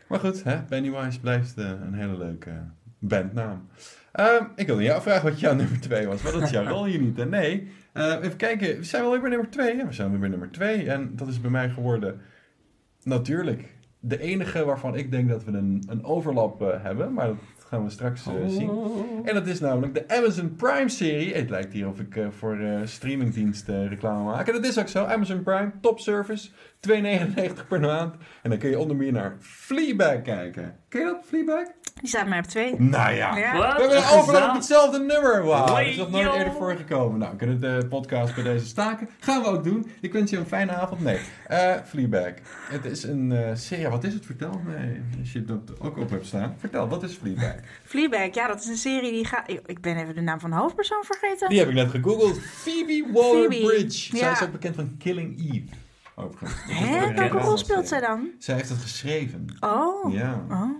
Maar 0.08 0.20
goed, 0.20 0.44
hè? 0.44 0.62
Pennywise 0.62 1.20
blijft 1.20 1.58
eh, 1.58 1.68
een 1.68 1.94
hele 1.94 2.18
leuke 2.18 2.50
bandnaam. 2.98 3.68
Ehm, 4.12 4.44
ik 4.56 4.66
wilde 4.66 4.82
jou 4.82 5.02
vragen 5.02 5.30
wat 5.30 5.40
jouw 5.40 5.54
nummer 5.62 5.80
2 5.80 6.06
was, 6.06 6.22
maar 6.22 6.32
dat 6.32 6.42
is 6.42 6.50
jouw 6.50 6.66
rol 6.66 6.84
hier 6.84 7.00
niet. 7.00 7.30
Nee, 7.30 7.68
even 7.94 8.36
kijken, 8.36 8.76
we 8.76 8.84
zijn 8.84 9.02
wel 9.02 9.10
weer 9.10 9.20
bij 9.20 9.30
nummer 9.30 9.50
2. 9.50 9.76
Ja, 9.76 9.86
we 9.86 9.92
zijn 9.92 10.10
weer 10.10 10.20
bij 10.20 10.28
nummer 10.28 10.50
2 10.50 10.90
en 10.90 11.16
dat 11.16 11.28
is 11.28 11.40
bij 11.40 11.50
mij 11.50 11.70
geworden 11.70 12.20
natuurlijk 13.02 13.74
de 14.00 14.20
enige 14.20 14.64
waarvan 14.64 14.96
ik 14.96 15.10
denk 15.10 15.28
dat 15.28 15.44
we 15.44 15.52
een, 15.52 15.84
een 15.88 16.04
overlap 16.04 16.60
hebben, 16.82 17.12
maar 17.12 17.26
dat 17.26 17.36
gaan 17.72 17.84
we 17.84 17.90
straks 17.90 18.26
eh, 18.26 18.32
zien. 18.46 18.70
En 19.24 19.34
dat 19.34 19.46
is 19.46 19.60
namelijk 19.60 19.94
de 19.94 20.08
Amazon 20.08 20.56
Prime 20.56 20.88
serie. 20.88 21.34
Het 21.34 21.50
lijkt 21.50 21.72
hier 21.72 21.88
of 21.88 22.00
ik 22.00 22.16
eh, 22.16 22.26
voor 22.30 22.58
eh 22.58 22.80
streamingdiensten 22.84 23.88
reclame 23.88 24.24
maak. 24.24 24.46
En 24.46 24.52
dat 24.52 24.64
is 24.64 24.78
ook 24.78 24.88
zo. 24.88 25.04
Amazon 25.04 25.42
Prime, 25.42 25.72
top 25.80 26.00
service, 26.00 26.50
2,99 26.50 27.66
per 27.68 27.80
maand. 27.80 28.14
En 28.42 28.50
dan 28.50 28.58
kun 28.58 28.70
je 28.70 28.78
onder 28.78 28.96
meer 28.96 29.12
naar 29.12 29.36
Fleabag 29.38 30.22
kijken. 30.22 30.76
Ken 30.88 31.00
je 31.00 31.06
dat, 31.06 31.24
Fleabag? 31.26 31.66
Die 31.94 32.08
staat 32.08 32.26
mij 32.26 32.38
op 32.38 32.44
twee. 32.44 32.80
Nou 32.80 33.14
ja. 33.14 33.34
We 33.34 33.40
hebben 33.40 34.18
overal 34.18 34.48
op 34.48 34.54
hetzelfde 34.54 34.98
nummer. 34.98 35.44
Wauw, 35.44 35.66
dat 35.66 35.78
is 35.78 35.96
nog 35.96 36.10
nooit 36.10 36.24
Yo. 36.24 36.32
eerder 36.32 36.52
voorgekomen. 36.52 37.18
Nou, 37.18 37.30
we 37.30 37.36
kunnen 37.36 37.60
de 37.60 37.86
podcast 37.88 38.34
bij 38.34 38.44
deze 38.44 38.66
staken. 38.66 39.08
Gaan 39.18 39.42
we 39.42 39.48
ook 39.48 39.64
doen. 39.64 39.90
Ik 40.00 40.12
wens 40.12 40.30
je 40.30 40.36
een 40.36 40.46
fijne 40.46 40.72
avond. 40.72 41.00
Nee, 41.00 41.18
Eh 41.46 41.74
Fleabag. 41.84 42.32
Het 42.68 42.84
is 42.84 43.02
een 43.02 43.32
eh, 43.32 43.54
serie. 43.54 43.88
Wat 43.88 44.04
is 44.04 44.14
het? 44.14 44.26
Vertel. 44.26 44.60
Nee, 44.66 45.00
als 45.20 45.32
je 45.32 45.44
dat 45.44 45.80
ook 45.80 45.96
op 45.96 46.10
hebt 46.10 46.26
staan. 46.26 46.54
Vertel, 46.58 46.88
wat 46.88 47.02
is 47.02 47.14
Fleabag? 47.14 47.54
Fleabag, 47.84 48.34
ja, 48.34 48.46
dat 48.46 48.60
is 48.60 48.66
een 48.66 48.76
serie 48.76 49.12
die 49.12 49.24
gaat... 49.24 49.50
Ik 49.66 49.80
ben 49.80 49.96
even 49.96 50.14
de 50.14 50.20
naam 50.20 50.40
van 50.40 50.50
de 50.50 50.56
hoofdpersoon 50.56 51.04
vergeten. 51.04 51.48
Die 51.48 51.58
heb 51.58 51.68
ik 51.68 51.74
net 51.74 51.90
gegoogeld. 51.90 52.40
Phoebe 52.40 53.08
Waller-Bridge. 53.12 54.16
Zij 54.16 54.28
ja. 54.28 54.32
is 54.32 54.42
ook 54.42 54.52
bekend 54.52 54.74
van 54.74 54.96
Killing 54.98 55.38
Eve. 55.52 55.74
Overigens. 56.14 56.54
Hè? 56.66 57.06
een 57.06 57.14
Welke 57.14 57.38
rol 57.38 57.56
speelt 57.56 57.88
zij 57.88 58.00
dan? 58.00 58.30
Zij 58.38 58.54
heeft 58.54 58.68
het 58.68 58.78
geschreven. 58.78 59.46
Oh. 59.60 60.12
Ja. 60.12 60.44
oh. 60.50 60.70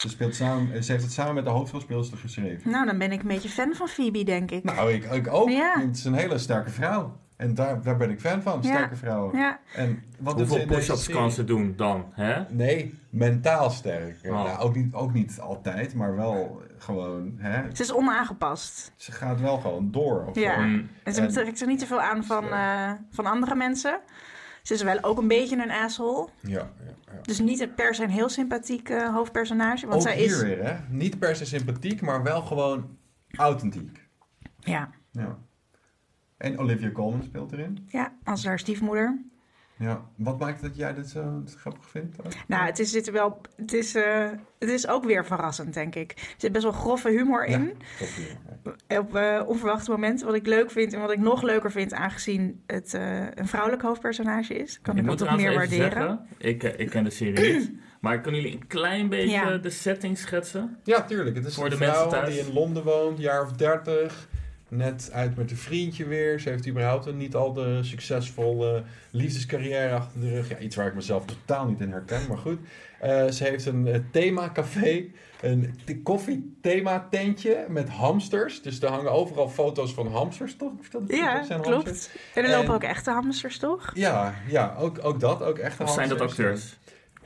Ze, 0.00 0.08
speelt 0.08 0.34
samen, 0.34 0.84
ze 0.84 0.92
heeft 0.92 1.04
het 1.04 1.12
samen 1.12 1.34
met 1.34 1.44
de 1.44 1.50
hoofdrolspeelster 1.50 2.18
geschreven. 2.18 2.70
Nou, 2.70 2.86
dan 2.86 2.98
ben 2.98 3.12
ik 3.12 3.20
een 3.20 3.28
beetje 3.28 3.48
fan 3.48 3.74
van 3.74 3.88
Phoebe, 3.88 4.22
denk 4.24 4.50
ik. 4.50 4.64
Nou, 4.64 4.92
ik, 4.92 5.04
ik 5.04 5.28
ook. 5.32 5.48
Ja. 5.50 5.80
Het 5.80 5.96
is 5.96 6.04
een 6.04 6.14
hele 6.14 6.38
sterke 6.38 6.70
vrouw. 6.70 7.16
En 7.36 7.54
daar, 7.54 7.82
daar 7.82 7.96
ben 7.96 8.10
ik 8.10 8.20
fan 8.20 8.42
van, 8.42 8.58
Ja. 8.62 8.68
sterke 8.74 8.96
vrouwen. 8.96 9.38
Ja. 9.38 9.58
En 9.74 10.02
wat 10.18 10.36
doet 10.38 10.46
ze 10.48 10.52
Hoeveel 10.54 10.56
in 10.56 10.68
deze 10.80 10.92
push-ups 10.92 11.08
kan 11.18 11.30
ze 11.32 11.44
doen 11.44 11.72
dan? 11.76 12.04
Hè? 12.12 12.42
Nee, 12.48 12.94
mentaal 13.10 13.70
sterk. 13.70 14.18
Oh. 14.24 14.30
Nou, 14.30 14.58
ook, 14.58 14.74
niet, 14.74 14.94
ook 14.94 15.12
niet 15.12 15.38
altijd, 15.40 15.94
maar 15.94 16.16
wel 16.16 16.62
gewoon... 16.78 17.34
Hè, 17.36 17.62
Ze 17.74 17.82
is 17.82 17.92
onaangepast. 17.94 18.92
ze 18.96 19.12
gaat 19.12 19.40
wel 19.40 19.58
gewoon 19.58 19.90
door. 19.90 20.24
Of 20.26 20.34
Ja. 20.38 20.56
Mm. 20.56 20.88
En 21.02 21.14
ze 21.14 21.20
En- 21.20 21.28
trekt 21.32 21.58
zich 21.58 21.66
niet 21.68 21.78
te 21.78 21.86
veel 21.86 22.00
aan 22.00 22.24
van, 22.24 22.44
eh, 22.52 22.90
van 23.10 23.26
andere 23.26 23.54
mensen. 23.54 24.00
Ze 24.62 24.74
is 24.74 24.82
wel 24.82 25.02
ook 25.02 25.18
een 25.18 25.28
beetje 25.28 25.56
een 25.62 25.70
asshole. 25.70 26.28
Ja, 26.40 26.50
ja, 26.58 26.94
ja. 27.12 27.20
Dus 27.22 27.38
niet 27.40 27.74
per 27.74 27.94
se 27.94 28.02
een 28.02 28.10
heel 28.10 28.28
sympathiek 28.28 28.88
eh, 28.88 29.14
hoofdpersonage. 29.14 29.86
Want 29.86 29.96
Ook 30.00 30.08
zij 30.08 30.16
hier 30.16 30.24
is. 30.26 30.42
weer, 30.42 30.64
hè? 30.64 30.76
Niet 30.88 31.18
per 31.18 31.36
se 31.36 31.44
sympathiek, 31.44 32.00
maar 32.00 32.22
wel 32.22 32.42
gewoon 32.42 32.96
authentiek. 33.30 34.08
Ja, 34.58 34.90
Ja. 35.10 35.38
En 36.36 36.58
Olivia 36.58 36.90
Colman 36.90 37.22
speelt 37.22 37.52
erin. 37.52 37.86
ja, 37.88 38.12
als 38.24 38.44
haar 38.44 38.58
stiefmoeder. 38.58 39.24
Ja. 39.80 40.00
Wat 40.16 40.38
maakt 40.38 40.62
dat 40.62 40.76
jij 40.76 40.94
dit 40.94 41.08
zo 41.08 41.42
grappig 41.56 41.88
vindt? 41.88 42.16
Nou, 42.46 42.64
het 42.64 42.78
is, 42.78 43.06
er 43.06 43.12
wel, 43.12 43.40
het, 43.56 43.72
is, 43.72 43.94
eh, 43.94 44.28
het 44.58 44.68
is 44.68 44.88
ook 44.88 45.04
weer 45.04 45.24
verrassend, 45.24 45.74
denk 45.74 45.94
ik. 45.94 46.12
Er 46.16 46.34
zit 46.36 46.52
best 46.52 46.64
wel 46.64 46.72
grove 46.72 47.08
humor 47.10 47.44
in. 47.44 47.72
Ja. 48.86 48.98
Op 48.98 49.14
eh, 49.16 49.42
onverwachte 49.46 49.90
momenten. 49.90 50.26
Wat 50.26 50.34
ik 50.34 50.46
leuk 50.46 50.70
vind 50.70 50.92
en 50.92 51.00
wat 51.00 51.10
ik 51.12 51.18
nog 51.18 51.42
leuker 51.42 51.70
vind, 51.70 51.92
aangezien 51.92 52.62
het 52.66 52.94
eh, 52.94 53.20
een 53.34 53.48
vrouwelijk 53.48 53.82
hoofdpersonage 53.82 54.54
is, 54.54 54.80
kan 54.80 54.94
ik, 54.96 55.02
ik 55.02 55.08
dat 55.08 55.18
toch 55.18 55.36
meer 55.36 55.54
waarderen. 55.54 55.90
zeggen, 55.90 56.26
ik, 56.38 56.62
ik 56.62 56.90
ken 56.90 57.04
de 57.04 57.10
serie 57.10 57.58
niet. 57.58 57.72
Maar 58.00 58.20
kunnen 58.20 58.40
jullie 58.40 58.56
een 58.56 58.66
klein 58.66 59.08
beetje 59.08 59.30
Ja. 59.30 59.56
de 59.56 59.70
setting 59.70 60.18
schetsen? 60.18 60.76
Ja, 60.84 61.02
tuurlijk. 61.02 61.36
Het 61.36 61.44
is 61.46 61.54
Voor 61.54 61.64
een 61.64 61.70
de 61.70 61.76
vrouw 61.76 61.90
mensen 61.90 62.08
thuis. 62.10 62.34
die 62.34 62.46
in 62.46 62.52
Londen 62.52 62.84
woont, 62.84 63.18
jaar 63.18 63.42
of 63.42 63.52
30. 63.52 64.28
Net 64.72 65.10
uit 65.12 65.36
met 65.36 65.50
een 65.50 65.56
vriendje 65.56 66.06
weer. 66.06 66.40
Ze 66.40 66.48
heeft 66.48 66.68
überhaupt 66.68 67.06
een 67.06 67.16
niet 67.16 67.34
al 67.34 67.52
te 67.52 67.78
succesvolle 67.82 68.82
liefdescarrière 69.10 69.94
achter 69.94 70.20
de 70.20 70.30
rug. 70.34 70.48
Ja, 70.48 70.58
iets 70.58 70.76
waar 70.76 70.86
ik 70.86 70.94
mezelf 70.94 71.24
totaal 71.24 71.66
niet 71.66 71.80
in 71.80 71.90
herken, 71.92 72.20
maar 72.28 72.38
goed. 72.38 72.58
Eh, 73.00 73.26
ze 73.28 73.44
heeft 73.44 73.66
een 73.66 73.86
eh, 73.86 73.98
themacafé, 74.10 75.04
een 75.40 75.74
koffiethema-tentje 76.02 77.64
met 77.68 77.88
hamsters. 77.88 78.62
Dus 78.62 78.80
er 78.82 78.88
hangen 78.88 79.12
overal 79.12 79.48
foto's 79.48 79.92
van 79.94 80.06
hamsters, 80.12 80.56
toch? 80.56 80.72
Ja, 81.06 81.38
dat 81.38 81.48
hamsters. 81.48 81.60
klopt. 81.60 82.10
En 82.34 82.44
er 82.44 82.50
En- 82.50 82.56
lopen 82.58 82.74
ook 82.74 82.82
echte 82.82 83.10
hamsters, 83.10 83.58
toch? 83.58 83.90
Ja, 83.94 84.34
ja 84.48 84.74
ook, 84.78 84.98
ook 85.04 85.20
dat. 85.20 85.42
Ook 85.42 85.58
echte 85.58 85.82
Of 85.82 85.90
zijn 85.92 86.08
dat 86.08 86.18
hamsters. 86.18 86.48
acteurs? 86.48 86.78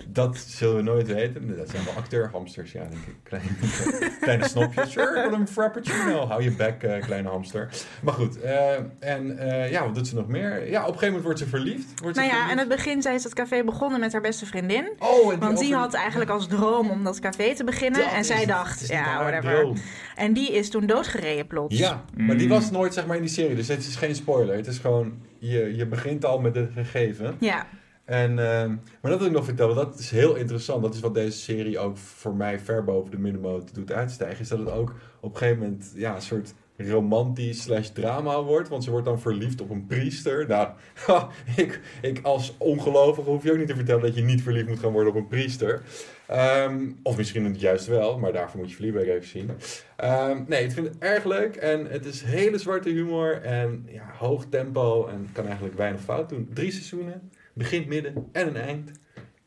Dat 0.06 0.36
zullen 0.36 0.76
we 0.76 0.82
nooit 0.82 1.06
weten. 1.06 1.56
Dat 1.56 1.70
zijn 1.70 1.84
wel 1.84 1.94
acteurhamsters, 1.94 2.72
ja, 2.72 2.80
denk 2.80 3.02
ik. 3.06 3.14
Kleine, 3.22 3.48
kleine 4.20 4.48
snopjes. 4.48 4.90
Sure, 4.92 5.28
wil 5.30 5.38
een 5.38 5.48
frappuccino. 5.48 6.26
Hou 6.26 6.42
je 6.42 6.50
bek, 6.50 6.82
eh, 6.82 7.02
kleine 7.02 7.28
hamster. 7.28 7.68
Maar 8.02 8.14
goed, 8.14 8.40
eh, 8.40 8.72
en 8.98 9.38
eh, 9.38 9.70
ja, 9.70 9.84
wat 9.84 9.94
doet 9.94 10.08
ze 10.08 10.14
nog 10.14 10.28
meer? 10.28 10.70
Ja, 10.70 10.80
op 10.80 10.86
een 10.86 10.98
gegeven 10.98 11.06
moment 11.06 11.24
wordt 11.24 11.38
ze 11.38 11.46
verliefd. 11.46 12.00
Wordt 12.00 12.16
ze 12.16 12.22
Nou 12.22 12.34
ja, 12.34 12.40
verliefd. 12.46 12.50
in 12.52 12.58
het 12.58 12.68
begin 12.68 13.02
zij 13.02 13.14
is 13.14 13.22
dat 13.22 13.34
café 13.34 13.64
begonnen 13.64 14.00
met 14.00 14.12
haar 14.12 14.20
beste 14.20 14.46
vriendin. 14.46 14.88
Oh, 14.98 15.32
en 15.32 15.38
Want 15.38 15.58
die 15.58 15.66
over- 15.68 15.78
had 15.80 15.94
eigenlijk 15.94 16.30
als 16.30 16.46
droom 16.48 16.90
om 16.90 17.04
dat 17.04 17.18
café 17.20 17.54
te 17.54 17.64
beginnen. 17.64 18.00
Dat 18.00 18.12
en 18.12 18.18
is- 18.18 18.26
zij 18.26 18.46
dacht, 18.46 18.88
ja, 18.88 19.18
whatever. 19.18 19.54
droom. 19.60 19.76
En 20.16 20.32
die 20.32 20.52
is 20.52 20.70
toen 20.70 20.86
doodgereden 20.86 21.46
plots. 21.46 21.78
Ja, 21.78 22.04
maar 22.16 22.36
die 22.36 22.46
Mm. 22.46 22.52
was 22.52 22.70
nooit 22.70 22.94
zeg 22.94 23.06
maar 23.06 23.16
in 23.16 23.22
die 23.22 23.30
serie. 23.30 23.56
Dus 23.56 23.68
het 23.68 23.78
is 23.86 23.96
geen 23.96 24.14
spoiler. 24.14 24.56
Het 24.56 24.66
is 24.66 24.78
gewoon, 24.78 25.14
je, 25.38 25.76
je 25.76 25.86
begint 25.86 26.24
al 26.24 26.40
met 26.40 26.54
het 26.54 26.70
gegeven. 26.74 27.36
Ja, 27.40 27.66
En, 28.04 28.38
ehm, 28.38 28.68
maar 29.00 29.10
dat 29.10 29.18
wil 29.18 29.28
ik 29.28 29.34
nog 29.34 29.44
vertellen, 29.44 29.76
dat 29.76 29.98
is 29.98 30.10
heel 30.10 30.34
interessant. 30.34 30.82
Dat 30.82 30.94
is 30.94 31.00
wat 31.00 31.14
deze 31.14 31.38
serie 31.38 31.78
ook 31.78 31.96
voor 31.96 32.34
mij 32.34 32.58
ver 32.58 32.84
boven 32.84 33.10
de 33.10 33.18
middenmoot 33.18 33.74
doet 33.74 33.92
uitstijgen. 33.92 34.40
Is 34.40 34.48
dat 34.48 34.58
het 34.58 34.70
ook 34.70 34.94
op 35.20 35.32
een 35.32 35.38
gegeven 35.38 35.62
moment 35.62 35.92
ja, 35.94 36.14
een 36.14 36.22
soort 36.22 36.54
romantisch 36.76 37.62
slash 37.62 37.88
drama 37.88 38.42
wordt. 38.42 38.68
Want 38.68 38.84
ze 38.84 38.90
wordt 38.90 39.06
dan 39.06 39.20
verliefd 39.20 39.60
op 39.60 39.70
een 39.70 39.86
priester. 39.86 40.46
Nou, 40.48 40.68
ik, 41.56 41.80
ik 42.02 42.20
als 42.22 42.54
ongelovige 42.58 43.30
hoef 43.30 43.42
je 43.42 43.52
ook 43.52 43.58
niet 43.58 43.68
te 43.68 43.74
vertellen 43.74 44.02
dat 44.02 44.14
je 44.14 44.22
niet 44.22 44.42
verliefd 44.42 44.68
moet 44.68 44.78
gaan 44.78 44.92
worden 44.92 45.12
op 45.12 45.18
een 45.18 45.28
priester. 45.28 45.82
Ehm, 46.26 46.90
of 47.02 47.16
misschien 47.16 47.44
het 47.44 47.60
juist 47.60 47.86
wel, 47.86 48.18
maar 48.18 48.32
daarvoor 48.32 48.60
moet 48.60 48.70
je 48.70 48.76
Fleabag 48.76 49.02
even 49.02 49.28
zien. 49.28 49.50
Ehm, 49.96 50.42
nee, 50.46 50.64
ik 50.64 50.72
vind 50.72 50.86
het 50.86 50.96
erg 50.98 51.24
leuk 51.24 51.56
en 51.56 51.86
het 51.86 52.04
is 52.04 52.22
hele 52.22 52.58
zwarte 52.58 52.88
humor 52.88 53.42
en 53.42 53.86
ja, 53.90 54.10
hoog 54.18 54.44
tempo 54.48 55.06
en 55.06 55.28
kan 55.32 55.44
eigenlijk 55.46 55.76
weinig 55.76 56.00
fout 56.00 56.28
doen. 56.28 56.50
Drie 56.52 56.70
seizoenen, 56.70 57.30
begin, 57.54 57.88
midden 57.88 58.28
en 58.32 58.46
een 58.48 58.56
eind. 58.56 58.90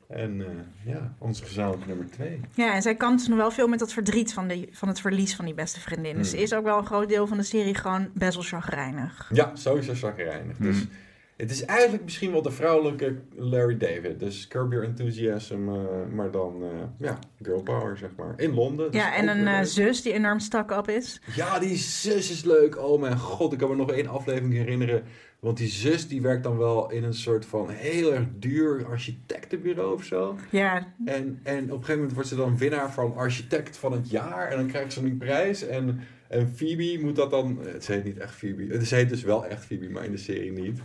En 0.07 0.41
eh, 0.41 0.93
ja, 0.93 1.13
onze 1.17 1.43
gezamenlijke 1.45 1.87
nummer 1.87 2.09
twee. 2.11 2.39
ja 2.53 2.73
en 2.73 2.81
zij 2.81 2.95
kan 2.95 3.15
dus 3.17 3.27
nog 3.27 3.37
wel 3.37 3.51
veel 3.51 3.67
met 3.67 3.79
dat 3.79 3.93
verdriet 3.93 4.33
van, 4.33 4.47
de, 4.47 4.67
van 4.71 4.87
het 4.87 4.99
verlies 5.01 5.35
van 5.35 5.45
die 5.45 5.53
beste 5.53 5.79
vriendin. 5.79 6.15
Dus 6.17 6.29
Hmm. 6.29 6.37
ze 6.37 6.43
is 6.43 6.53
ook 6.53 6.63
wel 6.63 6.77
een 6.77 6.85
groot 6.85 7.09
deel 7.09 7.27
van 7.27 7.37
de 7.37 7.43
serie 7.43 7.75
gewoon 7.75 8.09
best 8.13 8.33
wel 8.33 8.43
chagrijnig. 8.43 9.29
Ja, 9.33 9.55
sowieso 9.55 9.93
zagrijnig. 9.93 10.57
Dus 10.57 10.77
Hmm. 10.77 10.89
het 11.37 11.51
is 11.51 11.65
eigenlijk 11.65 12.03
misschien 12.03 12.31
wel 12.31 12.41
de 12.41 12.51
vrouwelijke 12.51 13.15
Larry 13.35 13.77
David. 13.77 14.19
Dus 14.19 14.47
Curb 14.47 14.71
Your 14.71 14.85
Enthusiasm, 14.87 15.69
eh, 15.69 15.75
maar 16.13 16.31
dan 16.31 16.63
eh, 16.63 16.69
ja, 17.07 17.19
girl 17.41 17.61
power 17.61 17.97
zeg 17.97 18.09
maar. 18.17 18.33
In 18.37 18.53
Londen. 18.53 18.91
Dus 18.91 19.01
Ja, 19.01 19.15
en 19.15 19.47
een 19.47 19.65
zus 19.65 20.01
die 20.01 20.13
enorm 20.13 20.39
stak-up 20.39 20.89
is. 20.89 21.21
Ja, 21.35 21.59
die 21.59 21.75
zus 21.77 22.31
is 22.31 22.43
leuk. 22.43 22.77
Oh 22.77 23.01
mijn 23.01 23.17
god, 23.19 23.53
ik 23.53 23.59
kan 23.59 23.69
me 23.69 23.75
nog 23.75 23.91
één 23.91 24.07
aflevering 24.07 24.53
herinneren. 24.53 25.03
Want 25.39 25.57
die 25.57 25.67
zus 25.67 26.07
die 26.07 26.21
werkt 26.21 26.43
dan 26.43 26.57
wel 26.57 26.91
in 26.91 27.03
een 27.03 27.13
soort 27.13 27.45
van 27.45 27.69
heel 27.69 28.13
erg 28.13 28.25
duur 28.39 28.85
architectenbureau 28.85 29.93
of 29.93 30.03
zo. 30.03 30.35
Ja, 30.49 30.93
En, 31.05 31.39
en 31.43 31.63
op 31.63 31.69
een 31.69 31.69
gegeven 31.69 31.95
moment 31.95 32.13
wordt 32.13 32.29
ze 32.29 32.35
dan 32.35 32.57
winnaar 32.57 32.91
van 32.91 33.15
architect 33.15 33.77
van 33.77 33.91
het 33.91 34.09
jaar. 34.09 34.47
En 34.47 34.57
dan 34.57 34.67
krijgt 34.67 34.93
ze 34.93 34.99
een 34.99 35.17
prijs. 35.17 35.67
En, 35.67 35.99
en 36.27 36.53
Phoebe 36.55 36.97
moet 37.01 37.15
dat 37.15 37.31
dan... 37.31 37.59
Het 37.61 37.87
heet 37.87 38.03
niet 38.03 38.17
echt 38.17 38.33
Phoebe. 38.33 38.65
Het 38.73 38.89
heet 38.89 39.09
dus 39.09 39.23
wel 39.23 39.45
echt 39.45 39.65
Phoebe, 39.65 39.89
maar 39.89 40.05
in 40.05 40.11
de 40.11 40.17
serie 40.17 40.51
niet. 40.51 40.79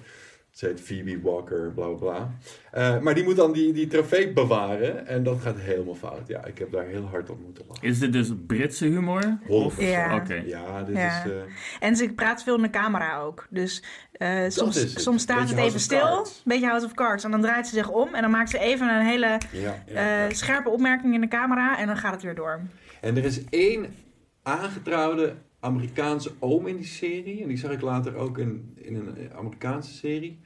Ze 0.53 0.67
heet 0.67 0.81
Phoebe 0.81 1.21
Walker, 1.23 1.73
bla 1.75 1.87
bla 1.87 1.97
bla. 1.97 2.31
Eh, 2.71 3.01
maar 3.01 3.15
die 3.15 3.25
moet 3.25 3.37
dan 3.37 3.53
die, 3.53 3.73
die 3.73 3.87
trofee 3.87 4.33
bewaren. 4.33 5.07
En 5.07 5.23
dat 5.23 5.41
gaat 5.41 5.59
helemaal 5.59 5.95
fout. 5.95 6.27
Ja, 6.29 6.45
ik 6.45 6.59
heb 6.59 6.73
daar 6.73 6.85
heel 6.85 7.05
hard 7.05 7.31
op 7.31 7.41
moeten 7.45 7.65
lachen. 7.69 7.89
Is 7.89 7.99
dit 7.99 8.13
dus 8.13 8.31
Britse 8.47 8.85
humor? 8.85 9.39
100%. 9.43 9.47
Ja. 9.79 10.15
Oké. 10.15 10.35
Ja, 10.47 10.83
dit 10.83 10.97
Ja. 10.97 11.25
is... 11.25 11.31
eh, 11.31 11.37
en 11.81 11.97
ze 11.97 12.09
praat 12.09 12.43
veel 12.43 12.57
in 12.57 12.63
de 12.63 12.71
camera 12.71 13.19
ook. 13.19 13.47
Dus 13.51 13.83
eh, 14.13 14.45
soms, 14.49 15.03
soms 15.03 15.23
staat 15.23 15.39
Beetje 15.39 15.55
het 15.55 15.65
even 15.65 15.77
of 15.77 15.81
stil, 15.83 16.27
beetje 16.45 16.67
House 16.67 16.87
of 16.87 16.95
Cards. 16.95 17.25
En 17.25 17.31
dan 17.31 17.41
draait 17.43 17.67
ze 17.67 17.75
zich 17.75 17.89
om 17.91 18.15
en 18.15 18.23
dan 18.23 18.31
maakt 18.31 18.51
ze 18.51 18.59
even 18.59 18.89
een 18.89 19.07
hele 19.07 19.27
ja, 19.27 19.39
ja, 19.87 19.95
eh, 19.95 20.29
ja. 20.29 20.35
scherpe 20.35 20.69
opmerking 20.69 21.15
in 21.15 21.21
de 21.21 21.29
camera 21.29 21.79
en 21.79 21.87
dan 21.87 21.97
gaat 21.97 22.13
het 22.13 22.23
weer 22.23 22.35
door. 22.35 22.61
En 23.01 23.17
er 23.17 23.25
is 23.25 23.45
één 23.51 23.95
aangetrouwde 24.43 25.35
Amerikaanse 25.63 26.31
oom 26.39 26.67
in 26.67 26.77
die 26.77 26.87
serie. 26.87 27.43
En 27.43 27.49
die 27.49 27.57
zag 27.57 27.71
ik 27.71 27.81
later 27.81 28.15
ook 28.17 28.39
in, 28.39 28.73
in 28.75 28.95
een 28.95 29.17
eh, 29.17 29.37
Amerikaanse 29.37 29.93
serie. 29.93 30.39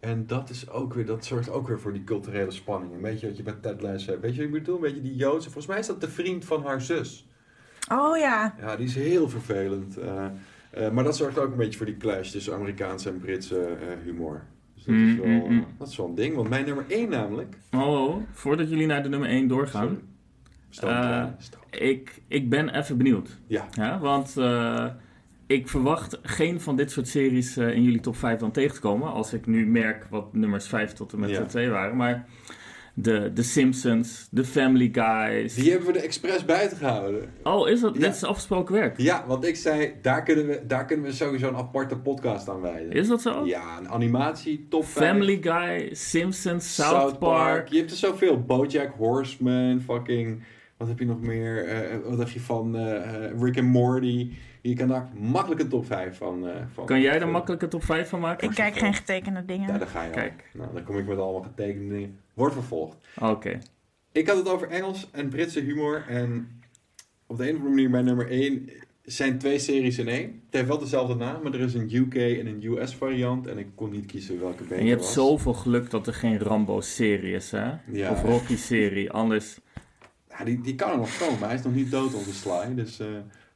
En 0.00 0.26
dat 0.26 0.50
is 0.50 0.70
ook 0.70 0.94
weer, 0.94 1.06
dat 1.06 1.24
zorgt 1.24 1.50
ook 1.50 1.68
weer 1.68 1.80
voor 1.80 1.92
die 1.92 2.04
culturele 2.04 2.50
spanning. 2.50 2.92
Een 2.94 3.00
beetje 3.00 3.26
wat 3.26 3.36
je 3.36 3.42
bij 3.42 3.56
Ted 3.60 3.80
Lasso 3.82 4.10
hebt. 4.10 4.22
Weet 4.22 4.34
je 4.34 4.36
wat 4.38 4.46
ik 4.46 4.52
bedoel? 4.58 4.74
Een 4.74 4.80
beetje 4.80 5.02
die 5.02 5.16
Joodse. 5.16 5.50
Volgens 5.50 5.66
mij 5.66 5.78
is 5.78 5.86
dat 5.86 6.00
de 6.00 6.08
vriend 6.08 6.44
van 6.44 6.62
haar 6.62 6.80
zus. 6.80 7.28
Oh 7.92 8.18
ja, 8.18 8.54
Ja, 8.60 8.76
die 8.76 8.86
is 8.86 8.94
heel 8.94 9.28
vervelend. 9.28 9.96
Eh, 9.96 10.26
eh, 10.70 10.90
maar 10.90 11.04
dat 11.04 11.16
zorgt 11.16 11.38
ook 11.38 11.50
een 11.50 11.56
beetje 11.56 11.76
voor 11.76 11.86
die 11.86 11.96
clash 11.96 12.30
tussen 12.30 12.54
Amerikaanse 12.54 13.08
en 13.08 13.18
Britse 13.18 13.58
eh, 13.62 13.86
humor. 14.04 14.42
Dus 14.74 14.84
dat, 14.84 14.94
is 14.94 15.00
Mm, 15.00 15.16
wel, 15.18 15.26
mm, 15.26 15.52
mm. 15.52 15.58
eh, 15.58 15.64
dat 15.78 15.88
is 15.88 15.96
wel 15.96 16.06
een 16.06 16.14
ding. 16.14 16.34
Want 16.34 16.48
mijn 16.48 16.64
nummer 16.64 16.84
1 16.88 17.08
namelijk... 17.08 17.56
Oh, 17.70 18.16
voordat 18.32 18.68
jullie 18.70 18.86
naar 18.86 19.02
de 19.02 19.08
nummer 19.08 19.28
1 19.28 19.48
doorgaan. 19.48 19.86
Sorry. 19.86 20.02
Stoom. 20.70 21.34
Ik, 21.70 22.22
ik 22.28 22.50
ben 22.50 22.68
even 22.76 22.96
benieuwd. 22.96 23.38
Ja. 23.46 23.66
Ja, 23.70 23.98
want 23.98 24.36
eh, 24.36 24.86
ik 25.46 25.68
verwacht 25.68 26.18
geen 26.22 26.60
van 26.60 26.76
dit 26.76 26.90
soort 26.90 27.08
series 27.08 27.56
eh, 27.56 27.74
in 27.74 27.82
jullie 27.82 28.00
top 28.00 28.16
5 28.16 28.38
dan 28.38 28.50
tegen 28.50 28.74
te 28.74 28.80
komen. 28.80 29.12
Als 29.12 29.32
ik 29.32 29.46
nu 29.46 29.66
merk 29.66 30.06
wat 30.10 30.34
nummers 30.34 30.66
5 30.66 30.92
tot 30.92 31.12
en 31.12 31.18
met 31.20 31.30
Ja. 31.30 31.44
2 31.44 31.70
waren. 31.70 31.96
Maar 31.96 32.26
de, 32.94 33.30
de 33.34 33.42
Simpsons, 33.42 34.28
de 34.30 34.44
Family 34.44 34.88
Guys. 34.92 35.54
Die 35.54 35.70
hebben 35.70 35.92
we 35.92 35.98
er 35.98 36.04
expres 36.04 36.44
buiten 36.44 36.76
gehouden. 36.76 37.30
Oh, 37.42 37.68
is 37.68 37.80
dat? 37.80 37.94
Ja. 37.94 38.00
Dit 38.00 38.14
is 38.14 38.24
afgesproken 38.24 38.74
werk. 38.74 38.98
Ja, 38.98 39.24
want 39.26 39.46
ik 39.46 39.56
zei, 39.56 39.92
daar 40.02 40.22
kunnen 40.22 40.46
we, 40.46 40.66
daar 40.66 40.84
kunnen 40.84 41.06
we 41.06 41.12
sowieso 41.12 41.48
een 41.48 41.56
aparte 41.56 41.96
podcast 41.96 42.48
aan 42.48 42.60
wijden. 42.60 42.92
Is 42.92 43.08
dat 43.08 43.22
zo? 43.22 43.46
Ja, 43.46 43.78
een 43.78 43.88
animatie, 43.88 44.66
top 44.70 44.84
5. 44.84 45.06
Family 45.06 45.38
Guy, 45.42 45.94
Simpsons, 45.94 46.74
South, 46.74 47.18
Park. 47.18 47.68
Je 47.68 47.78
hebt 47.78 47.90
er 47.90 47.96
zoveel. 47.96 48.40
Bojack 48.42 48.92
Horseman, 48.96 49.80
fucking 49.80 50.42
Wat 50.78 50.88
heb 50.88 50.98
je 50.98 51.04
nog 51.04 51.20
meer? 51.20 51.64
Eh, 51.66 51.98
wat 52.08 52.18
dacht 52.18 52.30
je 52.32 52.40
van 52.40 52.76
eh, 52.76 53.24
eh, 53.24 53.40
Rick 53.40 53.56
en 53.56 53.64
Morty? 53.64 54.32
Je 54.62 54.74
kan 54.74 54.88
daar 54.88 55.08
makkelijk 55.20 55.60
een 55.60 55.68
top 55.68 55.86
5 55.86 56.16
van. 56.16 56.48
eh, 56.48 56.54
van 56.72 56.86
Kan 56.86 57.00
jij 57.00 57.10
er 57.12 57.16
vullen. 57.18 57.32
makkelijk 57.32 57.62
een 57.62 57.68
top 57.68 57.84
5 57.84 58.08
van 58.08 58.20
maken? 58.20 58.48
Ik 58.48 58.54
kijk 58.54 58.76
geen 58.76 58.94
getekende 58.94 59.44
dingen. 59.44 59.72
Ja, 59.72 59.78
daar 59.78 59.88
ga 59.88 60.02
je 60.02 60.08
al. 60.08 60.14
Kijk. 60.14 60.50
Nou, 60.52 60.72
dan 60.74 60.82
kom 60.84 60.98
ik 60.98 61.06
met 61.06 61.18
allemaal 61.18 61.42
getekende 61.42 61.94
dingen. 61.94 62.18
Wordt 62.34 62.54
vervolgd. 62.54 62.96
Oké. 63.20 63.58
Ik 64.12 64.26
had 64.28 64.36
het 64.36 64.48
over 64.48 64.68
Engels 64.68 65.08
en 65.12 65.28
Britse 65.28 65.60
humor. 65.60 66.04
En 66.08 66.48
op 67.26 67.36
de 67.36 67.42
een 67.48 67.48
of 67.50 67.56
andere 67.56 67.74
manier 67.74 67.90
bij 67.90 68.02
nummer 68.02 68.30
1 68.30 68.68
zijn 69.02 69.38
twee 69.38 69.58
series 69.58 69.98
in 69.98 70.08
één. 70.08 70.26
Het 70.26 70.54
heeft 70.54 70.66
wel 70.68 70.78
dezelfde 70.78 71.14
naam, 71.14 71.42
maar 71.42 71.52
er 71.54 71.60
is 71.60 71.74
een 71.74 71.94
UK 71.94 72.14
en 72.14 72.46
een 72.46 72.62
US 72.64 72.94
variant. 72.94 73.46
En 73.46 73.58
ik 73.58 73.66
kon 73.74 73.90
niet 73.90 74.06
kiezen 74.06 74.40
welke 74.40 74.62
beter 74.62 74.76
En 74.78 74.84
je 74.84 74.90
hebt 74.90 75.02
was. 75.02 75.12
zoveel 75.12 75.54
geluk 75.54 75.90
dat 75.90 76.06
er 76.06 76.14
geen 76.14 76.38
Rambo-serie 76.38 77.34
is, 77.34 77.50
hè? 77.50 77.70
Ja. 77.92 78.10
Of 78.10 78.22
Rocky-serie. 78.22 79.10
Anders... 79.10 79.58
Ja, 80.38 80.44
die, 80.44 80.60
die 80.60 80.74
kan 80.74 80.90
er 80.90 80.96
nog 80.96 81.18
komen, 81.18 81.48
hij 81.48 81.54
is 81.56 81.62
nog 81.62 81.74
niet 81.74 81.90
dood 81.90 82.14
onze 82.14 82.34
Sly. 82.34 82.74
Dus 82.74 82.98
eh, 83.00 83.06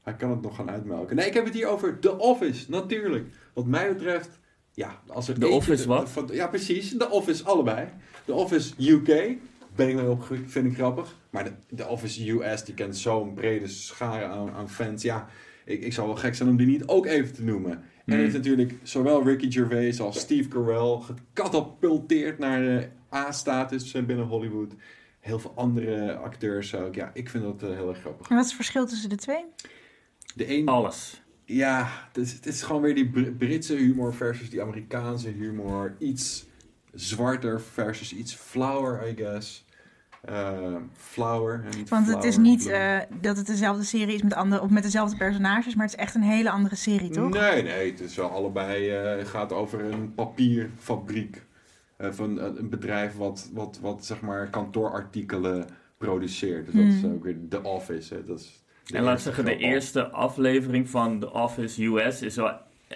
hij 0.02 0.14
kan 0.14 0.30
het 0.30 0.40
nog 0.42 0.56
gaan 0.56 0.70
uitmelken. 0.70 1.16
Nee, 1.16 1.26
ik 1.26 1.34
heb 1.34 1.44
het 1.44 1.54
hier 1.54 1.66
over 1.66 1.98
The 1.98 2.18
Office, 2.18 2.70
natuurlijk. 2.70 3.26
Wat 3.52 3.66
mij 3.66 3.88
betreft, 3.88 4.38
ja, 4.72 5.00
als 5.06 5.28
er 5.28 5.38
The 5.38 5.48
Office 5.48 5.86
wat? 5.88 6.10
van- 6.10 6.28
ja, 6.32 6.46
precies. 6.46 6.96
The 6.96 7.10
Office, 7.10 7.44
allebei. 7.44 7.88
The 8.24 8.32
Office 8.32 8.72
UK, 8.78 9.36
ben 9.74 9.88
ik 9.88 9.94
mee 9.94 10.08
opgegroeid, 10.10 10.50
vind 10.50 10.66
ik 10.66 10.74
grappig. 10.74 11.16
Maar 11.30 11.44
de, 11.44 11.52
The 11.76 11.86
Office 11.88 12.30
US, 12.30 12.64
die 12.64 12.74
kent 12.74 12.96
zo'n 12.96 13.34
brede 13.34 13.68
schare 13.68 14.24
aan, 14.24 14.50
aan 14.50 14.68
fans. 14.70 15.02
Ja, 15.02 15.26
ik, 15.64 15.82
ik 15.82 15.92
zou 15.92 16.06
wel 16.06 16.16
gek 16.16 16.34
zijn 16.34 16.48
om 16.48 16.56
die 16.56 16.66
niet 16.66 16.86
ook 16.86 17.06
even 17.06 17.34
te 17.34 17.42
noemen. 17.44 17.70
En 17.72 18.12
Hmm. 18.14 18.22
heeft 18.22 18.32
natuurlijk 18.34 18.74
zowel 18.82 19.24
Ricky 19.24 19.50
Gervais 19.50 20.00
als 20.00 20.18
Steve 20.20 20.48
Carell 20.48 20.98
gecatapulteerd 21.00 22.38
naar 22.38 22.60
de 22.60 22.88
A-status 23.12 23.92
binnen 23.92 24.26
Hollywood. 24.26 24.72
Heel 25.22 25.38
veel 25.38 25.52
andere 25.54 26.14
acteurs 26.16 26.74
ook. 26.74 26.94
Ja, 26.94 27.10
ik 27.14 27.28
vind 27.28 27.44
dat 27.44 27.62
eh, 27.70 27.76
heel 27.76 27.88
erg 27.88 27.98
grappig. 28.00 28.28
En 28.28 28.34
wat 28.34 28.44
is 28.44 28.50
het 28.50 28.60
verschil 28.60 28.86
tussen 28.86 29.08
de 29.08 29.16
twee? 29.16 29.44
De 30.34 30.56
een, 30.58 30.66
Alles. 30.68 31.22
ja, 31.44 31.88
het 32.08 32.16
is, 32.16 32.32
het 32.32 32.46
is 32.46 32.62
gewoon 32.62 32.82
weer 32.82 32.94
die 32.94 33.08
Br- 33.10 33.30
Britse 33.30 33.74
humor 33.74 34.14
versus 34.14 34.50
die 34.50 34.62
Amerikaanse 34.62 35.28
humor. 35.28 35.94
Iets 35.98 36.46
zwarter 36.94 37.60
versus 37.60 38.12
iets 38.14 38.34
flauwer, 38.34 39.08
I 39.08 39.14
guess. 39.16 39.64
Eh 40.22 40.76
flauwer 40.96 41.64
en 41.64 41.78
niet 41.78 41.88
Want 41.88 42.06
het 42.06 42.24
is 42.24 42.34
flower, 42.34 42.50
niet 42.50 42.66
eh, 42.66 42.98
dat 43.20 43.36
het 43.36 43.46
dezelfde 43.46 43.84
serie 43.84 44.14
is 44.14 44.22
met, 44.22 44.34
andere, 44.34 44.62
of 44.62 44.70
met 44.70 44.82
dezelfde 44.82 45.16
personages, 45.16 45.74
maar 45.74 45.84
het 45.86 45.94
is 45.94 46.00
echt 46.00 46.14
een 46.14 46.22
hele 46.22 46.50
andere 46.50 46.76
serie, 46.76 47.10
toch? 47.10 47.30
Nee, 47.30 47.62
nee, 47.62 47.90
het 47.90 48.00
is 48.00 48.16
wel 48.16 48.30
allebei 48.30 48.90
eh, 48.90 49.26
gaat 49.26 49.52
over 49.52 49.84
een 49.84 50.14
papierfabriek. 50.14 51.42
Eh, 52.02 52.10
van 52.12 52.38
een, 52.38 52.58
een 52.58 52.68
bedrijf 52.68 53.16
wat, 53.16 53.50
wat, 53.52 53.78
wat 53.82 54.04
zeg 54.04 54.20
maar 54.20 54.50
kantoorartikelen 54.50 55.66
produceert. 55.98 56.64
Dus 56.66 56.74
dat 56.74 56.84
is 56.94 57.00
Hmm. 57.00 57.12
ook 57.12 57.24
weer 57.24 57.36
The 57.48 57.62
Office. 57.62 58.14
Hè. 58.14 58.22
Dat 58.24 58.38
is 58.38 58.64
de 58.84 58.96
En 58.96 59.02
laat 59.02 59.20
zeggen, 59.22 59.44
de 59.44 59.50
al. 59.54 59.58
eerste 59.58 60.10
aflevering 60.10 60.90
van 60.90 61.18
The 61.18 61.32
Office 61.32 61.84
US 61.84 62.22
is 62.22 62.36
wel... 62.36 62.52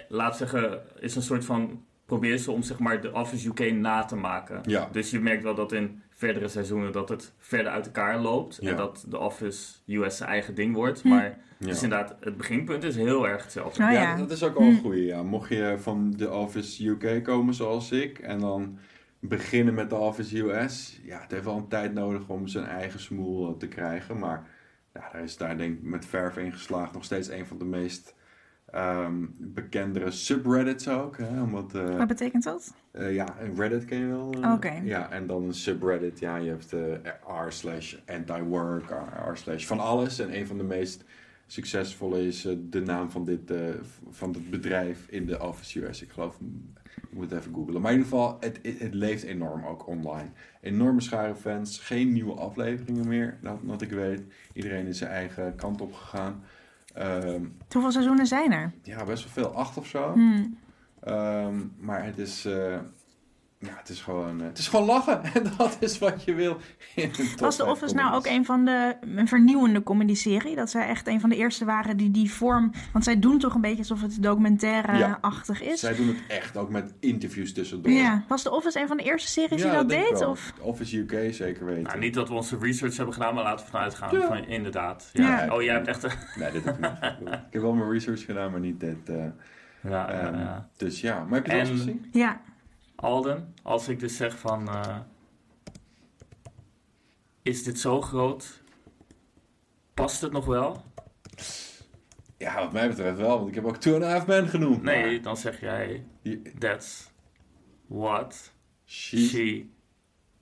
Laat 0.09 0.37
zeggen, 0.37 0.79
is 0.99 1.15
een 1.15 1.21
soort 1.21 1.45
van... 1.45 1.85
Probeer 2.05 2.37
ze 2.37 2.51
om 2.51 2.61
zeg 2.63 2.79
maar 2.79 3.01
The 3.01 3.11
Office 3.13 3.47
UK 3.47 3.71
na 3.73 4.05
te 4.05 4.15
maken. 4.15 4.59
Ja. 4.65 4.89
Dus 4.91 5.11
je 5.11 5.19
merkt 5.19 5.43
wel 5.43 5.55
dat 5.55 5.71
in 5.71 6.01
verdere 6.09 6.47
seizoenen 6.47 6.91
dat 6.91 7.09
het 7.09 7.33
verder 7.37 7.71
uit 7.71 7.85
elkaar 7.85 8.19
loopt. 8.19 8.57
Ja. 8.61 8.69
En 8.69 8.75
dat 8.77 9.05
The 9.09 9.17
Office 9.19 9.73
US 9.85 10.17
zijn 10.17 10.29
eigen 10.29 10.55
ding 10.55 10.75
wordt. 10.75 11.01
Hm. 11.01 11.07
Maar 11.07 11.37
Ja. 11.59 11.67
dus 11.67 11.83
inderdaad, 11.83 12.15
het 12.19 12.37
beginpunt 12.37 12.83
is 12.83 12.95
heel 12.95 13.27
erg 13.27 13.43
hetzelfde. 13.43 13.83
Oh, 13.83 13.91
ja, 13.91 14.01
ja. 14.01 14.15
dat 14.15 14.31
is 14.31 14.43
ook 14.43 14.57
wel 14.57 14.67
een 14.67 14.75
Hm. 14.75 14.81
goeie. 14.81 15.05
Ja. 15.05 15.23
Mocht 15.23 15.49
je 15.49 15.75
van 15.79 16.13
The 16.17 16.31
Office 16.31 16.87
UK 16.87 17.23
komen 17.23 17.53
zoals 17.53 17.91
ik 17.91 18.19
en 18.19 18.39
dan 18.39 18.77
beginnen 19.27 19.73
met 19.73 19.89
The 19.89 19.95
Office 19.95 20.37
US, 20.43 20.99
ja, 21.03 21.19
het 21.21 21.31
heeft 21.31 21.43
wel 21.45 21.57
een 21.57 21.67
tijd 21.67 21.93
nodig 21.93 22.29
om 22.29 22.47
zijn 22.47 22.65
eigen 22.65 22.99
smoel 22.99 23.47
eh, 23.51 23.57
te 23.57 23.67
krijgen. 23.67 24.19
Maar 24.19 24.47
ja, 24.93 25.09
daar 25.11 25.23
is 25.23 25.37
daar 25.37 25.57
denk 25.57 25.77
ik 25.77 25.83
met 25.83 26.05
verf 26.05 26.37
in 26.37 26.51
geslaagd 26.51 26.93
nog 26.93 27.03
steeds 27.03 27.29
een 27.29 27.45
van 27.45 27.57
de 27.57 27.65
meest 27.65 28.15
ehm, 28.71 29.25
bekendere 29.39 30.11
subreddits 30.11 30.87
ook. 30.89 31.17
Hè? 31.17 31.41
Omdat, 31.41 31.75
eh, 31.75 31.97
Wat 31.97 32.07
betekent 32.07 32.43
dat? 32.43 32.73
eh, 32.91 33.13
ja, 33.13 33.35
een 33.39 33.55
Reddit 33.55 33.85
ken 33.85 33.97
je 33.99 34.07
wel. 34.07 34.33
eh, 34.41 34.51
Oké. 34.53 34.81
Ja, 34.83 35.11
en 35.11 35.27
dan 35.27 35.43
een 35.43 35.53
subreddit. 35.53 36.19
Ja, 36.19 36.35
je 36.35 36.49
hebt 36.49 36.71
r 37.47 37.51
slash 37.51 37.95
anti-work, 38.07 38.89
r 38.89 39.29
r 39.31 39.37
slash 39.37 39.65
van 39.65 39.79
alles. 39.79 40.19
En 40.19 40.35
een 40.37 40.47
van 40.47 40.57
de 40.57 40.63
meest 40.63 41.03
succesvolle 41.47 42.25
is 42.27 42.47
de 42.69 42.81
naam 42.81 43.11
van 43.11 43.25
dit 43.25 43.53
van 44.09 44.29
het 44.33 44.49
bedrijf 44.49 45.07
in 45.09 45.25
de 45.25 45.41
Office 45.43 45.85
US. 45.85 46.01
Ik 46.01 46.09
geloof, 46.11 46.37
ik 47.03 47.13
moet 47.13 47.29
het 47.29 47.39
even 47.39 47.53
googlen. 47.53 47.81
Maar 47.81 47.91
in 47.91 47.97
ieder 47.97 48.11
geval, 48.13 48.37
het, 48.39 48.59
het, 48.61 48.79
het 48.79 48.93
leeft 48.93 49.23
enorm 49.23 49.65
ook 49.65 49.87
online. 49.87 50.29
Enorme 50.61 51.01
schare 51.01 51.35
fans, 51.35 51.79
geen 51.79 52.13
nieuwe 52.13 52.33
afleveringen 52.33 53.07
meer, 53.07 53.37
dat, 53.41 53.57
dat 53.63 53.81
ik 53.81 53.89
weet. 53.91 54.21
Iedereen 54.53 54.85
is 54.87 54.97
zijn 54.97 55.11
eigen 55.11 55.55
kant 55.55 55.81
op 55.81 55.93
gegaan. 55.93 56.43
Ehm, 56.93 57.45
Hoeveel 57.71 57.91
seizoenen 57.91 58.25
zijn 58.27 58.51
er? 58.51 58.71
ja, 58.83 59.03
best 59.05 59.23
wel 59.23 59.33
veel, 59.43 59.55
acht 59.55 59.77
of 59.77 59.87
zo. 59.87 60.13
Hm. 60.13 60.43
Ehm, 60.99 61.55
maar 61.79 62.05
het 62.05 62.17
is, 62.17 62.45
eh, 62.45 62.77
ja, 63.59 63.73
het 63.77 63.89
is 63.89 64.01
gewoon, 64.01 64.39
eh, 64.41 64.47
het 64.47 64.57
is 64.57 64.67
gewoon 64.67 64.85
lachen. 64.85 65.23
En 65.33 65.43
dat 65.57 65.77
is 65.79 65.97
wat 65.99 66.23
je 66.23 66.33
wil 66.33 66.57
in 66.95 67.11
Was 67.37 67.55
The 67.55 67.65
Office 67.65 67.95
nou 67.95 68.15
ook 68.15 68.25
een 68.25 68.45
van 68.45 68.65
de 68.65 68.95
een 69.01 69.27
vernieuwende 69.27 69.83
comedy-serie? 69.83 70.55
Dat 70.55 70.69
zij 70.69 70.87
echt 70.87 71.07
een 71.07 71.19
van 71.19 71.29
de 71.29 71.35
eerste 71.35 71.65
waren 71.65 71.97
die 71.97 72.11
die 72.11 72.31
vorm... 72.31 72.71
Want 72.93 73.03
zij 73.03 73.19
doen 73.19 73.39
toch 73.39 73.55
een 73.55 73.61
beetje 73.61 73.77
alsof 73.77 74.01
het 74.01 74.23
documentaire-achtig 74.23 75.61
is? 75.61 75.79
Zij 75.79 75.95
doen 75.95 76.07
het 76.07 76.17
echt, 76.27 76.57
ook 76.57 76.69
met 76.69 76.93
interviews 76.99 77.53
tussendoor. 77.53 77.91
Ja. 77.91 78.23
Was 78.27 78.41
The 78.43 78.51
Office 78.51 78.79
een 78.79 78.87
van 78.87 78.97
de 78.97 79.03
eerste 79.03 79.29
series 79.29 79.61
die 79.61 79.71
dat 79.71 79.89
deed? 79.89 80.25
Of? 80.25 80.53
Office 80.61 80.97
UK 80.97 81.33
zeker 81.33 81.65
weten. 81.65 81.83
Nou, 81.83 81.99
niet 81.99 82.13
dat 82.13 82.27
we 82.27 82.33
onze 82.33 82.57
research 82.57 82.95
hebben 82.95 83.13
gedaan, 83.13 83.33
maar 83.33 83.43
laten 83.43 83.65
we 83.65 83.71
vanuit 83.71 83.95
gaan. 83.95 84.15
Ja. 84.19 84.27
Van, 84.27 84.45
inderdaad. 84.45 85.09
Ja. 85.13 85.43
Ja. 85.45 85.53
Oh, 85.55 85.61
jij 85.61 85.73
hebt 85.73 85.87
echt... 85.87 86.17
Nee, 86.39 86.51
dit 86.51 86.65
heb 86.65 86.77
ik 86.77 86.89
niet. 87.19 87.27
ik 87.33 87.39
heb 87.53 87.61
wel 87.61 87.73
mijn 87.73 87.91
research 87.91 88.25
gedaan, 88.25 88.51
maar 88.51 88.59
niet 88.59 88.79
dit. 88.79 89.09
eh, 89.09 89.15
Ja, 89.15 89.29
ja, 89.89 90.07
ehm, 90.09 90.39
ja. 90.39 90.67
Dus 90.77 91.01
ja, 91.01 91.23
maar 91.23 91.33
heb 91.33 91.45
je 91.45 91.51
het 91.51 91.67
En- 91.69 91.75
gezien? 91.77 92.05
Ja. 92.11 92.39
Alden, 92.99 93.53
als 93.63 93.87
ik 93.87 93.99
dus 93.99 94.15
zeg 94.17 94.37
van... 94.39 94.67
eh, 94.69 94.97
is 97.41 97.63
dit 97.63 97.79
zo 97.79 98.01
groot? 98.01 98.61
Past 99.93 100.21
het 100.21 100.31
nog 100.31 100.45
wel? 100.45 100.83
Ja, 102.37 102.55
wat 102.59 102.71
mij 102.73 102.87
betreft 102.87 103.17
wel, 103.17 103.37
want 103.37 103.47
ik 103.49 103.55
heb 103.55 103.65
ook 103.65 103.77
Two 103.77 103.93
and 103.93 104.03
a 104.03 104.09
Half 104.09 104.25
Men 104.27 104.47
genoemd. 104.47 104.83
Nee, 104.83 105.19
dan 105.19 105.37
zeg 105.37 105.59
jij... 105.59 106.05
That's 106.59 107.09
what 107.87 108.53
She, 108.85 109.17
she 109.17 109.65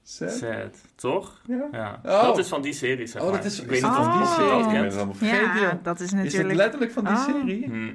said. 0.04 0.32
said. 0.32 0.82
Toch? 0.96 1.42
Ja. 1.48 1.68
Ja. 1.72 2.00
Oh. 2.04 2.22
Dat 2.22 2.38
is 2.38 2.48
van 2.48 2.62
die 2.62 2.74
serie, 2.74 3.08
zeg 3.08 3.22
Oh, 3.22 3.28
maar. 3.30 3.38
dat 3.38 3.46
is, 3.52 3.60
ik 3.60 3.64
is 3.64 3.70
weet 3.82 3.82
niet 3.82 4.00
of 4.00 4.06
van 4.06 4.18
die 4.18 4.28
serie? 4.28 4.50
dat 4.50 4.60
Ik 4.60 4.66
ben 4.66 4.76
het 4.76 4.84
kent. 4.84 4.96
allemaal 4.96 5.14
vergeten. 5.16 5.62
Ja, 5.62 5.70
joh. 5.72 5.84
dat 5.84 6.00
is 6.00 6.06
Is 6.06 6.12
het 6.14 6.24
natuurlijk... 6.24 6.56
letterlijk 6.56 6.92
van 6.92 7.04
die 7.04 7.14
Oh. 7.14 7.24
serie? 7.26 7.66
Hm, 7.66 7.94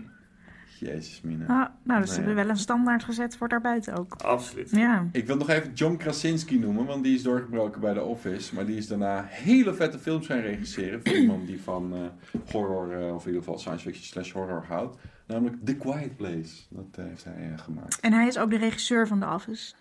Jezus, 0.81 1.20
Mina. 1.20 1.47
Ah, 1.47 1.68
nou, 1.83 2.01
dus 2.01 2.11
ze 2.11 2.16
hebben 2.16 2.35
wel 2.35 2.49
een 2.49 2.57
standaard 2.57 3.05
gezet 3.05 3.37
voor 3.37 3.49
daarbuiten 3.49 3.97
ook. 3.97 4.14
absoluut. 4.14 4.70
Ja. 4.70 5.07
Ik 5.12 5.26
wil 5.26 5.37
nog 5.37 5.49
even 5.49 5.72
John 5.72 5.97
Krasinski 5.97 6.59
noemen, 6.59 6.87
want 6.87 7.05
die 7.05 7.14
is 7.14 7.22
doorgebroken 7.22 7.81
bij 7.81 7.95
The 7.95 8.03
Office. 8.03 8.55
Maar 8.55 8.66
die 8.66 8.76
is 8.76 8.87
daarna 8.87 9.24
hele 9.28 9.74
vette 9.74 9.99
films 9.99 10.26
gaan 10.26 10.41
regisseren. 10.41 11.01
Voor 11.05 11.16
iemand 11.16 11.47
die 11.47 11.61
van 11.61 11.95
eh, 11.95 12.01
horror, 12.53 12.93
eh, 12.93 13.14
of 13.14 13.20
in 13.20 13.26
ieder 13.26 13.43
geval 13.43 13.59
science 13.59 13.85
fiction 13.85 14.05
slash 14.05 14.33
horror 14.33 14.64
houdt. 14.68 14.97
Namelijk 15.26 15.57
The 15.64 15.74
Quiet 15.74 16.16
Place. 16.16 16.62
Dat 16.68 16.87
eh, 16.95 17.05
heeft 17.05 17.24
hij 17.24 17.53
gemaakt. 17.57 18.01
En 18.01 18.12
hij 18.12 18.26
is 18.26 18.39
ook 18.39 18.51
de 18.51 18.59
regisseur 18.59 19.07
van 19.07 19.20
The 19.20 19.26
Office. 19.26 19.74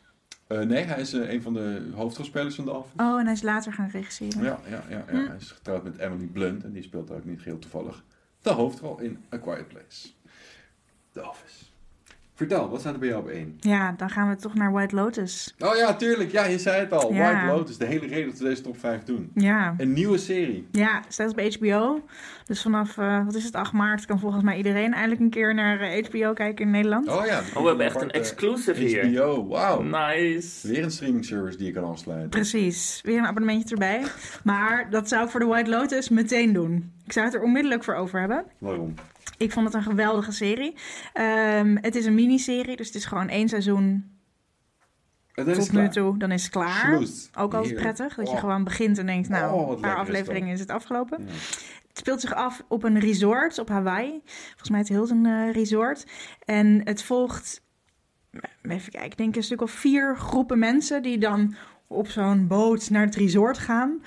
Nee, 0.48 0.84
hij 0.84 1.02
is 1.02 1.14
een 1.14 1.42
van 1.42 1.54
de 1.54 1.90
hoofdrolspelers 1.94 2.56
van 2.56 2.66
The 2.66 2.74
Office. 2.74 3.04
Oh, 3.04 3.20
en 3.20 3.26
hij 3.26 3.34
is 3.34 3.42
later 3.42 3.74
gaan 3.74 3.90
regisseren. 3.90 4.44
Ja, 4.44 4.60
ja, 4.70 4.84
ja, 4.90 5.04
ja. 5.12 5.20
Hm. 5.20 5.28
hij 5.28 5.36
is 5.40 5.52
getrouwd 5.52 5.84
met 5.84 5.98
Emily 5.98 6.26
Blunt. 6.26 6.64
En 6.64 6.72
die 6.72 6.84
speelt 6.84 7.12
ook 7.12 7.26
niet 7.26 7.42
geheel 7.42 7.60
toevallig 7.60 8.04
de 8.42 8.50
hoofdrol 8.50 9.00
in 9.00 9.18
A 9.34 9.38
Quiet 9.38 9.68
Place. 9.68 10.10
The 11.14 11.30
Office. 11.30 11.70
Vertel, 12.40 12.70
wat 12.70 12.80
staat 12.80 12.94
er 12.94 13.00
bij 13.00 13.08
jou 13.08 13.22
op 13.22 13.30
één? 13.30 13.58
Ja, 13.60 13.94
dan 13.98 14.10
gaan 14.10 14.30
we 14.30 14.36
toch 14.36 14.54
naar 14.54 14.72
White 14.72 14.96
Lotus. 14.96 15.56
Oh 15.60 15.76
ja, 15.76 15.96
tuurlijk. 15.96 16.32
Ja, 16.32 16.46
je 16.46 16.60
zei 16.60 16.80
het 16.80 16.92
al. 16.92 17.14
Ja. 17.14 17.32
White 17.32 17.46
Lotus. 17.46 17.78
De 17.78 17.86
hele 17.86 18.08
reden 18.08 18.30
dat 18.30 18.38
we 18.38 18.44
deze 18.44 18.62
top 18.62 18.80
5 18.80 19.04
doen. 19.04 19.32
Ja. 19.34 19.74
Een 19.78 19.94
nieuwe 19.94 20.18
serie. 20.18 20.68
Ja, 20.72 21.02
staat 21.08 21.32
op 21.32 21.40
HBO. 21.40 22.02
Dus 22.46 22.62
vanaf, 22.62 22.98
eh, 22.98 23.26
wat 23.26 23.36
is 23.36 23.44
het, 23.44 23.56
8 23.56 23.74
maart 23.74 24.06
kan 24.06 24.20
volgens 24.20 24.44
mij 24.44 24.58
iedereen 24.58 24.94
eindelijk 24.94 25.22
een 25.22 25.30
keer 25.30 25.54
naar 25.54 25.80
eh, 25.80 26.06
HBO 26.06 26.34
kijken 26.34 26.66
in 26.66 26.72
Nederland. 26.72 27.08
Oh 27.08 27.26
ja. 27.26 27.42
Oh, 27.56 27.62
we 27.62 27.68
hebben 27.68 27.86
echt 27.86 28.02
een 28.02 28.12
exclusive 28.12 28.82
hier. 28.82 29.06
HBO, 29.06 29.48
wauw. 29.48 29.82
Nice. 29.82 30.68
Weer 30.68 30.84
een 30.84 30.92
streaming 30.92 31.26
service 31.26 31.58
die 31.58 31.68
je 31.68 31.74
kan 31.74 31.84
afsluiten. 31.84 32.30
Precies, 32.30 33.02
weer 33.04 33.18
een 33.18 33.28
abonnementje 33.28 33.76
erbij. 33.76 34.04
Maar 34.44 34.90
dat 34.90 35.08
zou 35.10 35.24
ik 35.24 35.30
voor 35.30 35.40
de 35.40 35.46
White 35.46 35.70
Lotus 35.70 36.10
meteen 36.10 36.54
doen. 36.54 36.92
Ik 37.06 37.12
zou 37.12 37.26
het 37.26 37.36
er 37.36 37.42
onmiddellijk 37.42 37.84
voor 37.84 37.96
over 37.96 38.20
hebben. 38.20 38.46
Waarom? 38.58 38.94
Ik 39.40 39.52
vond 39.52 39.66
het 39.66 39.76
een 39.76 39.84
geweldige 39.84 40.32
serie. 40.32 40.76
Ehm, 41.14 41.78
het 41.82 41.96
is 41.96 42.06
een 42.06 42.16
miniserie, 42.16 42.76
dus 42.76 42.88
het 42.88 42.96
is 42.96 43.06
gewoon 43.06 43.30
één 43.30 43.50
seizoen 43.50 44.18
tot 45.34 45.72
nu 45.72 45.90
toe. 45.90 46.18
Dan 46.18 46.32
is 46.32 46.44
het 46.44 46.52
klaar. 46.52 46.70
Schloes. 46.86 47.30
Ook 47.32 47.54
altijd 47.54 47.64
Heerlijk. 47.64 47.82
prettig, 47.96 48.16
dat 48.16 48.28
je 48.28 48.34
Oh. 48.34 48.40
gewoon 48.40 48.64
begint 48.64 48.98
en 48.98 49.06
denkt, 49.06 49.30
nou, 49.30 49.54
Oh, 49.54 49.70
een 49.72 49.80
paar 49.80 49.96
afleveringen 49.96 50.54
is 50.54 50.60
het 50.60 50.70
afgelopen. 50.70 51.18
Ja. 51.26 51.32
Het 51.88 51.98
speelt 51.98 52.22
zich 52.22 52.34
af 52.34 52.64
op 52.68 52.84
een 52.84 53.00
resort 53.00 53.60
op 53.60 53.70
Hawaii. 53.70 54.22
Volgens 54.26 54.70
mij 54.70 54.80
het 54.80 54.88
Hilton 54.88 55.26
eh, 55.26 55.52
Resort. 55.52 56.06
En 56.46 56.82
het 56.84 57.04
volgt, 57.04 57.62
even 58.62 58.92
kijken, 58.92 59.12
ik 59.12 59.18
denk 59.18 59.36
een 59.36 59.44
stuk 59.44 59.62
of 59.62 59.72
vier 59.72 60.18
groepen 60.18 60.60
mensen 60.60 61.02
die 61.02 61.18
dan 61.18 61.56
op 61.88 62.08
zo'n 62.08 62.48
boot 62.48 62.90
naar 62.90 63.06
het 63.06 63.16
resort 63.16 63.58
gaan. 63.58 64.02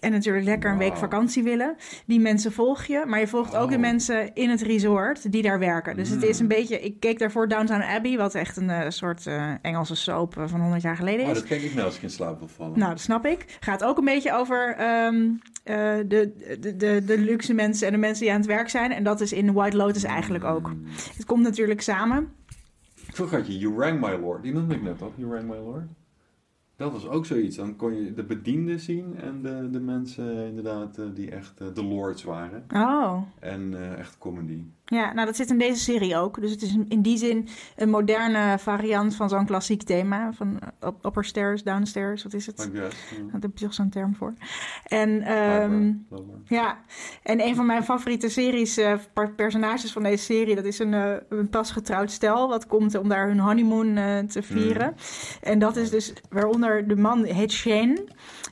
En 0.00 0.10
natuurlijk 0.12 0.44
lekker 0.44 0.70
een 0.70 0.78
week 0.78 0.96
vakantie 0.96 1.42
willen. 1.42 1.76
Die 2.06 2.20
mensen 2.20 2.52
volg 2.52 2.84
je. 2.84 3.04
Maar 3.06 3.20
je 3.20 3.26
volgt 3.26 3.56
ook 3.56 3.68
de 3.68 3.74
Oh. 3.74 3.80
mensen 3.80 4.34
in 4.34 4.50
het 4.50 4.62
resort 4.62 5.32
die 5.32 5.42
daar 5.42 5.58
werken. 5.58 5.96
Dus 5.96 6.08
het 6.08 6.22
is 6.22 6.36
een 6.38 6.42
Mm. 6.42 6.48
beetje... 6.48 6.80
Ik 6.80 7.00
keek 7.00 7.18
daarvoor 7.18 7.48
Downtown 7.48 7.82
Abbey. 7.82 8.16
Wat 8.16 8.34
echt 8.34 8.56
een 8.56 8.70
eh, 8.70 8.90
soort 8.90 9.26
eh, 9.26 9.52
Engelse 9.62 9.94
soap 9.94 10.36
eh, 10.36 10.44
van 10.46 10.60
100 10.60 10.82
jaar 10.82 10.96
geleden 10.96 11.24
Oh, 11.24 11.30
is. 11.30 11.38
dat 11.38 11.46
kijk 11.46 11.62
ik 11.62 11.74
nou 11.74 11.86
als 11.86 11.96
ik 11.96 12.02
in 12.02 12.10
slaap 12.10 12.38
wil 12.38 12.48
vallen. 12.48 12.78
Nou, 12.78 12.90
dat 12.90 13.00
snap 13.00 13.26
ik. 13.26 13.56
Gaat 13.60 13.84
ook 13.84 13.98
een 13.98 14.04
beetje 14.04 14.32
over 14.32 14.74
ehm, 14.76 15.28
eh, 15.64 15.76
de, 16.06 16.56
de, 16.60 16.76
de, 16.76 17.02
de 17.06 17.18
luxe 17.18 17.54
mensen 17.54 17.86
en 17.86 17.92
de 17.92 17.98
mensen 17.98 18.22
die 18.24 18.32
aan 18.32 18.38
het 18.40 18.48
werk 18.48 18.68
zijn. 18.68 18.92
En 18.92 19.02
dat 19.04 19.20
is 19.20 19.32
in 19.32 19.52
White 19.52 19.76
Lotus 19.76 20.04
eigenlijk 20.04 20.44
ook. 20.44 20.72
Het 21.16 21.24
komt 21.24 21.42
natuurlijk 21.42 21.80
samen. 21.80 22.32
Vroeger 22.94 23.38
had 23.38 23.46
je 23.46 23.58
You 23.58 23.78
Rang 23.80 24.00
My 24.00 24.16
Lord. 24.20 24.42
Die 24.42 24.52
noemde 24.52 24.74
ik 24.74 24.82
net 24.82 24.98
toch? 24.98 25.12
You 25.16 25.32
Rang 25.34 25.48
My 25.48 25.56
Lord. 25.56 25.82
Dat 26.78 26.92
was 26.92 27.08
ook 27.08 27.26
zoiets. 27.26 27.56
Dan 27.56 27.76
kon 27.76 27.94
je 27.94 28.14
de 28.14 28.24
bedienden 28.24 28.80
zien 28.80 29.16
en 29.16 29.42
de, 29.42 29.68
de 29.70 29.80
mensen 29.80 30.46
inderdaad 30.46 30.98
eh, 30.98 31.04
die 31.14 31.30
echt 31.30 31.60
eh, 31.60 31.66
de 31.74 31.84
lords 31.84 32.22
waren. 32.22 32.64
Oh, 32.74 33.22
En 33.40 33.74
eh, 33.74 33.98
echt 33.98 34.18
comedy. 34.18 34.64
Ja, 34.90 35.12
nou 35.12 35.26
dat 35.26 35.36
zit 35.36 35.50
in 35.50 35.58
deze 35.58 35.80
serie 35.82 36.16
ook. 36.16 36.40
Dus 36.40 36.50
het 36.50 36.62
is 36.62 36.76
in 36.88 37.02
die 37.02 37.16
zin 37.16 37.48
een 37.76 37.90
moderne 37.90 38.58
variant 38.58 39.16
van 39.16 39.28
zo'n 39.28 39.46
klassiek 39.46 39.82
thema. 39.82 40.32
Van 40.32 40.58
eh, 40.60 40.88
up- 40.88 41.04
upper 41.06 41.24
stairs, 41.24 41.62
downstairs, 41.62 42.22
wat 42.22 42.32
is 42.34 42.46
het? 42.46 42.70
Guess. 42.72 42.96
ja. 43.10 43.16
Daar 43.22 43.40
heb 43.40 43.58
je 43.58 43.64
toch 43.64 43.74
zo'n 43.74 43.88
term 43.90 44.14
voor. 44.16 44.34
En 44.84 45.22
ehm. 45.22 45.92
Ja, 46.44 46.78
en 47.22 47.40
een 47.46 47.54
van 47.54 47.66
mijn 47.66 47.84
favoriete 47.84 48.28
series, 48.28 48.76
eh, 48.76 48.92
per- 49.12 49.32
personages 49.34 49.92
van 49.92 50.02
deze 50.02 50.24
serie, 50.24 50.54
dat 50.54 50.64
is 50.64 50.78
een, 50.78 50.94
eh, 50.94 51.14
een 51.28 51.48
pas 51.48 51.70
getrouwd 51.70 52.10
stel. 52.10 52.48
Wat 52.48 52.66
komt 52.66 52.94
om 52.94 53.08
daar 53.08 53.26
hun 53.28 53.38
honeymoon 53.40 53.94
te 54.26 54.42
vieren. 54.42 54.94
En 55.42 55.58
dat 55.58 55.76
is 55.76 55.90
dus, 55.90 56.12
waaronder 56.30 56.88
de 56.88 56.96
man 56.96 57.24
heet 57.24 57.52
Shane. 57.52 58.04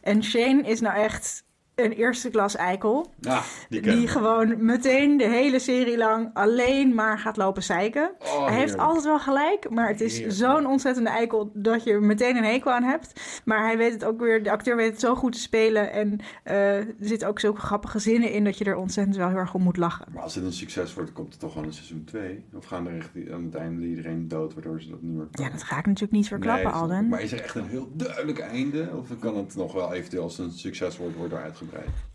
En 0.03 0.25
Shane 0.25 0.63
is 0.63 0.81
nou 0.81 0.97
echt 0.97 1.45
een 1.77 1.93
eerste 1.93 2.31
klas 2.31 2.57
eikel. 2.57 3.13
Ah, 3.23 3.43
die 3.69 4.09
gewoon 4.09 4.65
meteen 4.65 5.17
de 5.17 5.25
hele 5.29 5.59
serie 5.59 5.97
lang 5.97 6.31
alleen 6.35 6.95
maar 6.95 7.19
gaat 7.19 7.37
lopen 7.37 7.63
zeiken. 7.63 8.11
Oh, 8.19 8.47
Hij 8.47 8.55
heeft 8.57 8.79
altijd 8.79 9.05
wel 9.05 9.19
gelijk, 9.19 9.71
maar 9.71 9.89
het 9.89 10.01
is 10.01 10.27
zo'n 10.27 10.67
ontzettende 10.67 11.11
eikel 11.11 11.51
dat 11.55 11.85
je 11.85 11.91
er 11.93 12.03
meteen 12.03 12.37
een 12.37 12.45
hekel 12.45 12.71
aan 12.73 12.83
hebt. 12.83 13.41
Maar 13.45 13.63
hij 13.65 13.77
weet 13.77 13.93
het 13.93 14.05
ook 14.05 14.21
weer, 14.21 14.43
de 14.43 14.51
acteur 14.51 14.77
weet 14.77 14.91
het 14.91 15.01
zo 15.01 15.15
goed 15.15 15.33
te 15.33 15.39
spelen. 15.39 15.93
En 15.93 16.19
eh, 16.43 16.77
er 16.77 16.95
zitten 17.01 17.29
ook 17.29 17.41
zulke 17.41 17.61
grappige 17.61 17.99
zinnen 17.99 18.31
in 18.33 18.45
dat 18.45 18.59
je 18.59 18.65
er 18.65 18.77
ontzettend 18.77 19.17
wel 19.17 19.29
heel 19.29 19.37
erg 19.37 19.55
om 19.55 19.63
moet 19.63 19.77
lachen. 19.77 20.07
Maar 20.13 20.23
als 20.23 20.35
het 20.35 20.45
een 20.45 20.53
succes 20.53 20.95
wordt, 20.95 21.13
komt 21.13 21.31
het 21.31 21.41
toch 21.41 21.53
gewoon 21.53 21.67
een 21.67 21.73
seizoen 21.75 22.05
2? 22.05 22.45
Of 22.55 22.65
gaan 22.65 22.87
er 22.87 22.97
echt 22.97 23.11
aan 23.33 23.45
het 23.45 23.55
einde 23.55 23.87
iedereen 23.87 24.29
dood, 24.29 24.55
waardoor 24.55 24.81
ze 24.81 24.89
dat 24.91 25.03
niet 25.03 25.15
meer 25.17 25.27
Ja, 25.31 25.51
dat 25.51 25.63
ga 25.63 25.79
ik 25.79 25.87
natuurlijk 25.87 26.13
niet 26.13 26.29
verklappen, 26.29 26.65
Nee. 26.65 26.75
Alden. 26.81 27.09
Maar 27.09 27.23
is 27.23 27.33
er 27.33 27.41
echt 27.43 27.55
een 27.55 27.69
heel 27.69 27.91
duidelijk 27.93 28.39
einde? 28.39 28.89
Of 28.99 29.19
kan 29.19 29.37
het 29.37 29.57
nog 29.57 29.73
wel 29.73 29.93
eventueel 29.93 30.23
als 30.23 30.39
een 30.39 30.53
succes 30.53 30.99
wordt, 30.99 31.17
worden 31.17 31.43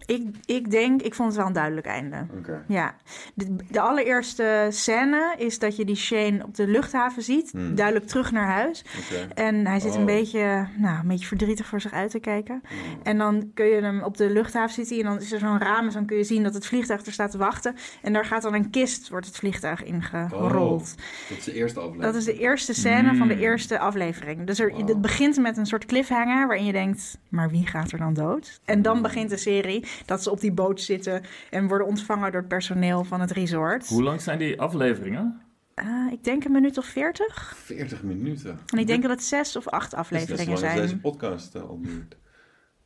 Ik, 0.06 0.24
ik 0.46 0.72
denk, 0.72 1.02
ik 1.02 1.14
vond 1.16 1.28
het 1.30 1.38
wel 1.38 1.48
een 1.48 1.54
duidelijk 1.54 1.86
einde. 1.88 2.26
Oké. 2.38 2.64
Ja, 2.68 2.96
de, 3.34 3.56
de 3.70 3.80
allereerste 3.80 4.68
scène 4.70 5.36
is 5.38 5.60
dat 5.60 5.76
je 5.76 5.86
die 5.86 5.96
Shane 5.96 6.44
op 6.46 6.56
de 6.56 6.68
luchthaven 6.68 7.24
ziet. 7.24 7.52
Hmm. 7.52 7.76
Duidelijk 7.76 8.08
terug 8.08 8.32
naar 8.32 8.48
huis. 8.48 8.86
Oké. 9.06 9.28
En 9.34 9.68
hij 9.68 9.80
zit 9.80 9.94
een, 9.94 10.00
Oh. 10.00 10.06
beetje, 10.06 10.68
nou, 10.78 11.00
een 11.00 11.08
beetje 11.08 11.26
verdrietig 11.28 11.66
voor 11.66 11.82
zich 11.82 11.92
uit 11.94 12.12
te 12.12 12.20
kijken. 12.20 12.62
Oh. 12.64 12.70
En 13.04 13.18
dan 13.18 13.52
kun 13.54 13.66
je 13.66 13.82
hem 13.82 14.04
op 14.04 14.18
de 14.18 14.30
luchthaven 14.30 14.74
zitten 14.74 14.98
en 14.98 15.04
dan 15.04 15.20
is 15.22 15.32
er 15.32 15.40
zo'n 15.40 15.60
raam 15.60 15.88
en 15.88 15.94
dan 15.94 16.06
kun 16.06 16.18
je 16.18 16.24
zien 16.24 16.44
dat 16.44 16.54
het 16.54 16.66
vliegtuig 16.66 17.06
er 17.06 17.12
staat 17.12 17.32
te 17.32 17.38
wachten. 17.38 17.76
En 18.02 18.14
daar 18.14 18.26
gaat 18.26 18.42
dan 18.42 18.54
een 18.54 18.70
kist, 18.70 19.10
wordt 19.10 19.26
het 19.26 19.36
vliegtuig 19.38 19.84
ingerold. 19.84 20.96
Dat 21.30 21.38
is 21.38 21.44
de 21.44 21.54
eerste 21.54 21.80
aflevering. 21.80 22.04
Dat 22.04 22.16
is 22.16 22.26
de 22.26 22.38
eerste 22.40 22.74
scène 22.74 23.16
van 23.16 23.28
de 23.28 23.34
Mm. 23.36 23.40
eerste 23.42 23.80
aflevering. 23.80 24.48
Dus 24.48 24.60
er, 24.60 24.70
Wow. 24.72 24.88
het 24.88 25.02
begint 25.02 25.38
met 25.38 25.58
een 25.58 25.66
soort 25.66 25.86
cliffhanger 25.86 26.48
waarin 26.48 26.66
je 26.66 26.72
denkt, 26.72 27.18
maar 27.30 27.50
wie 27.50 27.68
gaat 27.68 27.92
er 27.92 27.98
dan 27.98 28.14
dood? 28.14 28.60
En 28.66 28.82
dan 28.82 29.02
begint 29.02 29.30
de 29.30 29.38
serie 29.42 29.86
dat 30.06 30.24
ze 30.24 30.32
op 30.32 30.40
die 30.42 30.52
boot 30.52 30.82
zitten 30.82 31.22
en 31.50 31.68
worden 31.68 31.88
ontvangen 31.88 32.32
door 32.32 32.40
het 32.40 32.50
personeel 32.50 33.04
van 33.04 33.22
het 33.22 33.32
resort. 33.32 33.88
Hoe 33.88 34.04
lang 34.04 34.22
zijn 34.22 34.40
die 34.40 34.62
afleveringen? 34.62 35.42
Ah, 35.76 36.12
ik 36.12 36.24
denk 36.24 36.44
een 36.46 36.52
minuut 36.52 36.78
of 36.78 36.86
veertig. 36.86 37.54
40 37.58 38.04
minuten. 38.04 38.60
En 38.74 38.80
ik 38.80 38.88
denk 38.88 39.02
dat 39.02 39.12
het 39.12 39.24
zes 39.24 39.56
of 39.56 39.68
acht 39.68 39.92
Dat 39.92 40.00
is 40.00 40.06
afleveringen 40.06 40.58
zo 40.58 40.64
lang 40.64 40.64
als 40.64 40.72
zijn. 40.74 40.82
deze 40.82 40.98
podcast 40.98 41.56
eh, 41.56 41.62
al 41.62 41.80
duurt. 41.82 42.16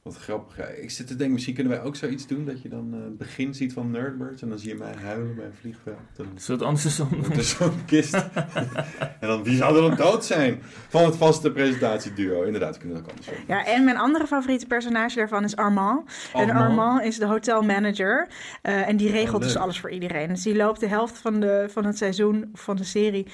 Wat 0.06 0.18
grappig. 0.18 0.58
Ja, 0.58 0.64
ik 0.66 0.90
zit 0.92 1.08
te 1.08 1.16
denken, 1.16 1.34
misschien 1.34 1.54
kunnen 1.56 1.74
wij 1.74 1.82
ook 1.84 1.96
zoiets 1.96 2.28
doen. 2.28 2.46
Dat 2.46 2.62
je 2.62 2.70
dan 2.70 2.94
eh, 2.94 3.04
het 3.04 3.18
begin 3.18 3.54
ziet 3.54 3.74
van 3.74 3.92
Nerdbirds. 3.92 4.42
En 4.42 4.50
dan 4.50 4.60
zie 4.60 4.70
je 4.70 4.76
mij 4.76 4.94
huilen 5.04 5.36
bij 5.36 5.46
een 5.46 5.54
vliegveld. 5.60 5.98
Dan 6.16 6.26
Zullen 6.36 6.68
het 6.76 6.98
doen? 6.98 7.32
er 7.32 7.44
zo'n 7.44 7.86
kist. 7.86 8.14
en 9.22 9.28
dan, 9.28 9.44
wie 9.44 9.56
zou 9.58 9.76
er 9.76 9.82
dan 9.82 9.96
dood 9.96 10.26
zijn? 10.26 10.62
Van 10.90 11.06
het 11.06 11.16
vaste 11.16 11.52
presentatieduo. 11.52 12.44
Inderdaad, 12.44 12.78
kunnen 12.78 12.98
we 12.98 13.04
dat 13.04 13.12
ook 13.12 13.18
anders 13.18 13.38
doen. 13.38 13.56
Ja, 13.56 13.66
en 13.66 13.84
mijn 13.84 13.98
andere 13.98 14.28
favoriete 14.28 14.66
personage 14.66 15.16
daarvan 15.16 15.44
is 15.44 15.56
Armand. 15.56 16.10
En 16.34 16.40
Armand? 16.50 16.60
Armand 16.70 17.02
is 17.04 17.18
de 17.18 17.26
hotelmanager. 17.26 18.28
eh 18.62 18.88
en 18.88 18.98
die 18.98 19.10
regelt 19.12 19.36
Oh, 19.36 19.42
dus 19.42 19.54
leuk. 19.54 19.64
alles 19.64 19.80
voor 19.80 19.90
iedereen. 19.92 20.28
Dus 20.28 20.44
die 20.44 20.56
loopt 20.56 20.80
de 20.80 20.88
helft 20.88 21.18
van, 21.18 21.40
de, 21.40 21.66
van 21.70 21.86
het 21.86 21.98
seizoen, 21.98 22.50
van 22.54 22.76
de 22.76 22.84
serie... 22.84 23.26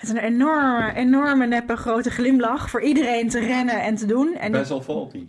met 0.00 0.10
een 0.10 0.16
enorme, 0.16 0.92
enorme 0.94 1.46
neppe 1.46 1.76
grote 1.76 2.10
glimlach... 2.10 2.70
voor 2.70 2.82
iedereen 2.82 3.28
te 3.28 3.38
rennen 3.38 3.82
en 3.82 3.94
te 3.94 4.06
doen. 4.06 4.34
En 4.34 4.50
die- 4.50 4.60
Best 4.60 4.68
wel 4.70 4.82
faulty. 4.82 5.26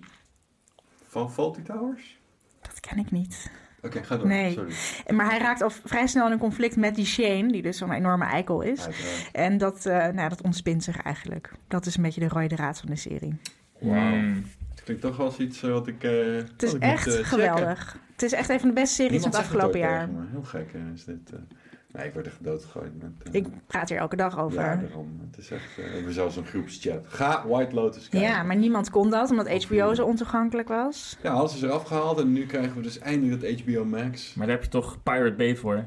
Van 1.10 1.32
Faulty 1.32 1.62
Towers? 1.62 2.18
dat 2.62 2.80
ken 2.80 2.98
ik 2.98 3.12
niet. 3.12 3.52
Oké, 3.82 4.04
ga 4.04 4.18
door. 4.18 4.28
Nee. 4.28 4.52
Sorry. 4.54 4.74
Maar 5.16 5.30
hij 5.30 5.40
raakt 5.40 5.62
al 5.62 5.70
vrij 5.70 6.08
snel 6.08 6.26
in 6.26 6.32
een 6.32 6.38
conflict 6.40 6.76
met 6.76 6.96
die 6.96 7.06
Shane... 7.06 7.52
die 7.52 7.62
dus 7.62 7.78
zo'n 7.78 7.92
enorme 7.92 8.26
eikel 8.26 8.62
is. 8.62 8.86
Uiteraard. 8.86 9.30
En 9.32 9.58
dat, 9.58 9.86
eh, 9.86 10.08
nou, 10.08 10.30
dat 10.30 10.42
ontspint 10.42 10.84
zich 10.84 11.02
eigenlijk. 11.02 11.52
Dat 11.68 11.86
is 11.86 11.96
een 11.98 12.04
beetje 12.04 12.20
de 12.20 12.28
rode 12.28 12.56
draad 12.56 12.80
van 12.80 12.90
de 12.90 12.96
serie. 12.96 13.36
Wauw. 13.80 14.16
Mm. 14.16 14.46
Het 14.70 14.84
klinkt 14.84 15.02
toch 15.02 15.18
wel 15.18 15.26
als 15.26 15.38
iets 15.38 15.64
eh, 15.64 15.70
wat 15.72 15.88
ik. 15.88 16.04
eh 16.04 16.12
Het 16.36 16.64
is 16.64 16.74
ik 16.74 16.82
echt 16.82 17.04
checken. 17.04 17.26
geweldig. 17.26 17.98
Het 18.12 18.22
is 18.24 18.32
echt 18.32 18.50
een 18.50 18.60
van 18.60 18.68
de 18.70 18.74
beste 18.76 18.96
series 18.96 19.12
Niemand 19.12 19.36
van 19.36 19.44
het 19.44 19.54
afgelopen 19.54 19.80
jaar. 19.80 20.06
tegen. 20.08 20.28
Heel 20.32 20.44
gek 20.44 20.72
is 20.94 21.06
dit. 21.06 21.32
Nee, 21.94 22.08
ik 22.08 22.14
word 22.14 22.26
echt 22.26 22.44
doodgegooid 22.44 22.92
met... 23.02 23.12
eh, 23.24 23.34
Ik 23.34 23.48
praat 23.68 23.90
hier 23.90 23.98
elke 23.98 24.16
dag 24.16 24.40
over. 24.40 24.60
Ja, 24.62 24.72
Ja, 24.72 24.76
daarom. 24.76 25.20
Het 25.30 25.38
is 25.38 25.52
echt... 25.52 25.70
eh, 25.78 25.86
we 25.86 25.92
hebben 25.92 26.14
zelfs 26.14 26.36
een 26.36 26.46
groepschat. 26.46 27.06
Ga 27.08 27.48
White 27.48 27.76
Lotus 27.76 28.10
kijken. 28.10 28.46
maar 28.46 28.56
niemand 28.56 28.90
kon 28.90 29.10
dat, 29.10 29.30
omdat 29.30 29.64
HBO 29.64 29.94
zo 29.94 30.06
ontoegankelijk 30.06 30.68
was. 30.68 31.18
Ja, 31.24 31.32
alles 31.32 31.56
is 31.56 31.62
eraf 31.62 31.84
gehaald 31.84 32.20
en 32.20 32.34
nu 32.34 32.46
krijgen 32.46 32.76
we 32.76 32.82
dus 32.82 33.00
eindelijk 33.00 33.42
dat 33.42 33.60
HBO 33.62 33.86
Max. 33.86 34.34
Maar 34.34 34.48
daar 34.48 34.56
heb 34.56 34.66
je 34.66 34.72
toch 34.72 35.04
Pirate 35.04 35.36
Bay 35.36 35.56
voor? 35.56 35.86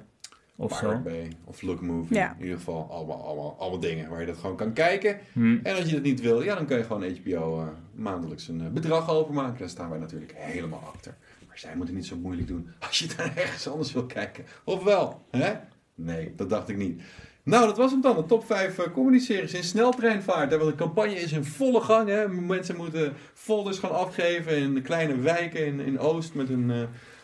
Of 0.57 0.80
Pirate 0.80 0.96
zo? 0.96 1.03
Bay 1.03 1.32
of 1.44 1.62
Look 1.62 1.80
Movie. 1.80 2.16
Ja. 2.16 2.34
In 2.36 2.42
ieder 2.42 2.57
geval 2.59 2.90
allemaal, 2.90 3.24
allemaal, 3.26 3.57
allemaal 3.59 3.80
dingen 3.80 4.11
waar 4.11 4.20
je 4.20 4.26
dat 4.26 4.36
gewoon 4.36 4.57
kan 4.57 4.72
kijken. 4.72 5.18
Hm. 5.32 5.59
En 5.62 5.76
als 5.76 5.84
je 5.84 5.94
dat 5.94 6.03
niet 6.03 6.20
wil, 6.20 6.42
ja, 6.42 6.55
dan 6.55 6.66
kun 6.66 6.76
je 6.78 6.84
gewoon 6.84 7.05
HBO 7.22 7.61
eh, 7.61 7.66
maandelijks 7.94 8.48
een 8.48 8.72
bedrag 8.72 9.11
overmaken. 9.11 9.59
Daar 9.59 9.68
staan 9.68 9.90
wij 9.90 9.98
natuurlijk 9.98 10.32
helemaal 10.36 10.82
achter. 10.94 11.14
Maar 11.48 11.59
zij 11.59 11.76
moeten 11.76 11.94
niet 11.94 12.07
zo 12.07 12.16
moeilijk 12.16 12.48
doen 12.48 12.68
als 12.88 12.98
je 12.98 13.09
daar 13.16 13.32
ergens 13.42 13.68
anders 13.68 13.92
wil 13.92 14.07
kijken. 14.07 14.44
Of 14.64 14.84
wel, 14.84 15.22
hè? 15.30 15.53
Nee, 15.95 16.32
dat 16.36 16.51
dacht 16.51 16.68
ik 16.68 16.76
niet. 16.76 17.03
Nou, 17.45 17.66
dat 17.66 17.76
was 17.76 17.90
hem 17.90 18.01
dan. 18.01 18.16
De 18.16 18.26
top 18.26 18.47
5 18.47 18.78
uh, 18.78 18.84
comedy-series 18.93 19.55
in 19.55 19.62
sneltreinvaart. 19.64 20.51
Hè, 20.51 20.59
Want 20.59 20.70
de 20.70 20.76
campagne 20.76 21.14
is 21.20 21.32
in 21.32 21.45
volle 21.45 21.80
gang. 21.80 22.09
Hè. 22.09 22.28
Mensen 22.28 22.76
moeten 22.76 23.12
folders 23.34 23.78
gaan 23.78 23.90
afgeven 23.95 24.57
in 24.57 24.74
de 24.74 24.80
kleine 24.80 25.16
wijken 25.20 25.66
in, 25.66 25.80
in 25.80 25.99
Oost 25.99 26.34
met 26.34 26.49
een... 26.49 26.70
eh, 26.70 26.76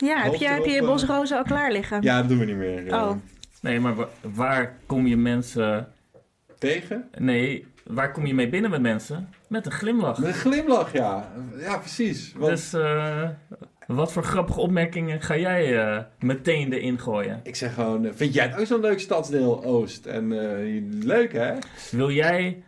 Ja, 0.08 0.22
heb 0.22 0.34
je, 0.34 0.48
heb 0.48 0.64
je 0.64 0.70
je 0.70 0.76
erop, 0.76 0.86
bosrozen 0.88 1.36
al 1.36 1.42
klaar 1.42 1.72
liggen? 1.72 2.02
Ja, 2.02 2.18
dat 2.20 2.28
doen 2.28 2.38
we 2.38 2.44
niet 2.44 2.56
meer. 2.56 2.86
eh, 2.86 3.02
Oh. 3.02 3.10
Nee, 3.60 3.80
maar 3.80 3.94
wa- 3.94 4.08
waar 4.34 4.78
kom 4.86 5.06
je 5.06 5.16
mensen... 5.16 5.88
Tegen? 6.58 7.08
Nee, 7.18 7.66
waar 7.86 8.12
kom 8.12 8.26
je 8.26 8.34
mee 8.34 8.48
binnen 8.48 8.70
met 8.70 8.80
mensen? 8.80 9.28
Met 9.48 9.66
een 9.66 9.72
glimlach. 9.72 10.18
Met 10.18 10.28
een 10.28 10.34
glimlach, 10.34 10.92
ja. 10.92 11.32
Ja, 11.58 11.78
precies. 11.78 12.32
Want 12.36 12.50
Dus 12.50 12.72
eh, 12.72 13.28
wat 13.96 14.12
voor 14.12 14.24
grappige 14.24 14.60
opmerkingen 14.60 15.20
ga 15.20 15.36
jij 15.36 15.78
eh, 15.78 16.02
meteen 16.18 16.72
erin 16.72 16.98
gooien? 16.98 17.40
ik 17.42 17.56
zeg 17.56 17.74
gewoon, 17.74 18.04
eh, 18.04 18.12
vind 18.14 18.34
jij 18.34 18.46
het 18.46 18.58
ook 18.58 18.66
zo'n 18.66 18.80
leuk 18.80 19.00
stadsdeel 19.00 19.64
Oost? 19.64 20.06
En 20.06 20.32
eh, 20.32 20.82
leuk, 21.04 21.32
hè? 21.32 21.54
Wil 21.90 22.10
jij 22.10 22.62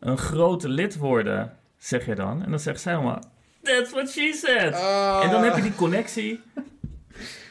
een 0.00 0.18
grote 0.18 0.68
lid 0.68 0.96
worden, 0.96 1.56
zeg 1.76 2.06
je 2.06 2.14
dan? 2.14 2.44
En 2.44 2.50
dan 2.50 2.60
zegt 2.60 2.80
zij 2.80 2.94
allemaal, 2.94 3.22
that's 3.62 3.90
what 3.90 4.10
she 4.10 4.32
said. 4.32 4.74
Ah. 4.74 5.20
En 5.24 5.30
dan 5.30 5.42
heb 5.42 5.56
je 5.56 5.62
die 5.62 5.74
connectie, 5.74 6.40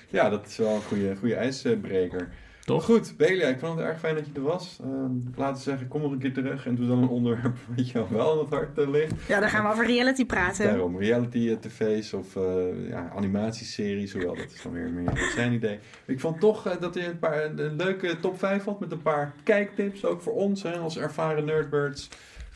Ja, 0.10 0.30
dat 0.30 0.46
is 0.46 0.58
wel 0.58 0.76
een 0.76 0.82
goede, 0.82 1.16
goede 1.16 1.36
ijsbreker. 1.36 2.30
Toch? 2.70 2.86
Goed, 2.86 3.14
Belia, 3.18 3.48
ik 3.48 3.60
vond 3.60 3.80
het 3.80 3.88
erg 3.88 4.00
fijn 4.00 4.16
dat 4.16 4.26
je 4.26 4.32
er 4.36 4.42
was. 4.42 4.80
Ehm 4.82 5.12
laten 5.36 5.62
zeggen, 5.62 5.88
kom 5.88 6.02
nog 6.02 6.12
een 6.12 6.20
keer 6.20 6.34
terug 6.34 6.66
en 6.66 6.76
doe 6.76 6.88
dan 6.88 7.02
een 7.02 7.10
onderwerp 7.10 7.58
wat 7.76 7.90
jou 7.90 8.06
wel 8.10 8.32
aan 8.32 8.40
het 8.40 8.50
hart 8.50 8.78
eh, 8.78 8.90
ligt. 8.90 9.14
Ja, 9.28 9.40
dan 9.40 9.50
gaan 9.50 9.64
we 9.64 9.72
over 9.72 9.86
reality 9.86 10.26
praten. 10.26 10.66
Daarom, 10.66 10.98
reality 10.98 11.50
eh, 11.50 11.56
tv's 11.56 12.14
of 12.14 12.36
eh, 12.36 12.90
ja, 12.90 13.12
animatieseries, 13.16 14.14
hoewel 14.14 14.36
dat 14.36 14.52
is 14.54 14.62
dan 14.62 14.72
weer 14.72 14.90
meer 14.90 15.32
zijn 15.36 15.54
idee. 15.54 15.80
Ik 16.06 16.20
vond 16.20 16.40
toch 16.40 16.78
dat 16.80 16.94
je 16.94 17.06
een 17.06 17.20
paar 17.20 17.46
een 17.46 17.76
leuke 17.76 18.20
top 18.20 18.40
5 18.40 18.64
had 18.64 18.80
met 18.80 18.92
een 18.92 19.02
paar 19.02 19.34
kijktips, 19.44 20.06
ook 20.06 20.22
voor 20.22 20.34
ons 20.34 20.64
hè, 20.64 20.78
als 20.78 20.98
ervaren 20.98 21.46
nerdbirds. 21.46 22.10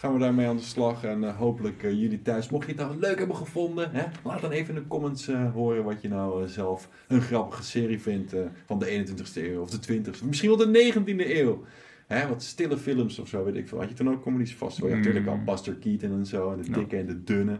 Gaan 0.03 0.13
we 0.13 0.19
daarmee 0.19 0.47
aan 0.47 0.57
de 0.57 0.63
slag 0.63 1.03
en 1.03 1.23
eh, 1.23 1.37
hopelijk 1.37 1.83
eh, 1.83 1.91
jullie 1.91 2.21
thuis. 2.21 2.49
Mocht 2.49 2.65
je 2.65 2.71
het 2.71 2.81
nou 2.81 2.99
leuk 2.99 3.17
hebben 3.17 3.35
gevonden, 3.35 3.91
hè, 3.91 4.03
laat 4.23 4.41
dan 4.41 4.51
even 4.51 4.75
in 4.75 4.81
de 4.81 4.87
comments 4.87 5.27
eh, 5.27 5.51
horen 5.53 5.83
wat 5.83 6.01
je 6.01 6.07
nou 6.07 6.47
zelf 6.47 6.89
een 7.07 7.21
grappige 7.21 7.63
serie 7.63 8.01
vindt 8.01 8.35
van 8.65 8.79
de 8.79 9.05
21ste 9.07 9.41
eeuw 9.43 9.61
of 9.61 9.69
de 9.69 9.93
20ste, 9.93 10.25
misschien 10.25 10.49
wel 10.57 10.71
de 10.71 10.93
19e 10.93 11.37
eeuw. 11.37 11.63
Hè, 12.07 12.27
wat 12.27 12.43
stille 12.43 12.77
films 12.77 13.19
of 13.19 13.27
zo, 13.27 13.43
weet 13.43 13.55
ik 13.55 13.67
veel. 13.67 13.79
Had 13.79 13.89
je 13.89 13.95
toen 13.95 14.09
ook 14.09 14.21
comedies 14.21 14.55
vast? 14.55 14.77
wel? 14.77 14.89
Ja, 14.89 14.95
Mm. 14.95 15.01
natuurlijk 15.01 15.27
al 15.27 15.43
Buster 15.43 15.73
Keaton 15.75 16.11
en 16.11 16.25
zo, 16.25 16.51
en 16.51 16.61
de 16.61 16.71
dikke 16.71 16.97
en 16.97 17.05
de 17.05 17.23
dunne. 17.23 17.59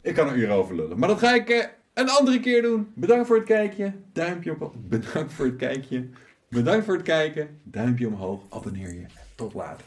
Ik 0.00 0.14
kan 0.14 0.28
er 0.28 0.36
uren 0.36 0.54
over 0.54 0.74
lullen. 0.76 0.98
Maar 0.98 1.08
dat 1.08 1.18
ga 1.18 1.34
ik 1.34 1.70
een 1.94 2.08
andere 2.08 2.40
keer 2.40 2.62
doen. 2.62 2.86
Bedankt 2.94 3.26
voor 3.26 3.36
het 3.36 3.44
kijken. 3.46 4.04
Duimpje 4.12 4.52
omhoog. 4.54 4.74
Bedankt 4.88 5.32
voor 5.32 5.46
het 5.46 5.56
kijken. 5.56 6.14
Bedankt 6.48 6.84
voor 6.84 6.94
het 6.94 7.02
kijken. 7.02 7.48
Duimpje 7.62 8.06
omhoog. 8.06 8.42
Abonneer 8.48 8.94
je. 8.94 9.04
Tot 9.34 9.54
later. 9.54 9.84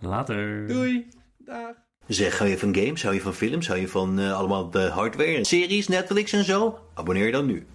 Later. 0.00 0.66
Doei. 0.66 1.08
Dag. 1.38 1.74
Zeg, 2.06 2.38
hou 2.38 2.50
je 2.50 2.58
van 2.58 2.74
games, 2.74 3.02
hou 3.02 3.14
je 3.14 3.20
van 3.20 3.34
films, 3.34 3.66
hou 3.66 3.80
je 3.80 3.88
van 3.88 4.18
eh, 4.18 4.36
allemaal 4.36 4.70
de 4.70 4.88
hardware, 4.88 5.44
series, 5.44 5.88
Netflix 5.88 6.32
en 6.32 6.44
zo? 6.44 6.78
Abonneer 6.94 7.26
je 7.26 7.32
dan 7.32 7.46
nu. 7.46 7.66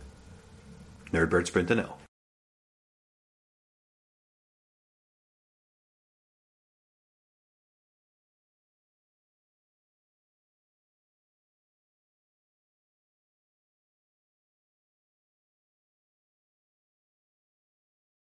Nerdbirds.nl 1.12 1.99